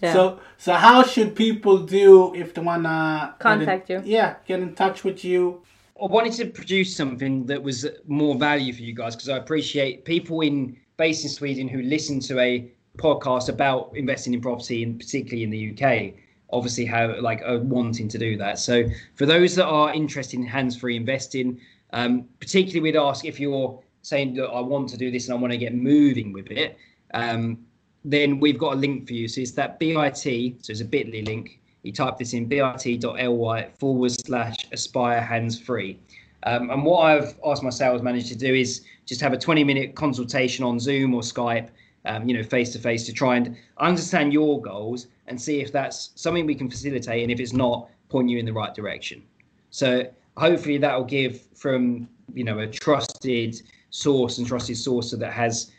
Yeah. 0.00 0.12
So, 0.12 0.40
so 0.58 0.74
how 0.74 1.02
should 1.02 1.34
people 1.34 1.78
do 1.78 2.34
if 2.34 2.54
they 2.54 2.62
wanna 2.62 3.34
Contact 3.38 3.88
you. 3.90 4.02
Yeah, 4.04 4.36
get 4.46 4.60
in 4.60 4.74
touch 4.74 5.04
with 5.04 5.24
you. 5.24 5.62
I 6.00 6.06
wanted 6.06 6.34
to 6.34 6.46
produce 6.46 6.94
something 6.94 7.46
that 7.46 7.62
was 7.62 7.86
more 8.06 8.34
value 8.34 8.72
for 8.72 8.82
you 8.82 8.94
guys 8.94 9.16
because 9.16 9.30
I 9.30 9.38
appreciate 9.38 10.04
people 10.04 10.42
in 10.42 10.76
based 10.98 11.24
in 11.24 11.30
Sweden 11.30 11.68
who 11.68 11.82
listen 11.82 12.20
to 12.20 12.38
a 12.38 12.70
podcast 12.98 13.48
about 13.48 13.92
investing 13.94 14.34
in 14.34 14.40
property 14.40 14.82
and 14.82 14.98
particularly 14.98 15.42
in 15.42 15.50
the 15.50 15.72
UK 15.72 16.14
obviously 16.50 16.84
have 16.84 17.18
like 17.18 17.42
are 17.42 17.58
wanting 17.58 18.08
to 18.08 18.18
do 18.18 18.36
that. 18.36 18.58
So 18.58 18.84
for 19.14 19.26
those 19.26 19.54
that 19.56 19.66
are 19.66 19.92
interested 19.92 20.38
in 20.38 20.46
hands-free 20.46 20.96
investing, 20.96 21.60
um, 21.92 22.26
particularly 22.40 22.80
we'd 22.80 22.96
ask 22.96 23.24
if 23.24 23.40
you're 23.40 23.80
saying 24.06 24.34
that 24.34 24.46
I 24.46 24.60
want 24.60 24.88
to 24.90 24.96
do 24.96 25.10
this 25.10 25.26
and 25.26 25.36
I 25.36 25.40
want 25.40 25.52
to 25.52 25.58
get 25.58 25.74
moving 25.74 26.32
with 26.32 26.48
it, 26.52 26.78
um, 27.12 27.58
then 28.04 28.38
we've 28.38 28.56
got 28.56 28.74
a 28.74 28.76
link 28.76 29.08
for 29.08 29.14
you. 29.14 29.26
So 29.26 29.40
it's 29.40 29.50
that 29.52 29.80
BIT, 29.80 30.22
so 30.64 30.70
it's 30.70 30.80
a 30.80 30.84
bit.ly 30.84 31.22
link. 31.22 31.58
You 31.82 31.92
type 31.92 32.16
this 32.16 32.32
in 32.32 32.46
bit.ly 32.46 33.70
forward 33.80 34.12
slash 34.12 34.56
aspire 34.70 35.20
hands 35.20 35.58
free. 35.58 35.98
Um, 36.44 36.70
and 36.70 36.84
what 36.84 37.00
I've 37.00 37.34
asked 37.44 37.64
my 37.64 37.70
sales 37.70 38.00
manager 38.00 38.28
to 38.28 38.36
do 38.36 38.54
is 38.54 38.82
just 39.06 39.20
have 39.20 39.32
a 39.32 39.36
20 39.36 39.64
minute 39.64 39.96
consultation 39.96 40.64
on 40.64 40.78
Zoom 40.78 41.12
or 41.12 41.22
Skype, 41.22 41.70
um, 42.04 42.28
you 42.28 42.36
know, 42.36 42.44
face 42.44 42.72
to 42.74 42.78
face 42.78 43.06
to 43.06 43.12
try 43.12 43.36
and 43.36 43.56
understand 43.78 44.32
your 44.32 44.62
goals 44.62 45.08
and 45.26 45.40
see 45.40 45.60
if 45.60 45.72
that's 45.72 46.10
something 46.14 46.46
we 46.46 46.54
can 46.54 46.70
facilitate. 46.70 47.24
And 47.24 47.32
if 47.32 47.40
it's 47.40 47.52
not, 47.52 47.88
point 48.08 48.28
you 48.28 48.38
in 48.38 48.46
the 48.46 48.52
right 48.52 48.72
direction. 48.72 49.24
So 49.70 50.08
hopefully 50.36 50.78
that 50.78 50.96
will 50.96 51.06
give 51.06 51.40
from, 51.56 52.08
you 52.34 52.44
know, 52.44 52.60
a 52.60 52.68
trusted 52.68 53.60
source 53.90 54.38
and 54.38 54.46
trusted 54.46 54.76
source 54.76 55.10
that 55.12 55.32
has 55.32 55.70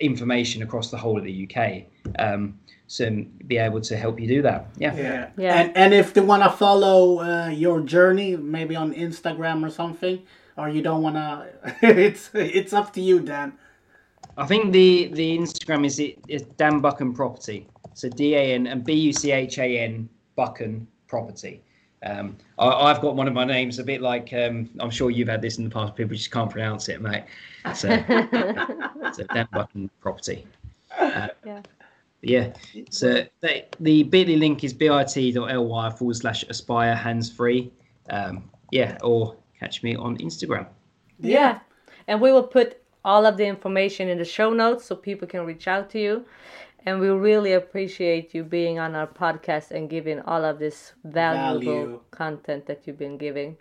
information 0.00 0.62
across 0.62 0.90
the 0.90 0.96
whole 0.96 1.18
of 1.18 1.24
the 1.24 1.48
UK. 1.48 1.84
Um, 2.18 2.58
so 2.86 3.24
be 3.46 3.56
able 3.56 3.80
to 3.80 3.96
help 3.96 4.20
you 4.20 4.28
do 4.28 4.42
that. 4.42 4.68
Yeah. 4.78 4.94
Yeah. 4.94 5.30
Yeah. 5.36 5.54
And 5.60 5.76
and 5.76 5.94
if 5.94 6.14
they 6.14 6.20
wanna 6.20 6.50
follow 6.50 7.20
uh, 7.20 7.48
your 7.48 7.80
journey, 7.80 8.36
maybe 8.36 8.76
on 8.76 8.94
Instagram 8.94 9.66
or 9.66 9.70
something, 9.70 10.22
or 10.56 10.68
you 10.68 10.82
don't 10.82 11.02
wanna, 11.02 11.48
it's 11.82 12.30
it's 12.32 12.72
up 12.72 12.92
to 12.94 13.00
you, 13.00 13.20
Dan. 13.20 13.52
I 14.36 14.46
think 14.46 14.72
the 14.72 15.08
the 15.12 15.36
Instagram 15.36 15.84
is 15.84 15.98
it 15.98 16.18
is 16.28 16.42
Dan 16.42 16.80
Buchan 16.80 17.12
Property. 17.14 17.66
So 17.94 18.08
D 18.08 18.34
A 18.34 18.54
N 18.54 18.66
and 18.66 18.84
B 18.84 18.92
U 18.92 19.12
C 19.12 19.32
H 19.32 19.58
A 19.58 19.78
N 19.78 20.08
Buchan 20.36 20.86
Property. 21.08 21.62
Um, 22.04 22.36
I, 22.58 22.88
have 22.88 23.00
got 23.00 23.16
one 23.16 23.26
of 23.26 23.34
my 23.34 23.44
names 23.44 23.78
a 23.78 23.84
bit 23.84 24.00
like 24.00 24.32
um, 24.32 24.68
I'm 24.80 24.90
sure 24.90 25.10
you've 25.10 25.28
had 25.28 25.42
this 25.42 25.58
in 25.58 25.64
the 25.64 25.70
past. 25.70 25.96
People 25.96 26.14
just 26.16 26.30
can't 26.30 26.50
pronounce 26.50 26.88
it, 26.88 27.00
mate. 27.00 27.24
So, 27.74 27.88
it's 27.90 29.18
a 29.18 29.24
Dan 29.34 29.48
Button 29.52 29.90
property. 30.00 30.46
Uh, 30.98 31.28
yeah. 31.44 31.62
Yeah. 32.22 32.52
So 32.90 33.24
the, 33.40 33.64
the 33.80 34.02
bit.ly 34.02 34.34
link 34.34 34.64
is 34.64 34.72
bit.ly 34.72 35.90
forward 35.90 36.16
slash 36.16 36.44
aspire 36.48 36.94
hands 36.94 37.30
free. 37.30 37.70
Um, 38.10 38.50
yeah, 38.70 38.98
or 39.02 39.36
catch 39.58 39.82
me 39.82 39.94
on 39.94 40.18
Instagram. 40.18 40.66
Yeah. 41.20 41.60
And 42.08 42.20
we 42.20 42.32
will 42.32 42.42
put 42.42 42.82
all 43.04 43.26
of 43.26 43.36
the 43.36 43.46
information 43.46 44.08
in 44.08 44.18
the 44.18 44.24
show 44.24 44.52
notes 44.52 44.86
so 44.86 44.96
people 44.96 45.28
can 45.28 45.46
reach 45.46 45.68
out 45.68 45.88
to 45.90 46.00
you. 46.00 46.24
And 46.86 47.00
we 47.00 47.08
really 47.08 47.52
appreciate 47.52 48.32
you 48.32 48.44
being 48.44 48.78
on 48.78 48.94
our 48.94 49.08
podcast 49.08 49.72
and 49.72 49.90
giving 49.90 50.20
all 50.20 50.44
of 50.44 50.60
this 50.60 50.92
valuable 51.04 51.60
Value. 51.60 52.00
content 52.12 52.66
that 52.66 52.86
you've 52.86 52.98
been 52.98 53.18
giving. 53.18 53.56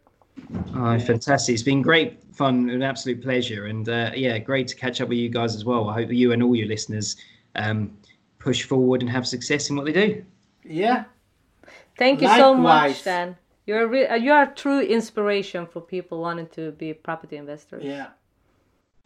Oh, 0.76 1.00
fantastic. 1.00 1.54
It's 1.54 1.64
been 1.64 1.82
great 1.82 2.22
fun, 2.36 2.70
an 2.70 2.84
absolute 2.84 3.24
pleasure. 3.24 3.66
And 3.66 3.90
uh, 3.90 4.12
yeah, 4.16 4.38
great 4.38 4.68
to 4.68 4.76
catch 4.76 5.02
up 5.02 5.10
with 5.10 5.18
you 5.18 5.30
guys 5.30 5.56
as 5.56 5.66
well. 5.66 5.90
I 5.90 5.94
hope 5.94 6.12
you 6.12 6.34
and 6.34 6.44
all 6.44 6.56
your 6.56 6.68
listeners 6.68 7.16
um, 7.56 7.98
push 8.38 8.64
forward 8.64 9.02
and 9.02 9.10
have 9.10 9.26
success 9.28 9.70
in 9.70 9.76
what 9.76 9.86
they 9.86 9.94
do. 9.94 10.26
Yeah. 10.64 11.06
Thank 11.98 12.22
you 12.22 12.28
Likewise. 12.28 12.46
so 12.46 12.54
much, 12.56 13.04
Dan. 13.04 13.38
You're 13.66 13.84
a 13.84 13.88
re- 13.88 14.18
you're 14.20 14.44
a 14.44 14.54
true 14.54 14.82
inspiration 14.82 15.66
for 15.66 15.82
people 15.82 16.22
wanting 16.22 16.48
to 16.50 16.72
be 16.74 16.94
property 16.94 17.38
investors. 17.38 17.84
Yeah. 17.84 18.08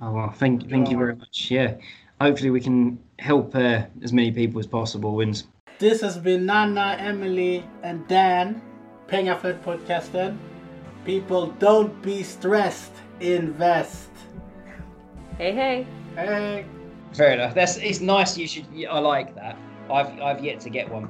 Oh 0.01 0.11
well, 0.11 0.31
thank 0.31 0.69
thank 0.69 0.89
you 0.89 0.97
very 0.97 1.15
much. 1.15 1.49
Yeah, 1.49 1.75
hopefully 2.19 2.49
we 2.49 2.59
can 2.59 2.99
help 3.19 3.55
uh, 3.55 3.83
as 4.01 4.13
many 4.13 4.31
people 4.31 4.59
as 4.59 4.67
possible. 4.67 5.15
wins. 5.15 5.47
this 5.79 6.01
has 6.01 6.17
been 6.17 6.45
Nana, 6.45 6.97
Emily, 6.99 7.63
and 7.83 8.07
Dan, 8.07 8.61
Pengaflödet 9.07 9.61
podcasten. 9.63 10.37
People, 11.05 11.47
don't 11.59 12.01
be 12.01 12.23
stressed. 12.23 12.93
Invest. 13.19 14.09
Hey, 15.37 15.53
hey. 15.53 15.87
Hey. 16.15 16.65
Fair 17.13 17.31
enough. 17.31 17.53
That's 17.53 17.77
it's 17.77 18.01
nice. 18.01 18.37
You 18.37 18.47
should. 18.47 18.65
I 18.89 18.99
like 18.99 19.35
that. 19.35 19.57
I've 19.89 20.19
I've 20.21 20.43
yet 20.43 20.59
to 20.61 20.69
get 20.69 20.89
one. 20.89 21.09